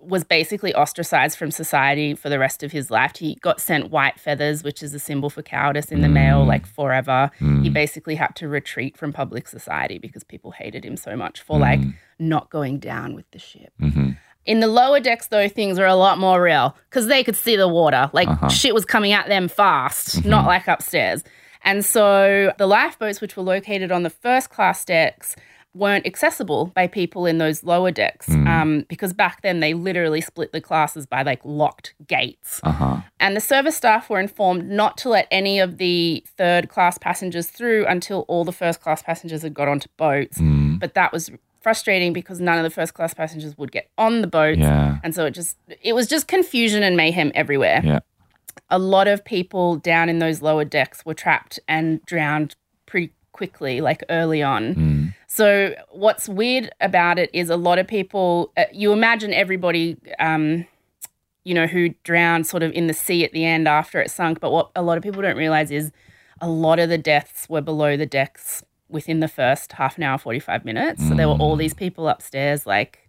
was 0.00 0.24
basically 0.24 0.74
ostracized 0.74 1.38
from 1.38 1.50
society 1.50 2.14
for 2.14 2.28
the 2.28 2.38
rest 2.38 2.62
of 2.62 2.72
his 2.72 2.90
life. 2.90 3.16
He 3.16 3.36
got 3.40 3.60
sent 3.60 3.90
white 3.90 4.18
feathers, 4.20 4.62
which 4.62 4.82
is 4.82 4.92
a 4.94 4.98
symbol 4.98 5.30
for 5.30 5.42
cowardice 5.42 5.90
in 5.90 6.00
the 6.02 6.08
mail, 6.08 6.44
like 6.44 6.66
forever. 6.66 7.30
He 7.62 7.70
basically 7.70 8.14
had 8.14 8.34
to 8.36 8.48
retreat 8.48 8.96
from 8.96 9.12
public 9.12 9.48
society 9.48 9.98
because 9.98 10.22
people 10.24 10.50
hated 10.52 10.84
him 10.84 10.96
so 10.96 11.16
much 11.16 11.40
for 11.40 11.58
like 11.58 11.80
not 12.18 12.50
going 12.50 12.78
down 12.78 13.14
with 13.14 13.30
the 13.30 13.38
ship. 13.38 13.72
hmm 13.80 14.10
In 14.48 14.60
the 14.60 14.66
lower 14.66 14.98
decks, 14.98 15.26
though, 15.26 15.46
things 15.46 15.78
were 15.78 15.84
a 15.84 15.94
lot 15.94 16.18
more 16.18 16.42
real 16.42 16.74
because 16.88 17.06
they 17.06 17.22
could 17.22 17.36
see 17.36 17.54
the 17.54 17.68
water. 17.68 18.10
Like 18.14 18.28
shit 18.50 18.72
was 18.72 18.86
coming 18.86 19.12
at 19.12 19.28
them 19.28 19.46
fast, 19.46 20.24
not 20.24 20.46
like 20.46 20.66
upstairs. 20.66 21.22
And 21.62 21.84
so 21.84 22.52
the 22.56 22.66
lifeboats, 22.66 23.20
which 23.20 23.36
were 23.36 23.42
located 23.42 23.92
on 23.92 24.04
the 24.04 24.10
first 24.10 24.48
class 24.48 24.86
decks, 24.86 25.36
weren't 25.74 26.06
accessible 26.06 26.72
by 26.74 26.86
people 26.86 27.26
in 27.26 27.36
those 27.36 27.62
lower 27.62 27.90
decks 27.90 28.28
um, 28.30 28.86
because 28.88 29.12
back 29.12 29.42
then 29.42 29.60
they 29.60 29.74
literally 29.74 30.22
split 30.22 30.50
the 30.52 30.62
classes 30.62 31.04
by 31.04 31.22
like 31.22 31.40
locked 31.44 31.94
gates. 32.06 32.60
Uh 32.62 32.72
huh. 32.72 32.96
And 33.20 33.36
the 33.36 33.40
service 33.40 33.76
staff 33.76 34.08
were 34.08 34.18
informed 34.18 34.68
not 34.70 34.96
to 34.98 35.10
let 35.10 35.28
any 35.30 35.60
of 35.60 35.76
the 35.76 36.24
third 36.38 36.70
class 36.70 36.96
passengers 36.96 37.48
through 37.48 37.84
until 37.86 38.20
all 38.28 38.44
the 38.44 38.52
first 38.52 38.80
class 38.80 39.02
passengers 39.02 39.42
had 39.42 39.52
got 39.52 39.68
onto 39.68 39.88
boats. 39.98 40.38
Mm. 40.38 40.80
But 40.80 40.94
that 40.94 41.12
was 41.12 41.30
frustrating 41.68 42.14
because 42.14 42.40
none 42.40 42.56
of 42.56 42.64
the 42.64 42.70
first 42.70 42.94
class 42.94 43.12
passengers 43.12 43.58
would 43.58 43.70
get 43.70 43.90
on 43.98 44.22
the 44.22 44.26
boats. 44.26 44.58
Yeah. 44.58 45.00
And 45.04 45.14
so 45.14 45.26
it 45.26 45.32
just 45.32 45.58
it 45.82 45.92
was 45.92 46.06
just 46.06 46.26
confusion 46.26 46.82
and 46.82 46.96
mayhem 46.96 47.30
everywhere. 47.34 47.82
Yeah. 47.84 47.98
A 48.70 48.78
lot 48.78 49.06
of 49.06 49.22
people 49.22 49.76
down 49.76 50.08
in 50.08 50.18
those 50.18 50.40
lower 50.40 50.64
decks 50.64 51.04
were 51.04 51.12
trapped 51.12 51.60
and 51.68 52.02
drowned 52.06 52.56
pretty 52.86 53.12
quickly, 53.32 53.82
like 53.82 54.02
early 54.08 54.42
on. 54.42 54.74
Mm. 54.74 55.14
So 55.26 55.74
what's 55.90 56.26
weird 56.26 56.70
about 56.80 57.18
it 57.18 57.28
is 57.34 57.50
a 57.50 57.56
lot 57.58 57.78
of 57.78 57.86
people. 57.86 58.50
Uh, 58.56 58.64
you 58.72 58.92
imagine 58.92 59.34
everybody, 59.34 59.98
um, 60.18 60.64
you 61.44 61.52
know, 61.52 61.66
who 61.66 61.90
drowned 62.02 62.46
sort 62.46 62.62
of 62.62 62.72
in 62.72 62.86
the 62.86 62.94
sea 62.94 63.24
at 63.24 63.32
the 63.32 63.44
end 63.44 63.68
after 63.68 64.00
it 64.00 64.10
sunk. 64.10 64.40
But 64.40 64.52
what 64.52 64.70
a 64.74 64.80
lot 64.80 64.96
of 64.96 65.02
people 65.02 65.20
don't 65.20 65.36
realize 65.36 65.70
is 65.70 65.92
a 66.40 66.48
lot 66.48 66.78
of 66.78 66.88
the 66.88 66.96
deaths 66.96 67.46
were 67.46 67.60
below 67.60 67.94
the 67.98 68.06
decks 68.06 68.64
within 68.88 69.20
the 69.20 69.28
first 69.28 69.72
half 69.72 69.96
an 69.96 70.02
hour, 70.02 70.18
forty 70.18 70.40
five 70.40 70.64
minutes. 70.64 71.06
So 71.06 71.14
there 71.14 71.28
were 71.28 71.36
all 71.36 71.56
these 71.56 71.74
people 71.74 72.08
upstairs, 72.08 72.66
like 72.66 73.08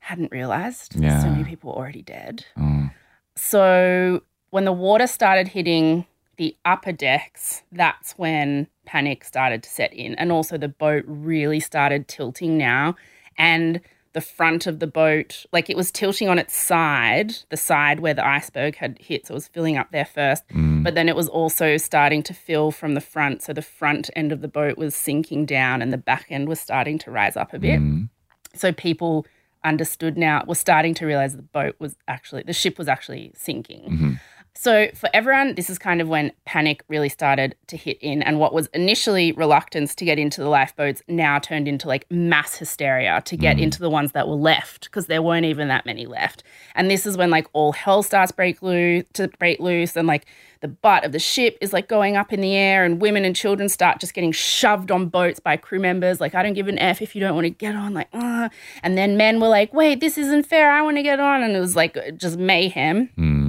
hadn't 0.00 0.32
realized. 0.32 0.96
Yeah. 0.96 1.22
So 1.22 1.30
many 1.30 1.44
people 1.44 1.70
were 1.70 1.76
already 1.76 2.02
dead. 2.02 2.44
Mm. 2.58 2.92
So 3.36 4.22
when 4.50 4.64
the 4.64 4.72
water 4.72 5.06
started 5.06 5.48
hitting 5.48 6.06
the 6.36 6.56
upper 6.64 6.92
decks, 6.92 7.62
that's 7.70 8.12
when 8.12 8.66
panic 8.86 9.24
started 9.24 9.62
to 9.62 9.70
set 9.70 9.92
in. 9.92 10.14
And 10.14 10.32
also 10.32 10.58
the 10.58 10.68
boat 10.68 11.04
really 11.06 11.60
started 11.60 12.08
tilting 12.08 12.56
now. 12.58 12.96
And 13.38 13.80
the 14.12 14.20
front 14.20 14.66
of 14.66 14.80
the 14.80 14.86
boat, 14.86 15.46
like 15.52 15.70
it 15.70 15.76
was 15.76 15.92
tilting 15.92 16.28
on 16.28 16.38
its 16.38 16.56
side, 16.56 17.32
the 17.48 17.56
side 17.56 18.00
where 18.00 18.14
the 18.14 18.26
iceberg 18.26 18.76
had 18.76 18.98
hit. 19.00 19.26
So 19.26 19.32
it 19.32 19.36
was 19.36 19.48
filling 19.48 19.76
up 19.76 19.92
there 19.92 20.04
first. 20.04 20.46
Mm. 20.48 20.82
But 20.82 20.94
then 20.94 21.08
it 21.08 21.14
was 21.14 21.28
also 21.28 21.76
starting 21.76 22.22
to 22.24 22.34
fill 22.34 22.72
from 22.72 22.94
the 22.94 23.00
front. 23.00 23.42
So 23.42 23.52
the 23.52 23.62
front 23.62 24.10
end 24.16 24.32
of 24.32 24.40
the 24.40 24.48
boat 24.48 24.76
was 24.76 24.96
sinking 24.96 25.46
down 25.46 25.80
and 25.80 25.92
the 25.92 25.98
back 25.98 26.26
end 26.30 26.48
was 26.48 26.58
starting 26.58 26.98
to 27.00 27.10
rise 27.10 27.36
up 27.36 27.54
a 27.54 27.58
bit. 27.58 27.80
Mm. 27.80 28.08
So 28.54 28.72
people 28.72 29.26
understood 29.62 30.16
now, 30.16 30.42
were 30.46 30.54
starting 30.54 30.94
to 30.94 31.06
realize 31.06 31.36
the 31.36 31.42
boat 31.42 31.76
was 31.78 31.96
actually, 32.08 32.42
the 32.42 32.52
ship 32.52 32.78
was 32.78 32.88
actually 32.88 33.30
sinking. 33.36 33.90
Mhm. 33.90 34.20
So 34.54 34.88
for 34.94 35.08
everyone, 35.14 35.54
this 35.54 35.70
is 35.70 35.78
kind 35.78 36.00
of 36.00 36.08
when 36.08 36.32
panic 36.44 36.82
really 36.88 37.08
started 37.08 37.54
to 37.68 37.76
hit 37.76 37.98
in, 38.00 38.22
and 38.22 38.38
what 38.38 38.52
was 38.52 38.68
initially 38.74 39.32
reluctance 39.32 39.94
to 39.94 40.04
get 40.04 40.18
into 40.18 40.40
the 40.40 40.48
lifeboats 40.48 41.02
now 41.08 41.38
turned 41.38 41.66
into 41.66 41.88
like 41.88 42.04
mass 42.10 42.56
hysteria 42.56 43.22
to 43.24 43.36
get 43.36 43.58
into 43.58 43.78
the 43.78 43.90
ones 43.90 44.12
that 44.12 44.28
were 44.28 44.34
left 44.34 44.84
because 44.84 45.06
there 45.06 45.22
weren't 45.22 45.46
even 45.46 45.68
that 45.68 45.86
many 45.86 46.06
left. 46.06 46.42
And 46.74 46.90
this 46.90 47.06
is 47.06 47.16
when 47.16 47.30
like 47.30 47.46
all 47.52 47.72
hell 47.72 48.02
starts 48.02 48.32
break 48.32 48.60
loose 48.62 49.04
to 49.14 49.28
break 49.38 49.60
loose, 49.60 49.96
and 49.96 50.06
like 50.06 50.26
the 50.60 50.68
butt 50.68 51.04
of 51.04 51.12
the 51.12 51.18
ship 51.18 51.56
is 51.62 51.72
like 51.72 51.88
going 51.88 52.16
up 52.16 52.32
in 52.32 52.40
the 52.40 52.54
air, 52.54 52.84
and 52.84 53.00
women 53.00 53.24
and 53.24 53.34
children 53.34 53.68
start 53.68 53.98
just 54.00 54.14
getting 54.14 54.32
shoved 54.32 54.90
on 54.90 55.06
boats 55.06 55.40
by 55.40 55.56
crew 55.56 55.80
members. 55.80 56.20
Like 56.20 56.34
I 56.34 56.42
don't 56.42 56.54
give 56.54 56.68
an 56.68 56.78
f 56.78 57.00
if 57.00 57.14
you 57.14 57.20
don't 57.20 57.34
want 57.34 57.46
to 57.46 57.50
get 57.50 57.74
on. 57.74 57.94
Like, 57.94 58.08
uh. 58.12 58.48
and 58.82 58.98
then 58.98 59.16
men 59.16 59.40
were 59.40 59.48
like, 59.48 59.72
wait, 59.72 60.00
this 60.00 60.18
isn't 60.18 60.44
fair. 60.44 60.70
I 60.70 60.82
want 60.82 60.96
to 60.98 61.02
get 61.02 61.18
on, 61.18 61.42
and 61.42 61.56
it 61.56 61.60
was 61.60 61.76
like 61.76 61.96
just 62.16 62.36
mayhem 62.36 63.10
Mm. 63.16 63.39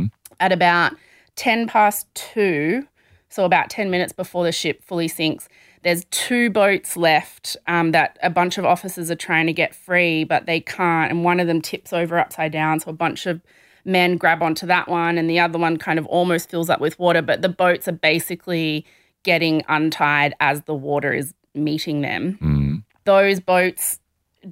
At 0.42 0.52
about 0.52 0.94
10 1.36 1.68
past 1.68 2.08
2, 2.16 2.86
so 3.30 3.46
about 3.46 3.70
10 3.70 3.90
minutes 3.90 4.12
before 4.12 4.44
the 4.44 4.52
ship 4.52 4.84
fully 4.84 5.08
sinks, 5.08 5.48
there's 5.84 6.06
two 6.12 6.50
boats 6.50 6.98
left 6.98 7.56
um, 7.68 7.92
that 7.92 8.20
a 8.22 8.30
bunch 8.30 8.58
of 8.58 8.66
officers 8.66 9.10
are 9.10 9.16
trying 9.16 9.48
to 9.48 9.54
get 9.54 9.74
free, 9.74 10.24
but 10.24 10.46
they 10.46 10.60
can't. 10.60 11.10
And 11.12 11.24
one 11.24 11.40
of 11.40 11.48
them 11.48 11.62
tips 11.62 11.94
over 11.94 12.20
upside 12.20 12.52
down. 12.52 12.80
So 12.82 12.90
a 12.92 12.94
bunch 12.94 13.26
of 13.26 13.42
men 13.86 14.18
grab 14.18 14.44
onto 14.44 14.68
that 14.68 14.88
one, 14.88 15.18
and 15.18 15.30
the 15.30 15.40
other 15.40 15.58
one 15.58 15.78
kind 15.78 15.98
of 15.98 16.06
almost 16.08 16.50
fills 16.52 16.70
up 16.70 16.80
with 16.80 17.00
water. 17.00 17.22
But 17.22 17.42
the 17.42 17.50
boats 17.50 17.88
are 17.88 17.94
basically 17.94 18.86
getting 19.24 19.64
untied 19.70 20.34
as 20.40 20.64
the 20.64 20.74
water 20.76 21.14
is 21.14 21.34
meeting 21.54 22.02
them 22.02 22.38
Mm. 22.42 22.84
those 23.04 23.40
boats 23.40 24.00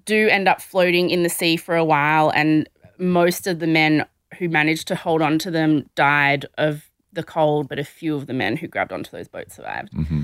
do 0.05 0.27
end 0.29 0.47
up 0.47 0.61
floating 0.61 1.09
in 1.09 1.23
the 1.23 1.29
sea 1.29 1.57
for 1.57 1.75
a 1.75 1.83
while, 1.83 2.29
and 2.31 2.67
most 2.97 3.47
of 3.47 3.59
the 3.59 3.67
men 3.67 4.05
who 4.39 4.49
managed 4.49 4.87
to 4.87 4.95
hold 4.95 5.21
on 5.21 5.37
to 5.39 5.51
them 5.51 5.89
died 5.95 6.45
of 6.57 6.89
the 7.13 7.23
cold, 7.23 7.67
but 7.69 7.77
a 7.79 7.83
few 7.83 8.15
of 8.15 8.25
the 8.27 8.33
men 8.33 8.57
who 8.57 8.67
grabbed 8.67 8.91
onto 8.93 9.11
those 9.11 9.27
boats 9.27 9.55
survived. 9.55 9.93
hmm 9.93 10.23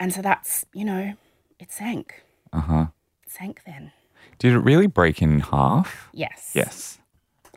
And 0.00 0.12
so 0.12 0.22
that's, 0.22 0.64
you 0.72 0.84
know, 0.84 1.14
it 1.58 1.70
sank. 1.72 2.22
Uh 2.52 2.60
huh. 2.60 2.86
Sank 3.26 3.62
then. 3.66 3.92
Did 4.38 4.52
it 4.52 4.58
really 4.60 4.86
break 4.86 5.20
in 5.20 5.40
half? 5.40 6.08
Yes. 6.12 6.52
Yes. 6.54 6.98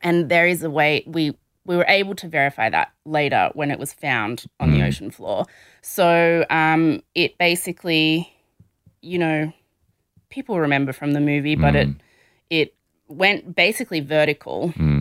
And 0.04 0.30
there 0.30 0.48
is 0.48 0.64
a 0.64 0.70
way 0.70 1.04
we 1.06 1.24
we 1.64 1.78
were 1.78 1.86
able 1.88 2.16
to 2.16 2.28
verify 2.28 2.68
that 2.72 2.92
later 3.06 3.52
when 3.54 3.70
it 3.70 3.78
was 3.78 3.94
found 3.94 4.46
on 4.60 4.72
the 4.72 4.80
Mm. 4.80 4.88
ocean 4.88 5.12
floor. 5.12 5.46
So 5.84 6.44
um, 6.50 7.04
it 7.14 7.38
basically, 7.38 8.34
you 9.04 9.20
know, 9.20 9.54
people 10.30 10.60
remember 10.60 10.92
from 10.92 11.12
the 11.14 11.20
movie, 11.32 11.56
but 11.56 11.76
it 11.76 11.90
it 12.50 12.74
went 13.08 13.56
basically 13.56 14.00
vertical, 14.00 14.60
Mm. 14.76 15.01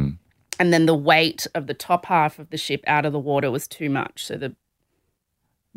And 0.60 0.72
then 0.72 0.86
the 0.86 0.94
weight 0.94 1.46
of 1.56 1.66
the 1.66 1.74
top 1.74 2.06
half 2.06 2.38
of 2.38 2.50
the 2.50 2.56
ship 2.56 2.84
out 2.86 3.04
of 3.04 3.12
the 3.12 3.18
water 3.18 3.50
was 3.50 3.66
too 3.66 3.90
much, 3.90 4.24
so 4.26 4.36
the 4.36 4.54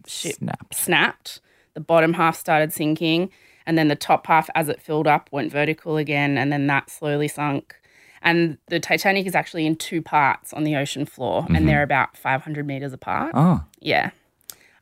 ship 0.06 0.36
Snaps. 0.36 0.78
snapped. 0.78 1.42
The 1.74 1.80
bottom 1.80 2.14
half 2.14 2.38
started 2.38 2.72
sinking, 2.72 3.32
and 3.66 3.78
then 3.78 3.88
the 3.88 3.96
top 3.96 4.28
half, 4.28 4.50
as 4.54 4.70
it 4.70 4.82
filled 4.82 5.08
up, 5.08 5.30
went 5.32 5.52
vertical 5.52 5.98
again, 5.98 6.38
and 6.38 6.52
then 6.52 6.68
that 6.68 6.90
slowly 6.92 7.28
sunk. 7.28 7.74
And 8.22 8.58
the 8.68 8.80
Titanic 8.80 9.26
is 9.26 9.36
actually 9.36 9.66
in 9.66 9.76
two 9.76 10.02
parts 10.02 10.54
on 10.54 10.64
the 10.64 10.76
ocean 10.76 11.06
floor, 11.06 11.46
and 11.54 11.68
they're 11.68 11.82
about 11.84 12.16
500 12.16 12.66
meters 12.68 12.94
apart. 12.94 13.32
Oh. 13.34 13.64
Yeah. 13.80 14.12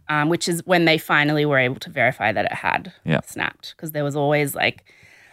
Um, 0.10 0.30
which 0.30 0.47
is 0.49 0.66
when 0.66 0.86
they 0.86 0.97
finally 0.97 1.45
were 1.45 1.58
able 1.58 1.80
to 1.80 1.89
verify 1.89 2.32
that 2.34 2.45
it 2.45 2.54
had 2.54 2.91
Yeah. 3.06 3.22
snapped. 3.26 3.74
Because 3.76 3.93
there 3.93 4.04
was 4.04 4.16
always 4.16 4.54
like, 4.56 4.84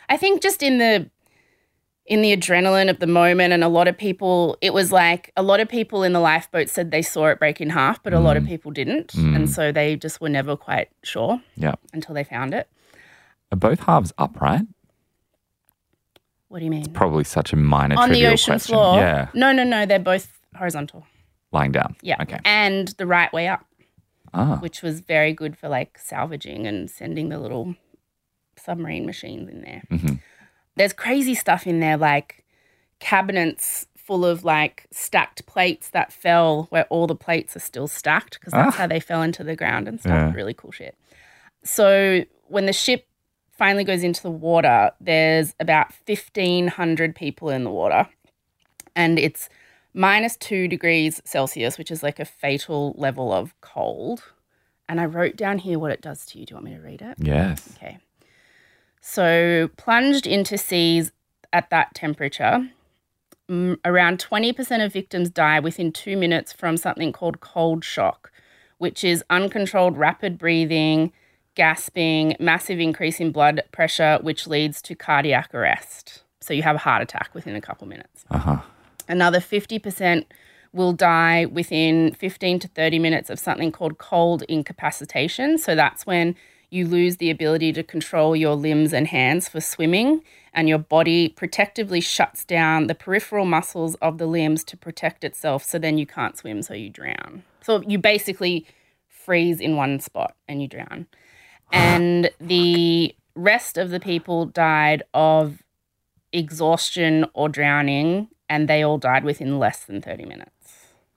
I 0.09 0.17
think 0.17 0.41
just 0.41 0.63
in 0.63 0.79
the 0.79 1.11
in 2.09 2.23
the 2.23 2.35
adrenaline 2.37 2.89
of 2.91 2.99
the 3.01 3.07
moment, 3.07 3.53
and 3.53 3.63
a 3.63 3.69
lot 3.69 3.87
of 3.87 3.97
people, 3.97 4.57
it 4.61 4.73
was 4.73 4.91
like 4.91 5.31
a 5.37 5.43
lot 5.43 5.61
of 5.61 5.69
people 5.69 6.03
in 6.03 6.13
the 6.15 6.21
lifeboat 6.21 6.69
said 6.69 6.91
they 6.91 7.03
saw 7.03 7.27
it 7.29 7.39
break 7.39 7.61
in 7.61 7.71
half, 7.71 8.03
but 8.03 8.13
a 8.15 8.19
lot 8.21 8.37
of 8.37 8.45
people 8.47 8.71
didn't, 8.71 9.15
and 9.15 9.49
so 9.51 9.71
they 9.73 9.95
just 9.97 10.21
were 10.21 10.29
never 10.31 10.57
quite 10.57 10.89
sure 11.05 11.41
Yeah. 11.57 11.75
until 11.93 12.15
they 12.15 12.25
found 12.25 12.55
it. 12.55 12.69
Are 13.53 13.57
both 13.57 13.81
halves 13.81 14.13
upright? 14.19 14.63
What 16.49 16.61
do 16.61 16.65
you 16.65 16.71
mean? 16.71 16.81
It's 16.81 16.89
probably 16.89 17.25
such 17.25 17.53
a 17.53 17.57
minor 17.57 17.97
On 17.99 18.11
the 18.11 18.27
ocean 18.27 18.53
question. 18.53 18.75
floor? 18.75 18.97
Yeah. 18.99 19.29
No, 19.35 19.53
no, 19.53 19.65
no. 19.65 19.85
They're 19.85 19.99
both 19.99 20.41
horizontal. 20.57 21.07
Lying 21.53 21.73
down. 21.73 21.97
Yeah. 22.03 22.17
Okay. 22.23 22.39
And 22.45 22.89
the 22.99 23.07
right 23.07 23.33
way 23.33 23.49
up. 23.49 23.65
Ah. 24.35 24.59
which 24.61 24.83
was 24.83 25.01
very 25.01 25.33
good 25.33 25.57
for 25.57 25.71
like 25.71 25.99
salvaging 25.99 26.67
and 26.67 26.91
sending 26.91 27.31
the 27.31 27.39
little 27.39 27.75
submarine 28.59 29.07
machines 29.07 29.49
in 29.49 29.63
there. 29.63 29.83
Mhm. 29.91 30.21
There's 30.79 30.93
crazy 30.93 31.35
stuff 31.35 31.67
in 31.67 31.81
there, 31.81 31.97
like 31.97 32.45
cabinets 33.01 33.87
full 33.97 34.25
of 34.25 34.43
like 34.45 34.87
stacked 34.91 35.45
plates 35.47 35.91
that 35.91 36.13
fell 36.13 36.67
where 36.71 36.85
all 36.85 37.07
the 37.07 37.15
plates 37.15 37.55
are 37.55 37.61
still 37.61 37.87
stacked 37.87 38.39
because 38.41 38.53
that's 38.53 38.75
Ah. 38.77 38.79
how 38.79 38.87
they 38.87 39.01
fell 39.01 39.23
into 39.23 39.45
the 39.45 39.55
ground 39.55 39.87
and 39.87 40.01
stuff. 40.01 40.13
Yeah. 40.13 40.33
Really 40.35 40.55
cool 40.55 40.73
shit. 40.73 40.97
So 41.63 42.25
when 42.47 42.65
the 42.67 42.73
ship 42.73 43.07
finally 43.51 43.85
goes 43.85 44.03
into 44.03 44.23
the 44.23 44.31
water, 44.31 44.93
there's 45.01 45.55
about 45.61 45.93
1,500 46.07 47.15
people 47.15 47.51
in 47.51 47.65
the 47.65 47.71
water. 47.71 48.09
And 48.97 49.19
it's 49.19 49.49
minus 49.93 50.37
two 50.37 50.69
degrees 50.69 51.21
Celsius, 51.25 51.77
which 51.77 51.91
is 51.91 52.03
like 52.03 52.19
a 52.19 52.25
fatal 52.25 52.95
level 52.97 53.33
of 53.33 53.55
cold. 53.61 54.23
And 54.89 55.01
I 55.01 55.05
wrote 55.05 55.37
down 55.37 55.59
here 55.59 55.79
what 55.79 55.91
it 55.91 56.01
does 56.01 56.25
to 56.27 56.39
you. 56.39 56.47
Do 56.47 56.53
you 56.53 56.57
want 56.57 56.65
me 56.67 56.75
to 56.77 56.81
read 56.81 57.03
it? 57.03 57.17
Yes. 57.19 57.69
Okay. 57.77 57.99
So, 59.01 59.69
plunged 59.77 60.27
into 60.27 60.59
seas 60.59 61.13
at 61.53 61.71
that 61.71 61.95
temperature, 61.95 62.69
around 63.85 64.19
20% 64.19 64.85
of 64.85 64.93
victims 64.93 65.31
die 65.31 65.61
within 65.61 65.93
two 65.93 66.17
minutes 66.17 66.53
from 66.53 66.77
something 66.77 67.13
called 67.13 67.41
cold 67.41 67.85
shock, 67.85 68.31
which 68.79 69.03
is 69.05 69.25
uncontrolled 69.31 69.97
rapid 69.97 70.37
breathing, 70.37 71.13
gasping, 71.55 72.37
massive 72.39 72.79
increase 72.79 73.21
in 73.21 73.33
blood 73.33 73.63
pressure, 73.73 74.19
which 74.23 74.47
leads 74.47 74.83
to 74.83 74.95
cardiac 74.95 75.55
arrest. 75.55 76.23
So, 76.41 76.53
you 76.53 76.63
have 76.63 76.77
a 76.77 76.81
heart 76.81 77.03
attack 77.03 77.31
within 77.35 77.57
a 77.57 77.61
couple 77.61 77.87
minutes. 77.87 78.25
Uh 78.31 78.39
huh. 78.39 78.61
Another 79.09 79.41
50% 79.41 80.25
will 80.73 80.93
die 80.93 81.47
within 81.47 82.13
15 82.15 82.59
to 82.61 82.69
30 82.69 82.99
minutes 82.99 83.31
of 83.31 83.39
something 83.39 83.73
called 83.73 83.99
cold 83.99 84.43
incapacitation. 84.49 85.59
So 85.59 85.75
that's 85.75 86.07
when 86.07 86.37
you 86.71 86.87
lose 86.87 87.17
the 87.17 87.31
ability 87.31 87.73
to 87.73 87.83
control 87.83 88.37
your 88.37 88.55
limbs 88.55 88.93
and 88.93 89.09
hands 89.09 89.49
for 89.49 89.61
swimming, 89.61 90.23
and 90.53 90.69
your 90.69 90.79
body 90.79 91.29
protectively 91.29 92.01
shuts 92.01 92.45
down 92.45 92.87
the 92.87 92.95
peripheral 92.95 93.45
muscles 93.45 93.95
of 93.97 94.19
the 94.19 94.27
limbs 94.27 94.65
to 94.65 94.77
protect 94.77 95.25
itself. 95.25 95.65
So 95.65 95.79
then 95.79 95.99
you 95.99 96.07
can't 96.07 96.37
swim, 96.37 96.63
so 96.63 96.75
you 96.75 96.91
drown. 96.91 97.45
So 97.63 97.83
you 97.83 97.99
basically 97.99 98.67
freeze 99.07 99.61
in 99.61 99.77
one 99.77 100.01
spot 100.01 100.35
and 100.47 100.61
you 100.63 100.69
drown. 100.69 101.07
And 101.71 102.31
the 102.41 103.15
rest 103.35 103.77
of 103.77 103.91
the 103.91 104.01
people 104.01 104.47
died 104.47 105.03
of 105.13 105.63
exhaustion 106.33 107.27
or 107.35 107.49
drowning, 107.49 108.29
and 108.49 108.69
they 108.69 108.83
all 108.83 108.99
died 108.99 109.25
within 109.25 109.59
less 109.59 109.85
than 109.85 110.01
30 110.01 110.25
minutes. 110.25 110.53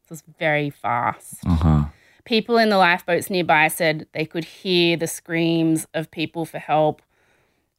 So 0.08 0.14
it's 0.14 0.24
very 0.39 0.70
fast. 0.70 1.36
Uh 1.45 1.56
huh. 1.56 1.86
People 2.26 2.57
in 2.57 2.69
the 2.69 2.78
lifeboats 2.78 3.30
nearby 3.30 3.67
said 3.67 4.07
they 4.13 4.26
could 4.26 4.45
hear 4.45 4.97
the 4.97 5.07
screams 5.07 5.88
of 5.93 6.11
people 6.11 6.45
for 6.45 6.59
help. 6.59 7.01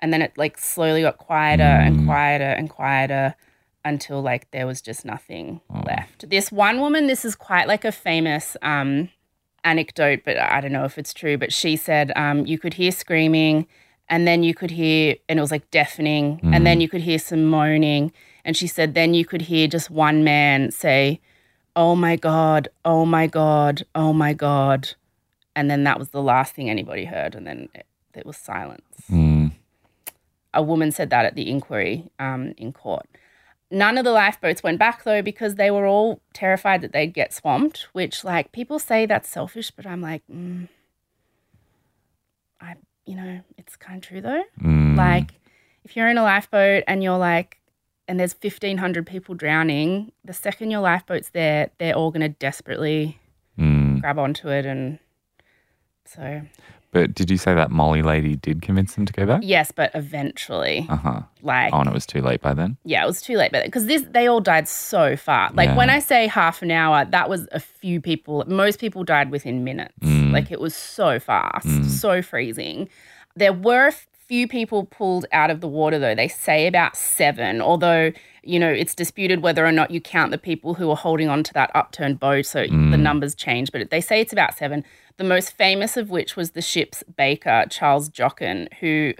And 0.00 0.12
then 0.12 0.20
it 0.22 0.32
like 0.36 0.58
slowly 0.58 1.02
got 1.02 1.18
quieter 1.18 1.62
and 1.62 2.06
quieter 2.06 2.44
and 2.44 2.68
quieter 2.68 3.36
until 3.84 4.20
like 4.20 4.50
there 4.50 4.66
was 4.66 4.80
just 4.80 5.04
nothing 5.04 5.60
left. 5.86 6.28
This 6.28 6.50
one 6.50 6.80
woman, 6.80 7.06
this 7.06 7.24
is 7.24 7.34
quite 7.34 7.68
like 7.68 7.84
a 7.84 7.92
famous 7.92 8.56
um, 8.62 9.10
anecdote, 9.64 10.22
but 10.24 10.38
I 10.38 10.60
don't 10.60 10.72
know 10.72 10.84
if 10.84 10.98
it's 10.98 11.14
true. 11.14 11.38
But 11.38 11.52
she 11.52 11.76
said 11.76 12.12
um, 12.16 12.46
you 12.46 12.58
could 12.58 12.74
hear 12.74 12.92
screaming, 12.92 13.66
and 14.08 14.26
then 14.26 14.42
you 14.42 14.54
could 14.54 14.72
hear, 14.72 15.16
and 15.28 15.38
it 15.38 15.42
was 15.42 15.50
like 15.52 15.70
deafening, 15.70 16.40
and 16.42 16.66
then 16.66 16.80
you 16.80 16.88
could 16.88 17.02
hear 17.02 17.18
some 17.18 17.44
moaning. 17.44 18.12
And 18.44 18.56
she 18.56 18.66
said 18.66 18.94
then 18.94 19.14
you 19.14 19.24
could 19.24 19.42
hear 19.42 19.68
just 19.68 19.88
one 19.90 20.24
man 20.24 20.72
say, 20.72 21.20
"Oh 21.74 21.94
my 21.94 22.16
god, 22.16 22.68
oh 22.84 23.04
my 23.04 23.26
god, 23.26 23.84
oh 23.94 24.12
my 24.12 24.32
god," 24.32 24.90
and 25.54 25.70
then 25.70 25.84
that 25.84 25.98
was 25.98 26.10
the 26.10 26.22
last 26.22 26.54
thing 26.54 26.70
anybody 26.70 27.04
heard, 27.04 27.34
and 27.34 27.46
then 27.46 27.68
it, 27.74 27.86
it 28.14 28.26
was 28.26 28.36
silence. 28.36 28.82
Mm. 29.10 29.52
A 30.54 30.62
woman 30.62 30.92
said 30.92 31.10
that 31.10 31.24
at 31.24 31.34
the 31.34 31.48
inquiry 31.48 32.10
um, 32.18 32.54
in 32.56 32.72
court. 32.72 33.06
None 33.70 33.96
of 33.96 34.04
the 34.04 34.10
lifeboats 34.10 34.62
went 34.62 34.78
back 34.78 35.02
though 35.04 35.22
because 35.22 35.54
they 35.54 35.70
were 35.70 35.86
all 35.86 36.20
terrified 36.34 36.82
that 36.82 36.92
they'd 36.92 37.14
get 37.14 37.32
swamped. 37.32 37.88
Which, 37.92 38.22
like, 38.22 38.52
people 38.52 38.78
say 38.78 39.06
that's 39.06 39.30
selfish, 39.30 39.70
but 39.70 39.86
I'm 39.86 40.02
like, 40.02 40.22
mm, 40.30 40.68
I, 42.60 42.74
you 43.06 43.16
know, 43.16 43.40
it's 43.56 43.76
kind 43.76 43.96
of 43.96 44.06
true 44.06 44.20
though. 44.20 44.42
Mm. 44.60 44.94
Like, 44.96 45.30
if 45.84 45.96
you're 45.96 46.08
in 46.08 46.18
a 46.18 46.22
lifeboat 46.22 46.84
and 46.86 47.02
you're 47.02 47.16
like, 47.16 47.61
and 48.08 48.18
there's 48.20 48.34
1,500 48.34 49.06
people 49.06 49.34
drowning, 49.34 50.12
the 50.24 50.32
second 50.32 50.70
your 50.70 50.82
lifeboat's 50.82 51.30
there, 51.30 51.70
they're 51.78 51.94
all 51.94 52.10
going 52.10 52.22
to 52.22 52.28
desperately 52.28 53.18
Mm. 53.58 54.00
grab 54.00 54.18
onto 54.18 54.48
it. 54.48 54.64
And 54.66 54.98
so, 56.06 56.42
But 56.90 57.14
did 57.14 57.30
you 57.30 57.36
say 57.38 57.54
that 57.54 57.70
Molly 57.70 58.02
lady 58.02 58.36
did 58.36 58.60
convince 58.60 58.94
them 58.94 59.06
to 59.06 59.12
go 59.12 59.24
back? 59.26 59.40
yes, 59.44 59.72
but 59.72 59.90
eventually, 59.94 60.86
Uh 60.90 60.96
huh. 60.96 61.20
like, 61.42 61.72
Oh, 61.72 61.78
and 61.80 61.88
it 61.88 61.92
was 61.94 62.04
too 62.06 62.20
late 62.20 62.40
by 62.42 62.52
then. 62.54 62.76
yeah, 62.84 63.02
it 63.02 63.06
was 63.06 63.22
too 63.22 63.36
late. 63.36 63.50
But 63.52 63.64
because 63.64 63.86
this, 63.86 64.02
they 64.10 64.26
all 64.26 64.40
died 64.40 64.68
so 64.68 65.16
fast. 65.16 65.54
Like, 65.54 65.68
Yeah. 65.70 65.76
when 65.76 65.90
I 65.90 66.00
say 66.00 66.26
half 66.26 66.60
an 66.62 66.70
hour, 66.70 67.04
that 67.06 67.28
was 67.30 67.46
a 67.52 67.60
few 67.60 68.00
people. 68.00 68.44
Most 68.46 68.78
people 68.80 69.04
died 69.04 69.30
within 69.30 69.64
minutes. 69.64 69.94
Mm. 70.00 70.32
Like, 70.32 70.50
it 70.50 70.60
was 70.60 70.74
so 70.74 71.18
fast, 71.18 71.66
Mm. 71.66 71.84
so 71.86 72.20
freezing. 72.22 72.88
There 73.36 73.52
were 73.52 73.90
few 74.28 74.46
people 74.48 74.84
pulled 74.86 75.26
out 75.32 75.50
of 75.50 75.60
the 75.60 75.68
water, 75.68 75.98
though. 75.98 76.14
They 76.14 76.28
say 76.28 76.66
about 76.66 76.96
seven, 76.96 77.60
although, 77.60 78.12
you 78.42 78.58
know, 78.58 78.68
it's 78.70 78.94
disputed 78.94 79.42
whether 79.42 79.64
or 79.66 79.72
not 79.72 79.90
you 79.90 80.00
count 80.00 80.30
the 80.30 80.38
people 80.38 80.74
who 80.74 80.88
were 80.88 80.96
holding 80.96 81.28
on 81.28 81.42
to 81.44 81.52
that 81.54 81.70
upturned 81.74 82.18
boat. 82.20 82.46
So 82.46 82.62
the 82.62 82.68
Mm. 82.68 83.00
numbers 83.00 83.34
change, 83.34 83.72
but 83.72 83.90
they 83.90 84.00
say 84.00 84.20
it's 84.20 84.32
about 84.32 84.56
seven. 84.56 84.84
The 85.18 85.24
most 85.24 85.56
famous 85.56 85.96
of 85.96 86.10
which 86.10 86.36
was 86.36 86.52
the 86.52 86.62
ship's 86.62 87.02
baker, 87.16 87.66
Charles 87.68 88.08
Joughin, 88.08 88.68
who, 88.80 89.12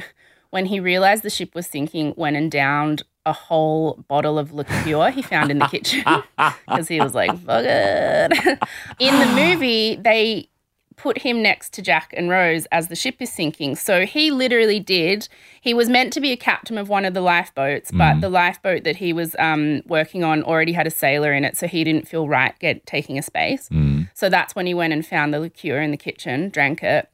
when 0.51 0.67
he 0.67 0.81
realized 0.81 1.23
the 1.23 1.31
ship 1.31 1.55
was 1.55 1.67
sinking, 1.67 2.15
went 2.17 2.37
and 2.37 2.51
downed 2.51 3.03
a 3.25 3.33
whole 3.33 4.03
bottle 4.09 4.37
of 4.37 4.53
liqueur 4.53 5.11
he 5.11 5.23
found 5.23 5.51
in 5.51 5.59
the 5.61 5.67
kitchen 5.69 6.03
because 6.67 6.89
he 6.89 7.01
was 7.01 7.15
like, 7.15 7.31
fuck 7.45 7.65
it. 7.65 8.33
in 8.99 9.19
the 9.21 9.27
movie, 9.37 9.95
they 9.97 10.49
put 10.97 11.19
him 11.19 11.43
next 11.43 11.73
to 11.75 11.83
Jack 11.83 12.13
and 12.17 12.29
Rose 12.29 12.67
as 12.67 12.89
the 12.89 12.97
ship 12.97 13.17
is 13.21 13.33
sinking. 13.33 13.77
So 13.77 14.07
he 14.07 14.31
literally 14.31 14.81
did. 14.81 15.29
He 15.61 15.75
was 15.75 15.89
meant 15.89 16.13
to 16.15 16.21
be 16.21 16.33
a 16.33 16.37
captain 16.37 16.79
of 16.79 16.89
one 16.89 17.05
of 17.05 17.15
the 17.15 17.21
lifeboats, 17.21 17.91
but 17.91 18.21
the 18.21 18.29
lifeboat 18.29 18.85
that 18.85 18.97
he 18.97 19.13
was 19.13 19.37
um, 19.39 19.83
working 19.87 20.25
on 20.25 20.43
already 20.43 20.73
had 20.73 20.87
a 20.87 20.91
sailor 20.91 21.33
in 21.33 21.45
it, 21.45 21.57
so 21.57 21.67
he 21.67 21.85
didn't 21.85 22.09
feel 22.09 22.29
right 22.29 22.59
get 22.59 22.85
taking 22.87 23.19
a 23.19 23.23
space. 23.23 23.69
Mm. 23.69 24.09
So 24.15 24.29
that's 24.29 24.55
when 24.55 24.67
he 24.67 24.75
went 24.75 24.93
and 24.93 25.07
found 25.07 25.33
the 25.33 25.41
liqueur 25.41 25.81
in 25.81 25.91
the 25.91 25.97
kitchen, 25.97 26.49
drank 26.49 26.83
it, 26.83 27.09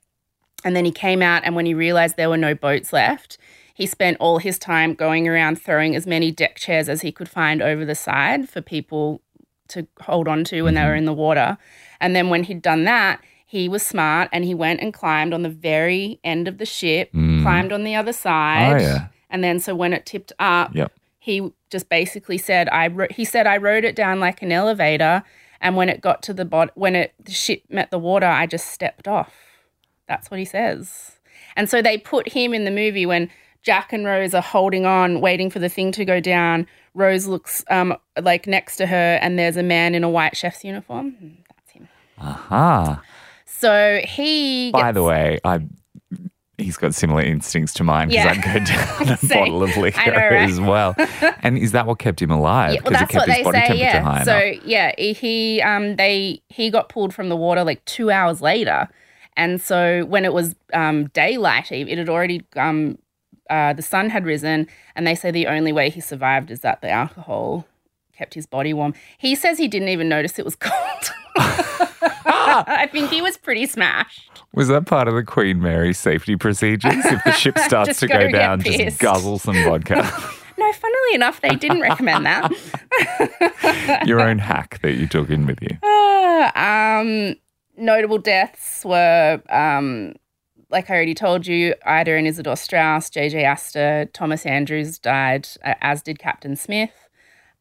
and 0.65 0.75
then 0.75 0.85
he 0.85 0.93
came 0.93 1.23
out. 1.23 1.43
And 1.45 1.55
when 1.55 1.67
he 1.67 1.75
realized 1.75 2.17
there 2.17 2.31
were 2.31 2.37
no 2.37 2.55
boats 2.55 2.93
left, 2.93 3.39
he 3.75 3.87
spent 3.87 4.17
all 4.19 4.39
his 4.39 4.59
time 4.59 4.95
going 4.95 5.29
around 5.29 5.63
throwing 5.63 5.95
as 5.95 6.07
many 6.07 6.33
deck 6.33 6.57
chairs 6.57 6.89
as 6.89 7.03
he 7.03 7.13
could 7.13 7.29
find 7.29 7.63
over 7.63 7.85
the 7.85 7.95
side 7.95 8.49
for 8.49 8.61
people 8.61 9.21
to 9.69 9.87
hold 10.01 10.27
on 10.27 10.45
to 10.45 10.63
when 10.63 10.75
they 10.75 10.83
were 10.83 10.95
in 10.95 11.05
the 11.05 11.13
water. 11.13 11.59
And 12.01 12.17
then 12.17 12.29
when 12.29 12.45
he'd 12.45 12.63
done 12.63 12.85
that, 12.85 13.23
he 13.51 13.67
was 13.69 13.83
smart 13.85 14.29
and 14.31 14.45
he 14.45 14.55
went 14.55 14.81
and 14.83 14.93
climbed 14.93 15.33
on 15.33 15.43
the 15.43 15.49
very 15.49 16.21
end 16.23 16.47
of 16.49 16.59
the 16.59 16.67
ship, 16.67 17.11
Mm. 17.15 17.43
climbed 17.43 17.73
on 17.73 17.83
the 17.83 17.95
other 17.95 18.13
side. 18.13 18.75
Oh, 18.75 18.85
yeah. 18.85 19.07
And 19.31 19.43
then 19.43 19.59
so 19.59 19.75
when 19.75 19.93
it 19.95 20.05
tipped 20.05 20.33
up, 20.39 20.75
Yep. 20.75 20.93
he 21.19 21.51
just 21.71 21.89
basically 21.89 22.37
said 22.39 22.69
I 22.69 22.89
ro- 22.89 23.07
he 23.11 23.25
said 23.25 23.47
I 23.47 23.57
rode 23.57 23.85
it 23.85 23.97
down 23.97 24.21
like 24.21 24.43
an 24.43 24.53
elevator 24.53 25.23
and 25.61 25.77
when 25.77 25.89
it 25.89 26.01
got 26.03 26.23
to 26.25 26.35
the 26.35 26.45
bottom 26.45 26.73
when 26.77 26.95
it 26.95 27.15
the 27.23 27.33
ship 27.33 27.63
met 27.71 27.91
the 27.91 27.99
water 27.99 28.27
I 28.27 28.47
just 28.47 28.67
stepped 28.71 29.09
off. 29.09 29.33
That's 30.07 30.31
what 30.31 30.39
he 30.41 30.45
says. 30.47 31.13
And 31.57 31.69
so 31.71 31.81
they 31.83 31.99
put 31.99 32.29
him 32.29 32.53
in 32.55 32.65
the 32.65 32.71
movie 32.71 33.07
when 33.07 33.31
Jack 33.63 33.93
and 33.93 34.05
Rose 34.07 34.35
are 34.35 34.43
holding 34.43 34.87
on 34.87 35.21
waiting 35.21 35.51
for 35.51 35.59
the 35.59 35.69
thing 35.69 35.91
to 35.93 36.05
go 36.05 36.21
down. 36.21 36.67
Rose 36.95 37.27
looks 37.27 37.65
um 37.71 37.97
like 38.21 38.47
next 38.47 38.77
to 38.77 38.87
her 38.87 39.19
and 39.23 39.39
there's 39.39 39.57
a 39.57 39.63
man 39.63 39.95
in 39.95 40.05
a 40.05 40.09
white 40.11 40.37
chef's 40.37 40.65
uniform. 40.65 41.13
Hmm, 41.13 41.29
That's 41.55 41.71
him. 41.73 41.89
Aha. 42.19 43.03
So 43.59 44.01
he 44.05 44.71
By 44.73 44.93
the 44.93 45.03
way, 45.03 45.39
I 45.45 45.61
he's 46.59 46.77
got 46.77 46.95
similar 46.95 47.23
instincts 47.23 47.73
to 47.75 47.85
mine 47.85 48.09
because 48.09 48.25
Yeah. 48.25 48.31
I'd 48.31 48.43
go 48.43 48.59
down 49.09 49.19
a 49.23 49.27
bottle 49.29 49.63
of 49.63 49.77
liquor 49.77 50.11
know, 50.11 50.17
right? 50.17 50.49
as 50.51 50.61
well. 50.61 50.95
And 51.43 51.57
is 51.57 51.73
that 51.73 51.87
what 51.87 51.99
kept 51.99 52.21
him 52.21 52.31
alive? 52.31 52.75
Yeah, 52.75 52.81
well, 52.83 52.91
it 52.91 52.95
that's 52.95 53.13
kept 53.13 53.15
what 53.15 53.29
his 53.29 53.37
they 53.37 53.43
body 53.45 53.59
say. 53.61 53.67
temperature 53.67 53.85
Yeah. 53.85 54.03
high 54.03 54.25
So 54.25 54.39
enough. 54.39 54.65
yeah, 54.67 54.93
he 54.99 55.63
um 55.63 55.97
they 55.97 56.43
he 56.49 56.71
got 56.71 56.89
pulled 56.89 57.15
from 57.15 57.29
the 57.29 57.37
water 57.37 57.65
like 57.65 57.85
two 57.85 58.11
hours 58.11 58.41
later, 58.43 58.89
and 59.37 59.61
so 59.61 60.05
when 60.07 60.25
it 60.25 60.33
was 60.33 60.55
um 60.73 61.07
daylight, 61.09 61.71
it 61.73 61.89
it 61.89 61.99
had 61.99 62.09
already 62.09 62.45
um 62.57 62.99
uh, 63.51 63.73
the 63.73 63.83
sun 63.83 64.11
had 64.11 64.27
risen, 64.27 64.67
and 64.95 65.07
they 65.07 65.15
say 65.15 65.31
the 65.31 65.47
only 65.47 65.73
way 65.73 65.89
he 65.89 66.01
survived 66.03 66.51
is 66.51 66.61
that 66.61 66.83
the 66.83 66.91
alcohol 66.91 67.67
kept 68.19 68.35
his 68.35 68.47
body 68.47 68.75
warm. 68.75 68.95
He 69.17 69.37
says 69.37 69.59
he 69.59 69.69
didn't 69.69 69.89
even 69.91 70.09
notice 70.09 70.39
it 70.39 70.45
was 70.45 70.57
cold. 70.61 70.75
I 71.37 72.89
think 72.91 73.11
he 73.11 73.23
was 73.23 73.37
pretty 73.37 73.67
smashed. 73.67 74.43
Was 74.53 74.69
that 74.69 74.87
part 74.87 75.07
of 75.09 75.15
the 75.15 75.23
Queen 75.23 75.61
Mary 75.63 75.95
safety 75.95 76.37
procedures? 76.37 77.05
If 77.05 77.23
the 77.25 77.33
ship 77.33 77.57
starts 77.67 78.01
to 78.01 78.09
go 78.09 78.19
go 78.19 78.31
down, 78.31 78.61
just 78.61 78.99
guzzle 78.99 79.39
some 79.39 79.55
vodka. 79.65 80.11
No, 80.59 80.73
funnily 80.73 81.15
enough, 81.15 81.41
they 81.41 81.55
didn't 81.55 81.83
recommend 81.83 82.27
that. 82.27 84.03
Your 84.09 84.21
own 84.21 84.41
hack 84.41 84.81
that 84.83 84.95
you 84.95 85.07
took 85.07 85.31
in 85.31 85.47
with 85.47 85.63
you. 85.63 85.79
Ah, 85.85 86.99
um, 87.01 87.37
notable 87.77 88.19
deaths 88.19 88.85
were, 88.85 89.41
um, 89.51 90.17
like 90.69 90.91
I 90.91 90.95
already 90.95 91.15
told 91.15 91.47
you, 91.47 91.77
Ida 91.87 92.11
and 92.11 92.27
Isidore 92.27 92.57
Straus, 92.57 93.09
J.J. 93.09 93.45
Astor, 93.45 94.07
Thomas 94.13 94.45
Andrews 94.45 94.99
died, 94.99 95.47
uh, 95.65 95.75
as 95.81 96.03
did 96.03 96.19
Captain 96.19 96.57
Smith, 96.57 97.08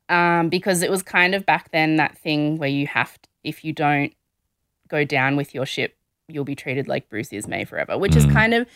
um, 0.10 0.50
because 0.50 0.82
it 0.82 0.90
was 0.92 1.02
kind 1.04 1.36
of 1.36 1.46
back 1.46 1.72
then 1.72 1.96
that 1.98 2.18
thing 2.18 2.58
where 2.58 2.70
you 2.70 2.88
have, 2.88 3.22
to, 3.22 3.30
if 3.44 3.64
you 3.64 3.74
don't 3.74 4.14
go 4.88 5.04
down 5.04 5.36
with 5.36 5.54
your 5.54 5.66
ship, 5.66 5.96
you'll 6.28 6.44
be 6.46 6.56
treated 6.56 6.88
like 6.88 7.10
Bruce 7.10 7.30
Ismay 7.34 7.66
forever, 7.68 7.98
which 7.98 8.16
is 8.16 8.26
Mm. 8.26 8.34
kind 8.34 8.54
of, 8.54 8.68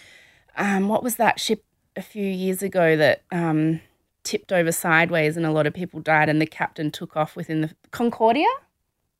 um, 0.58 0.88
what 0.88 1.04
was 1.04 1.16
that 1.18 1.40
ship 1.40 1.64
a 1.96 2.02
few 2.02 2.26
years 2.26 2.62
ago 2.64 2.96
that 2.98 3.24
um, 3.32 3.82
tipped 4.24 4.52
over 4.52 4.72
sideways 4.72 5.36
and 5.38 5.46
a 5.46 5.52
lot 5.52 5.68
of 5.68 5.74
people 5.74 6.00
died 6.00 6.30
and 6.30 6.42
the 6.42 6.46
captain 6.46 6.92
took 6.92 7.16
off 7.18 7.36
within 7.36 7.62
the 7.62 7.72
Concordia? 7.92 8.48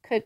Co- 0.04 0.22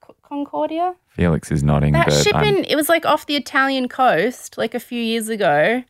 Co- 0.00 0.14
Concordia? 0.22 0.94
Felix 1.08 1.50
is 1.52 1.62
nodding, 1.62 1.92
That 1.92 2.12
ship 2.12 2.34
in, 2.36 2.64
it 2.64 2.76
was 2.76 2.88
like 2.88 3.06
off 3.06 3.26
the 3.26 3.36
Italian 3.36 3.88
coast 3.88 4.58
like 4.58 4.74
a 4.74 4.80
few 4.80 5.00
years 5.00 5.28
ago 5.28 5.84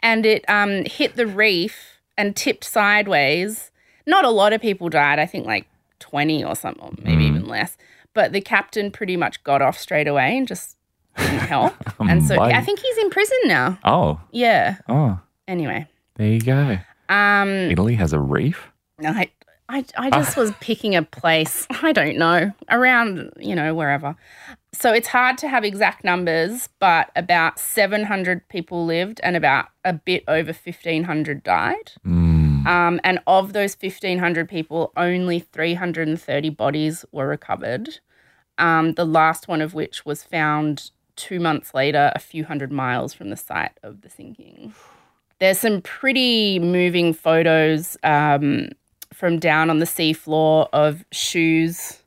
and 0.00 0.26
it 0.26 0.44
um, 0.48 0.84
hit 0.84 1.16
the 1.16 1.26
reef 1.26 2.00
and 2.18 2.34
tipped 2.36 2.64
sideways. 2.64 3.70
Not 4.06 4.24
a 4.24 4.30
lot 4.30 4.52
of 4.52 4.60
people 4.60 4.88
died. 4.88 5.18
I 5.18 5.26
think 5.26 5.46
like 5.46 5.66
20 6.00 6.44
or 6.44 6.54
something, 6.54 6.82
or 6.82 6.90
maybe 7.02 7.24
Mm. 7.24 7.28
even 7.28 7.48
less. 7.48 7.76
But 8.14 8.32
the 8.32 8.40
captain 8.40 8.90
pretty 8.90 9.16
much 9.16 9.42
got 9.44 9.60
off 9.62 9.78
straight 9.78 10.08
away 10.08 10.36
and 10.36 10.46
just 10.48 10.76
didn't 11.16 11.40
help. 11.40 11.74
and 12.00 12.24
so 12.24 12.40
I 12.40 12.60
think 12.62 12.78
he's 12.80 12.98
in 12.98 13.10
prison 13.10 13.38
now. 13.46 13.78
oh, 13.84 14.20
Yeah. 14.32 14.76
oh, 14.88 15.18
Anyway. 15.48 15.86
there 16.16 16.28
you 16.28 16.40
go. 16.40 16.78
Um, 17.08 17.48
Italy 17.70 17.94
has 17.96 18.12
a 18.12 18.18
reef. 18.20 18.70
I, 19.04 19.30
I, 19.68 19.84
I 19.96 20.10
just 20.10 20.36
was 20.36 20.52
picking 20.60 20.94
a 20.96 21.02
place, 21.02 21.66
I 21.82 21.92
don't 21.92 22.16
know, 22.16 22.52
around, 22.70 23.32
you 23.38 23.54
know, 23.54 23.74
wherever. 23.74 24.16
So 24.72 24.92
it's 24.92 25.08
hard 25.08 25.38
to 25.38 25.48
have 25.48 25.64
exact 25.64 26.04
numbers, 26.04 26.68
but 26.80 27.10
about 27.16 27.58
700 27.58 28.48
people 28.48 28.84
lived 28.86 29.20
and 29.22 29.36
about 29.36 29.66
a 29.84 29.92
bit 29.92 30.22
over 30.28 30.52
1,500 30.52 31.42
died. 31.42 31.92
Mm. 32.06 32.25
Um, 32.66 33.00
and 33.04 33.20
of 33.26 33.52
those 33.52 33.76
1,500 33.80 34.48
people, 34.48 34.92
only 34.96 35.38
330 35.40 36.50
bodies 36.50 37.04
were 37.12 37.26
recovered. 37.26 38.00
Um, 38.58 38.92
the 38.94 39.04
last 39.04 39.48
one 39.48 39.60
of 39.60 39.74
which 39.74 40.04
was 40.04 40.22
found 40.22 40.90
two 41.14 41.40
months 41.40 41.74
later, 41.74 42.12
a 42.14 42.18
few 42.18 42.44
hundred 42.44 42.72
miles 42.72 43.14
from 43.14 43.30
the 43.30 43.36
site 43.36 43.72
of 43.82 44.02
the 44.02 44.10
sinking. 44.10 44.74
There's 45.38 45.58
some 45.58 45.82
pretty 45.82 46.58
moving 46.58 47.12
photos 47.12 47.96
um, 48.02 48.70
from 49.12 49.38
down 49.38 49.70
on 49.70 49.78
the 49.78 49.86
seafloor 49.86 50.68
of 50.72 51.04
shoes 51.12 52.02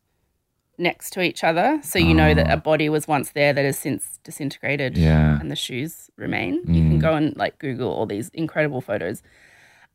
next 0.77 1.11
to 1.11 1.21
each 1.21 1.43
other. 1.43 1.79
So 1.83 1.99
you 1.99 2.13
know 2.13 2.33
that 2.33 2.49
a 2.49 2.57
body 2.57 2.87
was 2.89 3.07
once 3.07 3.31
there 3.31 3.51
that 3.53 3.65
has 3.65 3.77
since 3.77 4.19
disintegrated 4.23 4.97
Yeah. 4.97 5.39
and 5.39 5.51
the 5.51 5.55
shoes 5.55 6.09
remain. 6.15 6.61
You 6.65 6.81
can 6.89 6.99
go 6.99 7.13
and 7.15 7.35
like 7.35 7.59
Google 7.59 7.91
all 7.91 8.05
these 8.05 8.29
incredible 8.29 8.79
photos. 8.81 9.21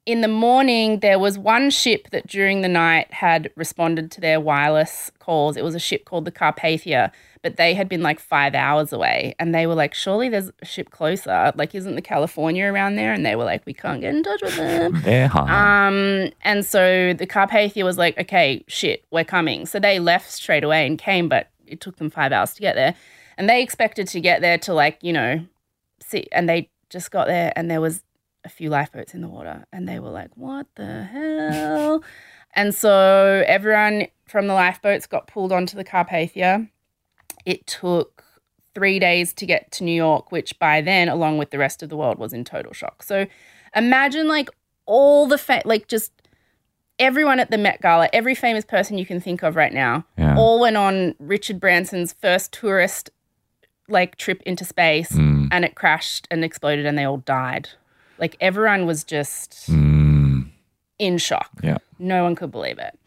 In 0.07 0.21
the 0.21 0.29
morning, 0.29 1.01
there 1.01 1.19
was 1.19 1.39
one 1.39 1.71
ship 1.71 2.11
that 2.11 2.27
during 2.27 2.61
the 2.61 2.69
night 2.69 3.11
had 3.11 3.51
responded 3.57 4.11
to 4.13 4.21
their 4.21 4.39
wireless 4.39 5.11
calls. 5.19 5.57
It 5.57 5.65
was 5.65 5.75
a 5.75 5.79
ship 5.79 6.05
called 6.05 6.27
the 6.27 6.31
Carpathia, 6.31 7.11
but 7.41 7.57
they 7.57 7.73
had 7.73 7.89
been 7.89 8.03
like 8.03 8.21
five 8.21 8.55
hours 8.55 8.93
away. 8.93 9.35
And 9.39 9.55
they 9.55 9.67
were 9.67 9.75
like, 9.75 9.95
Surely 9.95 10.29
there's 10.29 10.51
a 10.61 10.67
ship 10.67 10.91
closer. 10.91 11.53
Like, 11.57 11.75
isn't 11.75 11.95
the 11.95 12.03
Californian 12.03 12.67
around 12.75 12.97
there? 12.97 13.15
And 13.15 13.25
they 13.25 13.35
were 13.35 13.45
like, 13.45 13.65
We 13.65 13.73
can't 13.73 14.03
get 14.03 14.15
in 14.15 14.23
touch 14.23 14.43
with 14.43 14.57
them. 14.57 14.95
Hard. 15.29 15.51
Um, 15.51 16.33
and 16.43 16.67
so 16.67 17.15
the 17.15 17.27
Carpathia 17.27 17.83
was 17.83 17.97
like, 17.97 18.19
okay, 18.19 18.63
shit, 18.69 19.07
we're 19.11 19.25
coming. 19.25 19.65
So 19.65 19.81
they 19.81 20.01
left 20.01 20.31
straight 20.31 20.65
away 20.65 20.87
and 20.87 20.99
came, 20.99 21.31
but 21.31 21.51
it 21.67 21.81
took 21.81 21.97
them 21.97 22.11
five 22.11 22.31
hours 22.31 22.53
to 22.55 22.61
get 22.61 22.75
there. 22.75 22.95
And 23.39 23.49
they 23.49 23.63
expected 23.63 24.09
to 24.09 24.21
get 24.21 24.43
there 24.43 24.59
to 24.59 24.75
like, 24.75 24.99
you 25.03 25.15
know, 25.15 25.47
see, 26.01 26.29
and 26.31 26.47
they 26.47 26.69
just 26.91 27.11
got 27.11 27.27
there 27.27 27.53
and 27.57 27.71
there 27.71 27.81
was 27.81 28.03
a 28.45 28.49
few 28.49 28.69
lifeboats 28.71 29.15
in 29.15 29.21
the 29.21 29.29
water 29.29 29.65
and 29.73 29.89
they 29.89 29.99
were 29.99 30.11
like, 30.11 30.31
what 30.37 30.67
the 30.77 31.05
hell? 31.05 32.03
and 32.55 32.75
so 32.75 33.43
everyone 33.47 34.07
from 34.27 34.47
the 34.47 34.55
lifeboats 34.55 35.07
got 35.07 35.27
pulled 35.27 35.53
onto 35.53 35.77
the 35.77 35.85
Carpathia. 35.85 36.69
It 37.47 37.67
took 37.67 38.25
three 38.75 38.99
days 38.99 39.33
to 39.35 39.47
get 39.47 39.71
to 39.73 39.85
New 39.85 39.95
York, 39.95 40.33
which 40.33 40.59
by 40.59 40.81
then, 40.81 41.09
along 41.09 41.39
with 41.39 41.51
the 41.51 41.59
rest 41.59 41.83
of 41.83 41.89
the 41.89 41.97
world, 41.97 42.19
was 42.19 42.33
in 42.33 42.45
total 42.45 42.73
shock. 42.73 43.03
So 43.03 43.27
imagine 43.77 44.29
like 44.29 44.49
all 44.87 45.27
the 45.27 45.39
fa- 45.39 45.63
like 45.65 45.89
just 45.89 46.11
everyone 46.99 47.41
at 47.41 47.51
the 47.51 47.59
Met 47.59 47.81
Gala, 47.83 48.09
every 48.13 48.35
famous 48.35 48.65
person 48.65 48.99
you 48.99 49.07
can 49.07 49.21
think 49.21 49.43
of 49.43 49.57
right 49.57 49.73
now, 49.73 50.05
Yeah. 50.19 50.37
all 50.37 50.61
went 50.61 50.77
on 50.77 51.15
Richard 51.19 51.61
Branson's 51.61 52.13
first 52.13 52.53
tourist 52.53 53.11
like 53.89 54.17
trip 54.17 54.43
into 54.47 54.65
space, 54.65 55.13
Mm. 55.13 55.49
and 55.53 55.65
it 55.65 55.75
crashed 55.75 56.27
and 56.31 56.43
exploded, 56.45 56.87
and 56.87 56.97
they 56.97 57.05
all 57.05 57.19
died. 57.19 57.69
Like 58.19 58.37
everyone 58.41 58.87
was 58.87 59.05
just 59.05 59.71
Mm. 59.71 60.49
in 60.99 61.19
shock. 61.19 61.51
Yeah. 61.63 61.79
No 61.99 62.23
one 62.25 62.35
could 62.35 62.51
believe 62.51 62.79
it. 62.79 62.99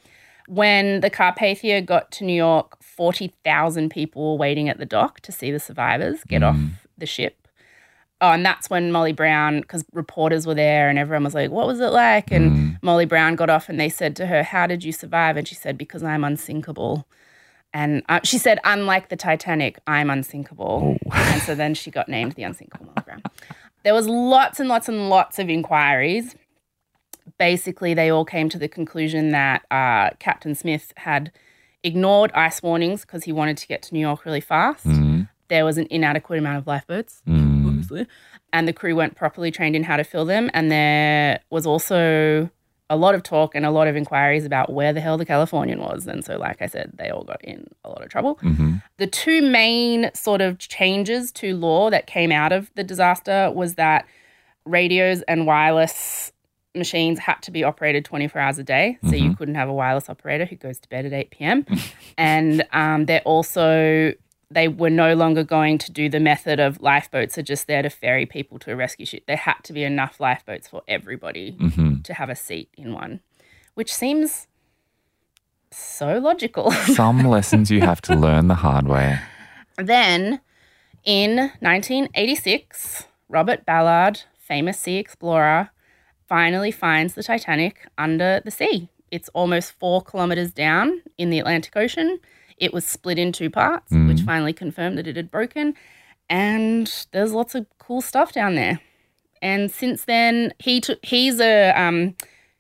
When 0.48 1.02
the 1.02 1.10
Carpathia 1.10 1.86
got 1.86 2.10
to 2.14 2.24
New 2.24 2.34
York, 2.34 2.82
40,000 2.82 3.90
people 3.90 4.32
were 4.32 4.38
waiting 4.38 4.70
at 4.70 4.78
the 4.78 4.86
dock 4.86 5.20
to 5.22 5.32
see 5.32 5.52
the 5.52 5.60
survivors 5.60 6.24
get 6.26 6.42
off 6.44 6.58
the 6.98 7.06
ship. 7.06 7.48
Oh, 8.22 8.32
and 8.32 8.44
that's 8.46 8.70
when 8.70 8.92
Molly 8.92 9.12
Brown, 9.14 9.62
because 9.62 9.86
reporters 9.94 10.48
were 10.48 10.56
there 10.56 10.90
and 10.90 10.98
everyone 10.98 11.24
was 11.26 11.36
like, 11.36 11.52
What 11.52 11.68
was 11.68 11.80
it 11.80 11.90
like? 11.92 12.32
And 12.32 12.80
Molly 12.82 13.06
Brown 13.06 13.36
got 13.36 13.50
off 13.50 13.70
and 13.70 13.80
they 13.80 13.90
said 13.90 14.16
to 14.16 14.26
her, 14.28 14.42
How 14.42 14.66
did 14.68 14.84
you 14.84 14.92
survive? 14.92 15.38
And 15.38 15.48
she 15.48 15.54
said, 15.54 15.78
Because 15.78 16.02
I'm 16.04 16.24
unsinkable. 16.24 17.08
And 17.74 18.02
uh, 18.10 18.22
she 18.24 18.38
said, 18.40 18.58
Unlike 18.64 19.10
the 19.10 19.18
Titanic, 19.18 19.78
I'm 19.86 20.10
unsinkable. 20.10 20.98
And 21.12 21.42
so 21.44 21.54
then 21.54 21.76
she 21.76 21.92
got 21.92 22.10
named 22.10 22.32
the 22.32 22.44
unsinkable 22.44 22.86
Molly 22.88 23.04
Brown. 23.06 23.22
There 23.84 23.94
was 23.94 24.08
lots 24.08 24.60
and 24.60 24.68
lots 24.70 24.90
and 24.90 25.10
lots 25.10 25.40
of 25.40 25.50
inquiries 25.50 26.36
basically 27.38 27.94
they 27.94 28.10
all 28.10 28.26
came 28.26 28.50
to 28.50 28.58
the 28.58 28.68
conclusion 28.68 29.30
that 29.32 29.64
uh, 29.70 30.10
Captain 30.20 30.56
Smith 30.56 30.94
had 30.98 31.32
ignored 31.84 32.32
ice 32.34 32.64
warnings 32.64 33.02
because 33.02 33.26
he 33.26 33.32
wanted 33.32 33.58
to 33.58 33.68
get 33.68 33.82
to 33.84 33.94
New 33.94 34.00
York 34.00 34.26
really 34.26 34.42
fast. 34.42 34.86
Mm. 34.86 35.30
There 35.50 35.64
was 35.66 35.78
an 35.78 35.88
inadequate 35.90 36.40
amount 36.40 36.58
of 36.58 36.68
lifeboats, 36.68 37.22
Mm. 37.28 37.68
obviously, 37.68 38.08
and 38.54 38.68
the 38.68 38.74
crew 38.74 38.96
weren't 38.96 39.16
properly 39.16 39.52
trained 39.52 39.76
in 39.76 39.84
how 39.84 39.98
to 39.98 40.04
fill 40.04 40.26
them. 40.26 40.50
And 40.54 40.72
there 40.72 41.40
was 41.50 41.66
also 41.68 42.50
a 42.90 42.96
lot 42.96 43.16
of 43.16 43.22
talk 43.24 43.54
and 43.54 43.66
a 43.66 43.72
lot 43.72 43.88
of 43.88 43.96
inquiries 43.96 44.46
about 44.46 44.72
where 44.72 44.94
the 44.94 45.02
hell 45.02 45.18
the 45.18 45.26
Californian 45.26 45.80
was. 45.82 46.08
And 46.08 46.24
so, 46.24 46.38
like 46.38 46.62
I 46.62 46.68
said, 46.68 46.92
they 46.96 47.10
all 47.10 47.24
got 47.24 47.44
in 47.44 47.68
a 47.84 47.90
lot 47.90 48.02
of 48.02 48.10
trouble. 48.10 48.36
Mhm. 48.42 48.82
The 48.98 49.08
two 49.08 49.42
main 49.42 50.10
sort 50.14 50.40
of 50.42 50.58
changes 50.60 51.32
to 51.34 51.56
law 51.56 51.90
that 51.90 52.08
came 52.08 52.32
out 52.32 52.52
of 52.54 52.72
the 52.76 52.84
disaster 52.84 53.52
was 53.54 53.76
that 53.76 54.06
radios 54.66 55.22
and 55.24 55.46
wireless 55.46 56.32
machines 56.76 57.20
had 57.20 57.42
to 57.42 57.52
be 57.52 57.64
operated 57.64 58.06
24 58.06 58.40
hours 58.42 58.60
a 58.60 58.64
day. 58.64 58.98
So 59.10 59.16
you 59.16 59.36
couldn't 59.36 59.56
have 59.56 59.68
a 59.68 59.74
wireless 59.74 60.10
operator 60.10 60.46
who 60.46 60.56
goes 60.56 60.78
to 60.80 60.88
bed 60.90 61.06
at 61.06 61.14
8 61.14 61.32
p.m. 61.32 61.66
and 62.18 62.64
um, 62.72 63.06
they're 63.06 63.22
also, 63.22 64.14
they 64.50 64.68
were 64.68 64.90
no 64.90 65.14
longer 65.14 65.44
going 65.44 65.78
to 65.78 65.92
do 65.92 66.08
the 66.10 66.20
method 66.20 66.60
of 66.60 66.82
lifeboats 66.82 67.38
are 67.38 67.42
just 67.44 67.68
there 67.68 67.82
to 67.82 67.90
ferry 67.90 68.26
people 68.26 68.58
to 68.60 68.72
a 68.72 68.76
rescue 68.76 69.06
ship. 69.06 69.24
There 69.28 69.36
had 69.36 69.56
to 69.64 69.74
be 69.74 69.84
enough 69.84 70.20
lifeboats 70.20 70.68
for 70.70 70.84
everybody 70.88 71.58
Mhm. 71.60 72.04
to 72.06 72.14
have 72.14 72.30
a 72.30 72.36
seat 72.36 72.70
in 72.78 72.94
one, 72.94 73.20
which 73.74 73.94
seems 73.94 74.48
so 75.72 76.18
logical. 76.18 76.72
Some 76.96 77.28
lessons 77.28 77.70
you 77.70 77.82
have 77.82 78.02
to 78.04 78.16
learn 78.16 78.48
the 78.48 78.56
hard 78.56 78.88
way. 78.88 79.20
Then 79.78 80.40
in 81.04 81.52
1986, 81.60 83.06
Robert 83.30 83.66
Ballard, 83.66 84.22
famous 84.40 84.80
sea 84.80 84.96
explorer, 84.98 85.70
finally 86.28 86.72
finds 86.72 87.14
the 87.16 87.24
Titanic 87.24 87.86
under 87.98 88.42
the 88.44 88.52
sea. 88.52 88.90
It's 89.12 89.30
almost 89.30 89.74
four 89.74 90.02
kilometers 90.02 90.52
down 90.54 91.02
in 91.18 91.30
the 91.30 91.40
Atlantic 91.40 91.76
Ocean. 91.78 92.20
It 92.58 92.74
was 92.74 92.86
split 92.86 93.18
in 93.20 93.32
two 93.32 93.50
parts, 93.50 93.92
which 93.92 94.22
finally 94.22 94.54
confirmed 94.54 94.98
that 94.98 95.08
it 95.08 95.16
had 95.16 95.30
broken. 95.32 95.76
And 96.30 96.92
there's 97.12 97.32
lots 97.32 97.56
of 97.56 97.66
cool 97.78 98.02
stuff 98.02 98.32
down 98.34 98.56
there. 98.56 98.80
And 99.42 99.72
since 99.72 100.06
then, 100.06 100.54
he 100.60 100.82
took 100.82 101.04
he's 101.06 101.40
a 101.40 101.72
um, 101.72 102.16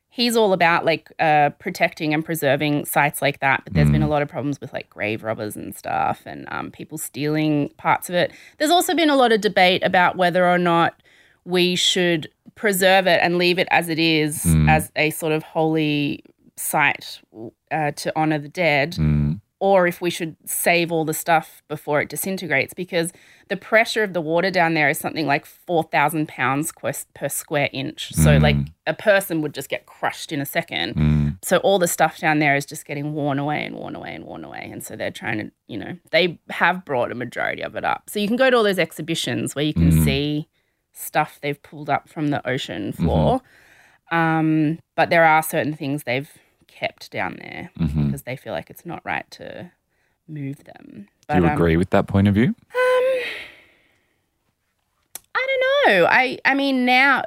he's 0.10 0.36
all 0.38 0.54
about 0.54 0.86
like 0.86 1.12
uh, 1.20 1.50
protecting 1.60 2.14
and 2.14 2.24
preserving 2.24 2.86
sites 2.86 3.22
like 3.22 3.40
that. 3.40 3.64
But 3.64 3.74
there's 3.74 3.90
been 3.92 4.04
a 4.04 4.08
lot 4.08 4.22
of 4.22 4.30
problems 4.30 4.62
with 4.62 4.72
like 4.74 4.90
grave 4.90 5.24
robbers 5.24 5.56
and 5.56 5.76
stuff, 5.76 6.22
and 6.26 6.48
um, 6.52 6.72
people 6.72 6.98
stealing 6.98 7.70
parts 7.78 8.10
of 8.10 8.16
it. 8.16 8.32
There's 8.58 8.72
also 8.72 8.94
been 8.94 9.10
a 9.10 9.16
lot 9.16 9.32
of 9.32 9.42
debate 9.42 9.84
about 9.84 10.16
whether 10.16 10.48
or 10.48 10.58
not 10.60 11.02
we 11.44 11.76
should 11.76 12.30
preserve 12.56 13.08
it 13.08 13.20
and 13.24 13.38
leave 13.38 13.58
it 13.60 13.68
as 13.72 13.90
it 13.90 14.00
is, 14.00 14.46
as 14.68 14.92
a 14.96 15.10
sort 15.12 15.34
of 15.34 15.44
holy 15.44 16.24
site 16.56 17.22
uh, 17.72 17.92
to 17.92 18.12
honor 18.16 18.40
the 18.40 18.50
dead 18.50 18.94
Mm. 18.94 19.42
Or 19.60 19.88
if 19.88 20.02
we 20.02 20.10
should 20.10 20.36
save 20.46 20.92
all 20.92 21.04
the 21.04 21.14
stuff 21.14 21.64
before 21.68 22.00
it 22.00 22.10
disintegrates 22.10 22.74
because 22.74 23.12
the 23.50 23.58
pressure 23.58 24.04
of 24.04 24.14
the 24.14 24.22
water 24.22 24.52
down 24.52 24.76
there 24.76 24.90
is 24.90 25.00
something 25.00 25.26
like 25.26 25.46
4,000 25.46 26.28
pounds 26.28 26.72
per 27.14 27.30
square 27.30 27.70
inch. 27.74 28.14
So, 28.14 28.38
like, 28.38 28.56
a 28.86 28.94
person 28.94 29.42
would 29.42 29.54
just 29.54 29.70
get 29.70 29.86
crushed 29.86 30.32
in 30.32 30.42
a 30.42 30.46
second. 30.46 30.96
Mm. 30.96 31.38
So, 31.44 31.58
all 31.58 31.80
the 31.80 31.88
stuff 31.88 32.20
down 32.20 32.40
there 32.40 32.56
is 32.56 32.66
just 32.66 32.86
getting 32.86 33.14
worn 33.14 33.40
away 33.40 33.66
and 33.66 33.76
worn 33.76 33.96
away 33.96 34.14
and 34.14 34.26
worn 34.26 34.44
away. 34.44 34.70
And 34.72 34.84
so, 34.84 34.96
they're 34.96 35.12
trying 35.12 35.40
to, 35.40 35.52
you 35.68 35.78
know, 35.78 35.98
they 36.12 36.40
have 36.50 36.86
brought 36.86 37.12
a 37.12 37.16
majority 37.16 37.64
of 37.64 37.76
it 37.76 37.84
up. 37.84 38.10
So, 38.10 38.20
you 38.20 38.28
can 38.28 38.38
go 38.38 38.50
to 38.50 38.58
all 38.58 38.64
those 38.64 38.80
exhibitions 38.80 39.56
where 39.56 39.66
you 39.66 39.74
can 39.74 40.04
see 40.04 40.48
stuff 40.94 41.40
they've 41.42 41.62
pulled 41.62 41.90
up 41.90 42.10
from 42.10 42.30
the 42.30 42.48
ocean 42.48 42.92
floor. 42.92 43.42
Um, 44.12 44.80
but 44.96 45.10
there 45.10 45.26
are 45.26 45.44
certain 45.44 45.76
things 45.76 46.04
they've 46.04 46.32
kept 46.80 47.12
down 47.12 47.38
there 47.42 47.72
Mhm. 47.80 48.06
because 48.06 48.24
they 48.24 48.36
feel 48.36 48.54
like 48.54 48.70
it's 48.70 48.86
not 48.86 49.02
right 49.04 49.30
to 49.32 49.72
move 50.28 50.64
them. 50.64 51.08
But, 51.28 51.36
Do 51.36 51.42
you 51.42 51.48
um, 51.48 51.54
agree 51.54 51.78
with 51.78 51.90
that 51.92 52.08
point 52.08 52.28
of 52.28 52.34
view? 52.36 52.50
Um, 52.50 53.06
I 55.36 55.42
don't 55.50 55.64
know. 56.02 56.08
I 56.10 56.38
I 56.46 56.54
mean 56.54 56.86
now 56.86 57.24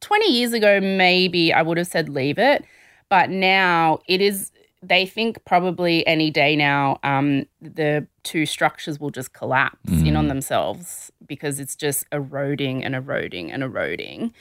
20 0.00 0.30
years 0.32 0.52
ago 0.52 0.80
maybe 0.80 1.52
I 1.52 1.62
would 1.62 1.78
have 1.78 1.86
said 1.86 2.08
leave 2.08 2.38
it, 2.38 2.64
but 3.08 3.30
now 3.30 4.00
it 4.06 4.20
is 4.20 4.52
they 4.82 5.04
think 5.06 5.44
probably 5.44 6.06
any 6.06 6.30
day 6.30 6.54
now 6.54 6.98
um, 7.02 7.46
the 7.60 8.06
two 8.22 8.46
structures 8.46 9.00
will 9.00 9.10
just 9.10 9.32
collapse 9.32 9.90
in 10.08 10.14
on 10.16 10.28
themselves 10.28 11.10
because 11.26 11.58
it's 11.58 11.74
just 11.74 12.06
eroding 12.12 12.84
and 12.84 12.94
eroding 12.94 13.50
and 13.50 13.62
eroding. 13.62 14.32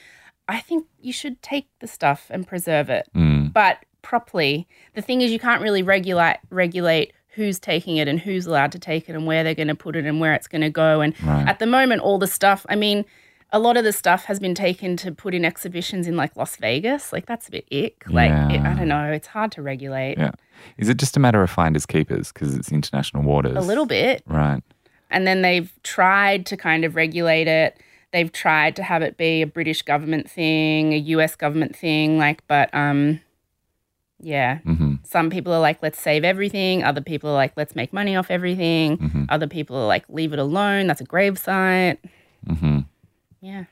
I 0.48 0.60
think 0.60 0.86
you 1.02 1.12
should 1.22 1.42
take 1.42 1.68
the 1.80 1.88
stuff 1.88 2.28
and 2.30 2.46
preserve 2.48 2.90
it 2.90 3.08
Mm. 3.16 3.35
But 3.56 3.80
properly. 4.04 4.68
The 4.94 5.02
thing 5.02 5.22
is, 5.22 5.32
you 5.32 5.40
can't 5.40 5.62
really 5.64 5.82
regulate 5.82 6.38
regulate 6.52 7.12
who's 7.30 7.60
taking 7.60 7.98
it 7.98 8.08
and 8.08 8.20
who's 8.20 8.46
allowed 8.46 8.72
to 8.74 8.80
take 8.80 9.10
it 9.10 9.14
and 9.16 9.26
where 9.26 9.44
they're 9.44 9.56
going 9.56 9.68
to 9.68 9.76
put 9.76 9.96
it 9.96 10.06
and 10.06 10.20
where 10.22 10.34
it's 10.34 10.48
going 10.48 10.62
to 10.62 10.70
go. 10.70 11.02
And 11.02 11.14
Right. 11.22 11.46
at 11.48 11.60
the 11.60 11.66
moment, 11.66 12.02
all 12.02 12.18
the 12.20 12.28
stuff. 12.28 12.66
I 12.70 12.76
mean, 12.76 13.04
a 13.52 13.60
lot 13.60 13.76
of 13.78 13.84
the 13.84 13.92
stuff 13.92 14.24
has 14.26 14.40
been 14.40 14.56
taken 14.56 14.96
to 14.98 15.12
put 15.12 15.34
in 15.34 15.44
exhibitions 15.44 16.08
in 16.08 16.16
like 16.16 16.36
Las 16.38 16.56
Vegas. 16.58 17.12
Like 17.12 17.26
that's 17.26 17.48
a 17.48 17.52
bit 17.52 17.66
ick. 17.72 18.04
Like 18.08 18.32
it, 18.54 18.62
I 18.62 18.74
don't 18.76 18.88
know. 18.88 19.12
It's 19.12 19.28
hard 19.28 19.52
to 19.54 19.62
regulate 19.62 20.18
Yeah. 20.18 20.32
Is 20.78 20.88
it 20.88 20.98
just 20.98 21.18
a 21.18 21.20
matter 21.20 21.42
of 21.44 21.50
finders 21.50 21.86
keepers 21.86 22.32
because 22.32 22.56
it's 22.56 22.72
international 22.72 23.24
waters? 23.24 23.58
a 23.58 23.62
little 23.62 23.86
bit. 23.86 24.24
Right. 24.28 24.62
And 25.10 25.28
then 25.28 25.42
they've 25.42 25.72
tried 25.84 26.46
to 26.48 26.58
kind 26.58 26.86
of 26.86 26.96
regulate 26.96 27.48
it. 27.48 27.80
They've 28.14 28.32
tried 28.32 28.76
to 28.78 28.84
have 28.84 29.02
it 29.02 29.18
be 29.18 29.42
a 29.42 29.48
British 29.48 29.82
government 29.82 30.30
thing, 30.32 30.94
a 30.94 30.98
US 30.98 31.36
government 31.36 31.76
thing. 31.76 32.18
Like, 32.18 32.46
but 32.48 32.74
um, 32.74 33.20
yeah. 34.26 34.58
hmm 34.60 34.96
Some 35.04 35.30
people 35.30 35.54
are 35.54 35.60
like, 35.60 35.82
let's 35.84 36.02
save 36.02 36.24
everything. 36.26 36.84
Other 36.84 37.02
people 37.02 37.30
are 37.30 37.34
like, 37.34 37.54
let's 37.56 37.76
make 37.76 37.94
money 37.94 38.16
off 38.16 38.32
everything. 38.32 38.98
hmm 38.98 39.24
Other 39.30 39.48
people 39.48 39.78
are 39.78 39.86
like, 39.86 40.04
leave 40.10 40.34
it 40.34 40.40
alone. 40.40 40.88
That's 40.88 41.02
a 41.02 41.06
gravesite. 41.06 41.98
hmm 42.48 42.80
Yeah. 43.40 43.66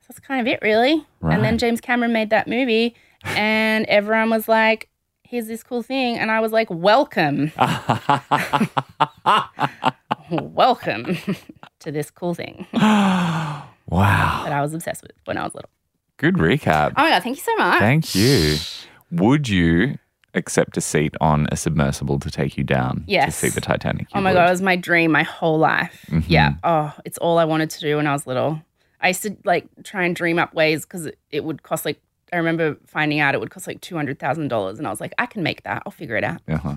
So 0.00 0.06
that's 0.08 0.18
kind 0.20 0.40
of 0.40 0.46
it, 0.52 0.58
really. 0.62 1.04
Right. 1.20 1.34
And 1.34 1.44
then 1.44 1.58
James 1.58 1.80
Cameron 1.80 2.12
made 2.12 2.30
that 2.30 2.46
movie, 2.48 2.94
and 3.24 3.86
everyone 3.86 4.30
was 4.30 4.46
like, 4.48 4.88
here's 5.22 5.46
this 5.48 5.62
cool 5.64 5.82
thing. 5.82 6.16
And 6.18 6.30
I 6.30 6.38
was 6.40 6.52
like, 6.52 6.68
welcome, 6.70 7.50
welcome 10.30 11.16
to 11.80 11.92
this 11.92 12.10
cool 12.10 12.34
thing 12.34 12.66
wow. 12.72 13.68
that 13.90 14.52
I 14.52 14.60
was 14.60 14.74
obsessed 14.74 15.02
with 15.02 15.12
when 15.24 15.36
I 15.36 15.44
was 15.44 15.54
little. 15.54 15.70
Good 16.18 16.36
recap. 16.36 16.92
Oh 16.96 17.02
my 17.02 17.10
God, 17.10 17.22
thank 17.22 17.36
you 17.36 17.42
so 17.42 17.54
much. 17.56 17.78
Thank 17.80 18.14
you. 18.14 18.56
Would 19.10 19.48
you 19.48 19.98
accept 20.34 20.76
a 20.76 20.80
seat 20.80 21.14
on 21.20 21.46
a 21.50 21.56
submersible 21.56 22.18
to 22.20 22.30
take 22.30 22.58
you 22.58 22.64
down 22.64 22.96
to 22.98 23.04
Yes. 23.06 23.36
see 23.36 23.48
the 23.48 23.60
Titanic? 23.60 24.08
Oh 24.14 24.20
my 24.20 24.30
would. 24.30 24.34
God, 24.34 24.48
it 24.48 24.50
was 24.50 24.62
my 24.62 24.76
dream 24.76 25.12
my 25.12 25.22
whole 25.22 25.58
life. 25.58 26.04
Mhm. 26.10 26.24
Yeah. 26.28 26.54
Oh, 26.64 26.92
it's 27.04 27.18
all 27.18 27.38
I 27.38 27.44
wanted 27.44 27.70
to 27.70 27.80
do 27.80 27.96
when 27.96 28.06
I 28.06 28.12
was 28.12 28.26
little. 28.26 28.60
I 29.00 29.08
used 29.08 29.22
to 29.22 29.36
like 29.44 29.66
try 29.84 30.04
and 30.04 30.14
dream 30.16 30.38
up 30.38 30.52
ways 30.54 30.84
because 30.84 31.06
it, 31.06 31.18
it 31.30 31.44
would 31.44 31.62
cost 31.62 31.84
like, 31.84 32.00
I 32.32 32.36
remember 32.36 32.76
finding 32.86 33.20
out 33.20 33.34
it 33.34 33.40
would 33.40 33.50
cost 33.50 33.66
like 33.66 33.80
$200,000. 33.80 34.78
And 34.78 34.86
I 34.86 34.90
was 34.90 35.00
like, 35.00 35.14
I 35.18 35.26
can 35.26 35.42
make 35.42 35.62
that. 35.62 35.82
I'll 35.86 35.92
figure 35.92 36.16
it 36.16 36.24
out. 36.24 36.40
Uh-huh. 36.48 36.76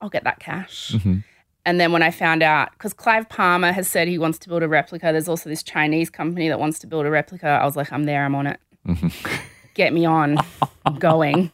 I'll 0.00 0.10
get 0.10 0.24
that 0.24 0.38
cash. 0.38 0.92
Mhm. 0.92 1.24
And 1.64 1.80
then 1.80 1.92
when 1.92 2.02
I 2.02 2.10
found 2.10 2.42
out, 2.42 2.72
because 2.72 2.92
Clive 2.92 3.28
Palmer 3.28 3.70
has 3.72 3.86
said 3.88 4.08
he 4.08 4.18
wants 4.18 4.36
to 4.40 4.48
build 4.48 4.64
a 4.64 4.68
replica, 4.68 5.12
there's 5.12 5.28
also 5.28 5.48
this 5.48 5.62
Chinese 5.62 6.10
company 6.10 6.48
that 6.48 6.58
wants 6.58 6.80
to 6.80 6.86
build 6.88 7.06
a 7.06 7.10
replica. 7.10 7.46
I 7.48 7.64
was 7.64 7.76
like, 7.76 7.92
I'm 7.92 8.04
there, 8.04 8.24
I'm 8.24 8.34
on 8.34 8.48
it. 8.48 8.60
Mhm. 8.86 9.12
Get 9.74 9.92
me 9.92 10.04
on, 10.04 10.38
I'm 10.84 10.98
going. 10.98 11.50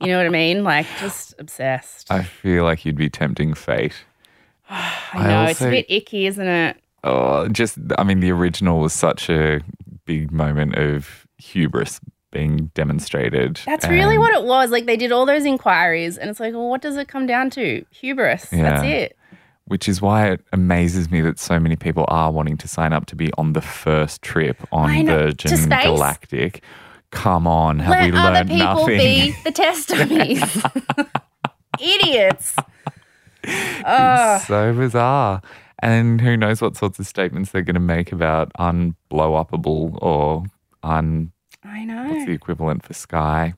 You 0.00 0.08
know 0.08 0.18
what 0.18 0.26
I 0.26 0.30
mean? 0.30 0.64
Like, 0.64 0.86
just 1.00 1.34
obsessed. 1.38 2.10
I, 2.10 2.22
feel 2.22 2.64
like 2.64 2.84
you'd 2.84 2.96
be 2.96 3.10
tempting 3.10 3.54
fate. 3.54 3.94
I 4.70 5.26
know, 5.26 5.40
I 5.40 5.50
it's 5.50 5.60
a 5.60 5.70
bit 5.70 5.86
icky, 5.88 6.26
isn't 6.26 6.46
it? 6.46 6.76
Oh, 7.04 7.48
just 7.48 7.78
I 7.98 8.04
mean, 8.04 8.20
the 8.20 8.32
original 8.32 8.80
was 8.80 8.92
such 8.92 9.30
a 9.30 9.60
big 10.04 10.32
moment 10.32 10.76
of 10.76 11.26
hubris 11.38 12.00
being 12.32 12.70
demonstrated. 12.74 13.60
That's 13.64 13.88
really 13.88 14.18
what 14.18 14.34
it 14.34 14.44
was. 14.44 14.70
Like, 14.70 14.86
they 14.86 14.96
did 14.96 15.12
all 15.12 15.26
those 15.26 15.44
inquiries, 15.44 16.18
and 16.18 16.28
it's 16.30 16.40
like, 16.40 16.52
well, 16.52 16.68
what 16.68 16.82
does 16.82 16.96
it 16.96 17.08
come 17.08 17.26
down 17.26 17.50
to? 17.50 17.84
Hubris. 17.90 18.48
Yeah. 18.52 18.62
That's 18.62 18.84
it. 18.84 19.16
Which 19.66 19.88
is 19.88 20.00
why 20.00 20.28
it 20.28 20.40
amazes 20.52 21.10
me 21.10 21.20
that 21.22 21.38
so 21.38 21.58
many 21.58 21.74
people 21.74 22.04
are 22.08 22.30
wanting 22.30 22.56
to 22.58 22.68
sign 22.68 22.92
up 22.92 23.06
to 23.06 23.16
be 23.16 23.32
on 23.36 23.52
the 23.52 23.60
first 23.60 24.22
trip 24.22 24.56
on. 24.70 25.06
Virgin? 25.06 25.68
Galactic. 25.68 26.62
Come 27.16 27.46
on, 27.46 27.78
have 27.80 27.90
Let 27.90 28.12
we 28.12 28.18
other 28.18 28.32
learned 28.34 28.48
people 28.50 28.66
nothing? 28.66 28.98
be 28.98 29.36
the 29.44 29.50
test 29.52 29.88
dummies. 29.88 30.62
Idiots. 32.02 32.54
Ugh. 33.84 34.40
so 34.42 34.72
bizarre. 34.74 35.40
And 35.80 36.20
who 36.20 36.36
knows 36.36 36.60
what 36.62 36.76
sorts 36.76 36.98
of 36.98 37.06
statements 37.06 37.50
they're 37.52 37.62
going 37.62 37.74
to 37.74 37.80
make 37.80 38.12
about 38.12 38.52
unblow-upable 38.58 39.98
or 40.02 40.44
un 40.82 41.32
I 41.64 41.84
know. 41.84 42.08
what's 42.10 42.26
the 42.26 42.32
equivalent 42.32 42.84
for 42.84 42.92
sky? 42.94 43.54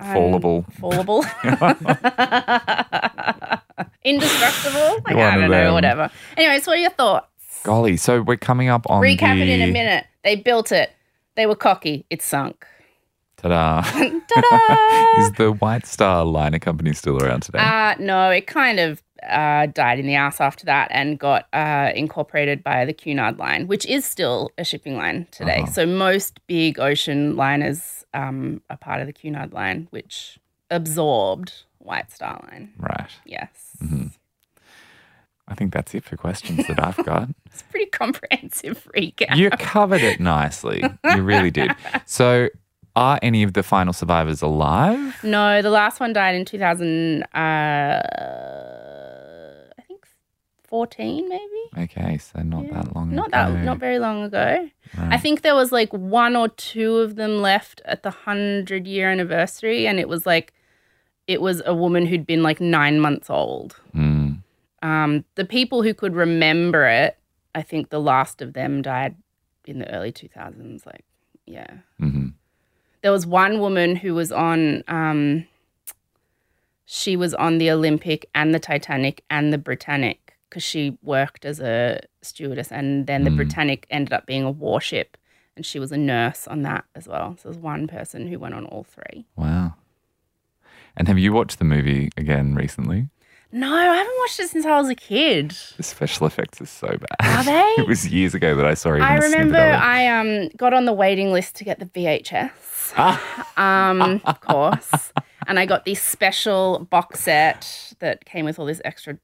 Fallable. 0.00 0.64
Fallable. 0.80 1.24
Indestructible. 4.04 5.02
Like, 5.06 5.16
I 5.16 5.36
don't 5.36 5.50
know, 5.50 5.72
whatever. 5.72 6.10
Anyways, 6.36 6.66
what 6.66 6.78
are 6.78 6.80
your 6.80 6.90
thoughts? 6.90 7.26
Golly, 7.64 7.96
so 7.96 8.22
we're 8.22 8.36
coming 8.36 8.68
up 8.68 8.88
on 8.88 9.02
Recap 9.02 9.36
the 9.36 9.42
it 9.42 9.48
in 9.48 9.68
a 9.68 9.72
minute. 9.72 10.06
They 10.22 10.36
built 10.36 10.70
it. 10.72 10.92
They 11.34 11.46
were 11.46 11.56
cocky. 11.56 12.06
It 12.10 12.22
sunk. 12.22 12.64
Ta-da. 13.38 13.82
Ta-da! 13.82 15.18
Is 15.20 15.32
the 15.32 15.52
White 15.58 15.86
Star 15.86 16.24
liner 16.24 16.58
company 16.58 16.92
still 16.92 17.18
around 17.22 17.42
today? 17.42 17.58
uh, 17.58 17.94
no, 17.98 18.30
it 18.30 18.46
kind 18.46 18.78
of 18.80 19.02
uh, 19.28 19.66
died 19.66 19.98
in 19.98 20.06
the 20.06 20.14
ass 20.14 20.40
after 20.40 20.64
that 20.66 20.88
and 20.92 21.18
got 21.18 21.46
uh, 21.52 21.90
incorporated 21.94 22.62
by 22.62 22.84
the 22.84 22.92
Cunard 22.92 23.38
line, 23.38 23.66
which 23.66 23.84
is 23.86 24.04
still 24.04 24.50
a 24.58 24.64
shipping 24.64 24.96
line 24.96 25.26
today. 25.30 25.62
Uh-huh. 25.62 25.72
So 25.72 25.86
most 25.86 26.40
big 26.46 26.78
ocean 26.78 27.36
liners 27.36 28.04
um, 28.14 28.60
are 28.70 28.76
part 28.76 29.00
of 29.00 29.06
the 29.06 29.12
Cunard 29.12 29.52
line, 29.52 29.88
which 29.90 30.38
absorbed 30.70 31.52
White 31.78 32.10
Star 32.12 32.40
Line. 32.50 32.72
right. 32.78 33.10
Yes. 33.24 33.50
Mhm. 33.82 34.12
I 35.50 35.54
think 35.54 35.72
that's 35.72 35.94
it 35.94 36.04
for 36.04 36.16
questions 36.16 36.66
that 36.66 36.78
I've 36.84 37.02
got. 37.06 37.28
It's 37.46 37.62
a 37.62 37.64
pretty 37.64 37.86
comprehensive 37.86 38.86
recap. 38.94 39.34
you 39.36 39.48
covered 39.50 40.02
it 40.02 40.20
nicely. 40.20 40.82
You 41.04 41.22
really 41.22 41.50
did. 41.50 41.72
So, 42.04 42.50
are 42.98 43.18
any 43.22 43.42
of 43.44 43.52
the 43.52 43.62
final 43.62 43.92
survivors 43.92 44.42
alive? 44.42 45.14
No, 45.22 45.62
the 45.62 45.70
last 45.70 46.00
one 46.00 46.12
died 46.12 46.34
in 46.34 46.44
2000, 46.44 47.22
uh, 47.34 48.00
I 49.78 49.82
think 49.82 50.06
14 50.64 51.28
maybe. 51.28 51.84
Okay, 51.84 52.18
so 52.18 52.42
not 52.42 52.64
Yeah. 52.64 52.74
that 52.82 52.94
long 52.94 53.14
Not 53.14 53.28
ago. 53.28 53.36
that, 53.54 53.64
not 53.64 53.78
very 53.78 53.98
long 53.98 54.22
ago. 54.24 54.68
I 54.98 55.18
think 55.18 55.42
there 55.42 55.54
was 55.54 55.70
like 55.72 55.92
one 55.92 56.34
or 56.36 56.48
two 56.48 56.96
of 56.98 57.14
them 57.16 57.40
left 57.40 57.80
at 57.84 58.02
the 58.02 58.10
100 58.10 58.86
year 58.86 59.10
anniversary. 59.10 59.86
And 59.86 59.98
it 60.00 60.08
was 60.08 60.26
like, 60.26 60.52
it 61.26 61.40
was 61.40 61.62
a 61.66 61.74
woman 61.74 62.06
who'd 62.06 62.26
been 62.26 62.42
like 62.42 62.60
nine 62.60 63.00
months 63.00 63.28
old. 63.30 63.76
Mm, 63.94 64.38
Um, 64.82 65.24
the 65.34 65.44
people 65.44 65.82
who 65.82 65.92
could 65.94 66.14
remember 66.14 66.86
it, 66.86 67.16
I 67.54 67.62
think 67.62 67.90
the 67.90 68.00
last 68.00 68.40
of 68.42 68.52
them 68.54 68.82
died 68.82 69.14
in 69.66 69.78
the 69.78 69.88
early 69.94 70.12
2000s. 70.12 70.86
Like, 70.86 71.04
yeah. 71.46 71.78
mhm. 72.00 72.32
There 73.02 73.12
was 73.12 73.26
one 73.26 73.60
woman 73.60 73.96
who 73.96 74.14
was 74.14 74.32
on 74.32 74.82
um 74.88 75.46
she 76.84 77.16
was 77.16 77.34
on 77.34 77.58
the 77.58 77.70
olympic 77.70 78.28
and 78.34 78.54
the 78.54 78.58
titanic 78.58 79.22
and 79.30 79.52
the 79.52 79.58
britannic 79.58 80.34
because 80.48 80.62
she 80.62 80.96
worked 81.02 81.44
as 81.44 81.60
a 81.60 82.00
stewardess 82.22 82.72
and 82.72 83.06
then 83.06 83.24
the 83.24 83.30
Mm. 83.30 83.36
britannic 83.36 83.86
ended 83.90 84.12
up 84.12 84.26
being 84.26 84.42
a 84.44 84.50
warship 84.50 85.16
and 85.56 85.64
she 85.66 85.78
was 85.78 85.92
a 85.92 85.96
nurse 85.98 86.46
on 86.48 86.62
that 86.62 86.84
as 86.94 87.06
well 87.08 87.36
so 87.36 87.48
there's 87.50 87.62
one 87.62 87.86
person 87.86 88.28
who 88.28 88.38
went 88.38 88.54
on 88.54 88.64
all 88.66 88.84
three 88.84 89.24
Wow. 89.36 89.74
And 90.96 91.06
have 91.06 91.18
you 91.18 91.32
watched 91.32 91.60
the 91.60 91.64
movie 91.64 92.10
again 92.16 92.56
recently? 92.56 93.08
No 93.52 93.74
i 93.74 93.84
haven't 93.96 94.14
watched 94.18 94.38
it 94.40 94.48
since 94.48 94.64
i 94.66 94.76
was 94.78 94.88
a 94.88 94.94
kid 94.94 95.56
The 95.76 95.82
special 95.82 96.26
effects 96.26 96.60
are 96.60 96.66
so 96.66 96.88
bad. 96.88 97.16
Are 97.20 97.44
they? 97.52 97.74
it 97.78 97.86
was 97.88 98.06
years 98.08 98.34
ago 98.34 98.54
that 98.56 98.66
I 98.66 98.74
saw 98.74 98.92
it. 98.94 99.00
I 99.02 99.16
remember 99.16 99.56
i 99.58 100.06
um 100.06 100.48
got 100.56 100.74
on 100.74 100.84
the 100.84 100.92
waiting 100.92 101.32
list 101.32 101.54
to 101.56 101.64
get 101.64 101.78
the 101.78 101.86
vhs 101.86 102.50
um, 103.58 104.20
of 104.24 104.40
course. 104.50 105.12
And 105.46 105.58
I 105.58 105.66
got 105.66 105.84
this 105.84 106.02
special 106.02 106.86
box 106.90 107.20
set 107.20 107.94
that 108.00 108.24
came 108.24 108.44
with 108.46 108.58
all 108.58 108.64
this 108.66 108.80
extra 108.84 109.18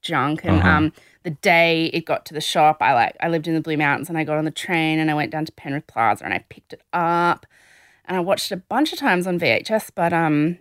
junk. 0.00 0.44
And 0.44 0.58
Uh-huh. 0.60 0.68
um, 0.70 0.92
the 1.24 1.30
day 1.30 1.86
it 1.92 2.04
got 2.06 2.24
to 2.26 2.34
the 2.34 2.40
shop, 2.40 2.78
I 2.80 2.94
like 2.94 3.16
I 3.20 3.28
lived 3.28 3.46
in 3.48 3.54
the 3.54 3.60
Blue 3.60 3.76
Mountains, 3.76 4.08
and 4.08 4.16
I 4.16 4.22
got 4.24 4.38
on 4.38 4.44
the 4.44 4.50
train 4.52 4.98
and 5.00 5.10
I 5.10 5.14
went 5.14 5.32
down 5.32 5.44
to 5.44 5.52
Penrith 5.52 5.86
Plaza 5.88 6.24
and 6.24 6.32
I 6.32 6.44
picked 6.48 6.72
it 6.72 6.82
up, 6.92 7.46
and 8.06 8.16
I 8.16 8.20
watched 8.20 8.50
it 8.52 8.54
a 8.54 8.58
bunch 8.58 8.92
of 8.92 8.98
times 8.98 9.26
on 9.26 9.38
VHS, 9.40 9.90
but 9.94 10.12
um. 10.12 10.58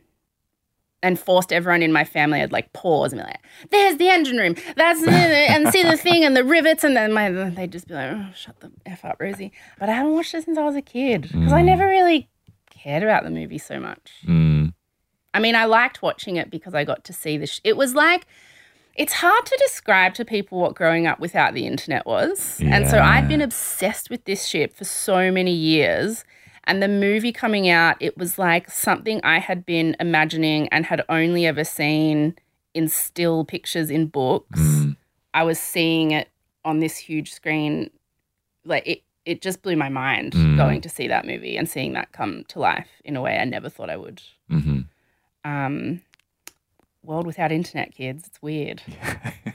And 1.01 1.17
forced 1.17 1.53
everyone 1.53 1.81
in 1.81 1.93
my 1.93 2.03
family 2.03 2.39
to 2.45 2.51
like 2.51 2.73
pause 2.73 3.13
and 3.13 3.21
be 3.21 3.25
like, 3.25 3.39
"There's 3.71 3.95
the 3.97 4.09
engine 4.09 4.35
room. 4.35 4.55
That's 4.75 5.01
the, 5.01 5.11
and 5.11 5.69
see 5.69 5.81
the 5.81 5.95
thing 5.95 6.25
and 6.25 6.35
the 6.35 6.43
rivets." 6.43 6.83
And 6.83 6.93
then 6.97 7.13
my 7.13 7.29
they'd 7.31 7.71
just 7.71 7.87
be 7.87 7.93
like, 7.93 8.11
"Oh, 8.11 8.25
shut 8.35 8.59
the 8.59 8.69
f 8.85 9.05
up, 9.05 9.15
Rosie." 9.17 9.53
But 9.79 9.87
I 9.87 9.93
haven't 9.93 10.11
watched 10.13 10.33
it 10.33 10.43
since 10.43 10.57
I 10.57 10.63
was 10.65 10.75
a 10.75 10.81
kid 10.81 11.21
because 11.31 11.53
I 11.53 11.61
Mm. 11.61 11.65
never 11.67 11.87
really 11.87 12.27
cared 12.69 13.01
about 13.03 13.23
the 13.23 13.29
movie 13.29 13.57
so 13.57 13.79
much. 13.79 14.11
Mm, 14.25 14.73
I 15.33 15.39
mean, 15.39 15.55
I 15.55 15.63
liked 15.65 16.01
watching 16.01 16.35
it 16.35 16.51
because 16.51 16.73
I 16.75 16.83
got 16.83 17.05
to 17.05 17.13
see 17.13 17.37
the. 17.37 17.47
Sh- 17.47 17.61
it 17.63 17.77
was 17.77 17.95
like, 17.95 18.25
it's 18.95 19.13
hard 19.13 19.45
to 19.45 19.57
describe 19.67 20.13
to 20.15 20.25
people 20.25 20.59
what 20.59 20.75
growing 20.75 21.07
up 21.07 21.21
without 21.21 21.53
the 21.53 21.65
internet 21.65 22.05
was. 22.05 22.59
And 22.61 22.85
so 22.87 22.99
I'd 22.99 23.29
been 23.29 23.39
obsessed 23.41 24.09
with 24.09 24.25
this 24.25 24.45
ship 24.45 24.75
for 24.75 24.83
so 24.83 25.31
many 25.31 25.53
years. 25.53 26.25
And 26.69 26.81
the 26.83 26.87
movie 26.87 27.31
coming 27.33 27.67
out, 27.67 27.97
it 27.99 28.15
was 28.17 28.37
like 28.37 28.69
something 28.69 29.19
I 29.23 29.39
had 29.39 29.65
been 29.65 29.95
imagining 29.99 30.67
and 30.69 30.85
had 30.85 31.03
only 31.09 31.45
ever 31.47 31.63
seen 31.63 32.35
in 32.75 32.87
still 32.87 33.43
pictures 33.43 33.89
in 33.89 34.05
books. 34.05 34.59
mm, 34.61 34.95
I 35.33 35.43
was 35.43 35.59
seeing 35.59 36.11
it 36.11 36.29
on 36.63 36.79
this 36.79 36.95
huge 36.97 37.31
screen. 37.33 37.89
Like 38.65 38.85
it, 38.87 39.01
it 39.25 39.41
just 39.41 39.61
blew 39.63 39.75
my 39.75 39.89
mind 39.89 40.33
Mm. 40.33 40.57
going 40.57 40.81
to 40.81 40.89
see 40.89 41.07
that 41.07 41.25
movie 41.25 41.57
and 41.57 41.67
seeing 41.67 41.93
that 41.93 42.11
come 42.11 42.43
to 42.49 42.59
life 42.59 42.89
in 43.03 43.15
a 43.15 43.21
way 43.21 43.39
I 43.39 43.45
never 43.45 43.69
thought 43.69 43.89
I 43.89 43.97
would. 43.97 44.21
mhm. 44.49 44.85
Um, 45.43 46.01
world 47.03 47.25
without 47.25 47.51
internet, 47.51 47.93
kids. 47.95 48.27
It's 48.27 48.41
weird. 48.41 48.81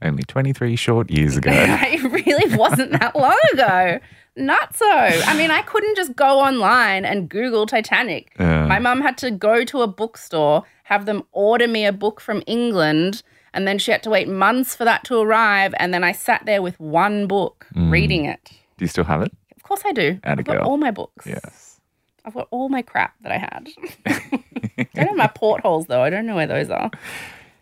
Only 0.00 0.22
23 0.22 0.76
short 0.76 1.10
years 1.10 1.36
ago. 1.36 1.50
it 1.54 2.02
really 2.12 2.56
wasn't 2.56 2.92
that 2.92 3.16
long 3.16 3.38
ago. 3.52 3.98
Not 4.36 4.76
so. 4.76 4.88
I 4.88 5.36
mean, 5.36 5.50
I 5.50 5.62
couldn't 5.62 5.96
just 5.96 6.14
go 6.14 6.38
online 6.38 7.04
and 7.04 7.28
Google 7.28 7.66
Titanic. 7.66 8.32
Yeah. 8.38 8.66
My 8.66 8.78
mum 8.78 9.00
had 9.00 9.18
to 9.18 9.32
go 9.32 9.64
to 9.64 9.82
a 9.82 9.88
bookstore, 9.88 10.64
have 10.84 11.06
them 11.06 11.24
order 11.32 11.66
me 11.66 11.84
a 11.84 11.92
book 11.92 12.20
from 12.20 12.44
England, 12.46 13.24
and 13.52 13.66
then 13.66 13.78
she 13.78 13.90
had 13.90 14.04
to 14.04 14.10
wait 14.10 14.28
months 14.28 14.76
for 14.76 14.84
that 14.84 15.02
to 15.04 15.18
arrive. 15.18 15.74
And 15.78 15.92
then 15.92 16.04
I 16.04 16.12
sat 16.12 16.46
there 16.46 16.62
with 16.62 16.78
one 16.78 17.26
book 17.26 17.66
hmm. 17.72 17.90
reading 17.90 18.24
it. 18.26 18.52
Do 18.76 18.84
you 18.84 18.88
still 18.88 19.04
have 19.04 19.22
it? 19.22 19.32
Of 19.56 19.64
course, 19.64 19.82
I 19.84 19.92
do. 19.92 20.20
Atta 20.22 20.40
I've 20.40 20.44
got 20.44 20.58
girl. 20.58 20.68
all 20.68 20.76
my 20.76 20.92
books. 20.92 21.26
Yes. 21.26 21.80
I've 22.24 22.34
got 22.34 22.46
all 22.50 22.68
my 22.68 22.82
crap 22.82 23.14
that 23.22 23.32
I 23.32 23.38
had. 23.38 23.68
I 24.78 24.88
don't 24.94 25.08
have 25.08 25.16
my 25.16 25.26
portholes 25.26 25.86
though. 25.86 26.02
I 26.02 26.10
don't 26.10 26.26
know 26.26 26.36
where 26.36 26.46
those 26.46 26.70
are. 26.70 26.90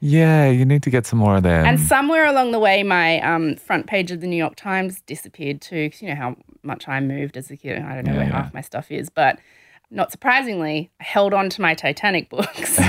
Yeah, 0.00 0.48
you 0.50 0.64
need 0.64 0.82
to 0.82 0.90
get 0.90 1.06
some 1.06 1.18
more 1.18 1.36
of 1.36 1.42
them. 1.42 1.64
And 1.66 1.80
somewhere 1.80 2.26
along 2.26 2.52
the 2.52 2.58
way, 2.58 2.82
my 2.82 3.20
um, 3.20 3.56
front 3.56 3.86
page 3.86 4.10
of 4.10 4.20
the 4.20 4.26
New 4.26 4.36
York 4.36 4.54
Times 4.56 5.00
disappeared 5.02 5.60
too. 5.60 5.90
'cause 5.90 6.02
you 6.02 6.08
know 6.08 6.14
how 6.14 6.36
much 6.62 6.86
I 6.88 7.00
moved 7.00 7.36
as 7.36 7.50
a 7.50 7.56
kid. 7.56 7.82
I 7.82 7.94
don't 7.94 8.04
know 8.06 8.12
Yeah, 8.12 8.18
where 8.18 8.26
yeah. 8.26 8.42
half 8.42 8.54
my 8.54 8.60
stuff 8.60 8.90
is, 8.90 9.08
but 9.08 9.38
not 9.90 10.10
surprisingly, 10.12 10.90
I 11.00 11.04
held 11.04 11.32
on 11.32 11.48
to 11.50 11.60
my 11.62 11.74
Titanic 11.74 12.28
books. 12.28 12.78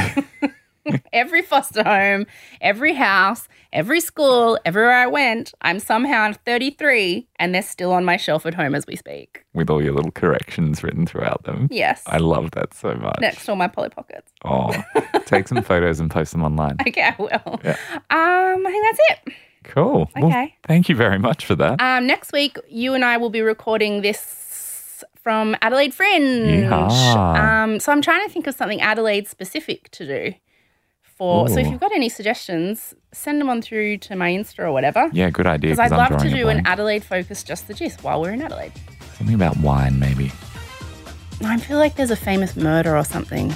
every 1.14 1.42
foster 1.42 1.84
home, 1.84 2.26
every 2.62 2.94
house, 2.94 3.48
every 3.74 4.00
school, 4.00 4.58
everywhere 4.66 4.94
I 4.94 5.08
went, 5.08 5.54
I'm 5.62 5.80
somehow 5.80 6.34
33 6.46 7.28
and 7.38 7.54
they're 7.54 7.62
still 7.62 7.92
on 7.94 8.06
my 8.06 8.18
shelf 8.18 8.46
at 8.46 8.54
home 8.54 8.76
as 8.76 8.86
we 8.88 8.96
speak. 8.96 9.44
with 9.54 9.70
all 9.70 9.84
your 9.84 9.94
little 9.94 10.12
corrections 10.12 10.84
written 10.84 11.06
throughout 11.06 11.44
them. 11.44 11.68
Yes. 11.72 12.04
I 12.08 12.18
love 12.18 12.52
that 12.52 12.74
so 12.74 12.94
much. 12.96 13.18
Next 13.20 13.46
to 13.46 13.52
all 13.52 13.58
my 13.58 13.68
Polly 13.68 13.90
Pockets. 13.90 14.32
Oh, 14.46 14.74
take 15.26 15.48
some 15.48 15.62
photos 15.64 16.00
and 16.00 16.10
post 16.10 16.32
them 16.32 16.44
online. 16.44 16.78
Okay, 16.88 17.02
I 17.04 17.16
will. 17.18 17.60
Yeah. 17.64 17.78
Um, 18.10 18.66
I 18.66 18.70
think 18.72 18.86
that's 18.86 19.00
it. 19.28 19.34
Cool. 19.64 20.10
Well, 20.16 20.28
Okay. 20.28 20.56
thank 20.66 20.88
you 20.90 20.96
very 20.96 21.20
much 21.20 21.46
for 21.46 21.56
that. 21.56 21.82
Um, 21.82 22.08
next 22.08 22.32
week, 22.32 22.58
you 22.70 22.94
and 22.94 23.04
I 23.04 23.18
will 23.18 23.30
be 23.30 23.42
recording 23.42 24.02
this 24.02 25.04
from 25.16 25.58
Adelaide 25.62 25.94
Fringe. 25.94 26.64
Um, 26.72 27.80
so 27.82 27.92
I'm 27.92 28.02
trying 28.02 28.26
to 28.26 28.32
think 28.34 28.48
of 28.48 28.56
something 28.56 28.80
Adelaide 28.80 29.28
specific 29.28 29.90
to 29.92 30.06
do. 30.08 30.34
For 31.18 31.50
so 31.50 31.58
if 31.58 31.68
you've 31.68 31.80
got 31.80 31.92
any 31.94 32.10
suggestions, 32.10 32.94
send 33.12 33.42
them 33.42 33.50
on 33.50 33.62
through 33.62 33.98
to 34.00 34.16
my 34.16 34.30
Insta 34.32 34.60
or 34.60 34.72
whatever. 34.72 35.10
yeah, 35.14 35.30
good 35.32 35.48
idea. 35.48 35.72
Because 35.72 35.92
I'd 35.92 36.00
I'm 36.00 36.12
love 36.12 36.22
to 36.22 36.30
do 36.30 36.50
an. 36.50 36.66
Adelaide 36.68 37.04
focus 37.04 37.44
just 37.44 37.68
the 37.68 37.74
gist 37.74 38.04
while 38.04 38.22
we're 38.22 38.32
in 38.34 38.42
Adelaide. 38.42 38.72
Something 39.18 39.34
about 39.36 39.58
wine, 39.58 39.98
maybe. 40.00 40.32
I 41.44 41.58
feel 41.58 41.78
like 41.80 41.96
there's 41.96 42.12
a 42.12 42.16
famous 42.16 42.56
murder 42.56 42.96
or 42.96 43.04
something. 43.04 43.54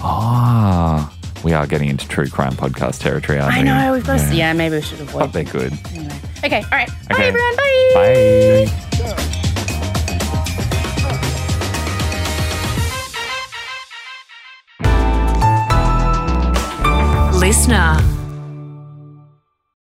Ah, 0.00 1.12
we 1.44 1.52
are 1.52 1.66
getting 1.66 1.88
into 1.88 2.06
true 2.08 2.28
crime 2.28 2.52
podcast 2.54 3.00
territory, 3.00 3.38
aren't 3.38 3.54
I 3.54 3.58
we? 3.58 3.64
know 3.64 3.92
we've 3.92 4.06
got 4.06 4.18
to. 4.28 4.34
Yeah, 4.34 4.52
maybe 4.52 4.76
we 4.76 4.82
should 4.82 5.00
avoid. 5.00 5.20
But 5.20 5.32
they're 5.32 5.44
good. 5.44 5.72
Anyway. 5.92 6.14
Okay. 6.44 6.62
All 6.62 6.70
right. 6.70 6.88
Bye, 7.08 7.24
everyone. 7.26 7.56
Bye. 7.56 8.66
Bye. 9.14 9.44
listener. 17.48 18.27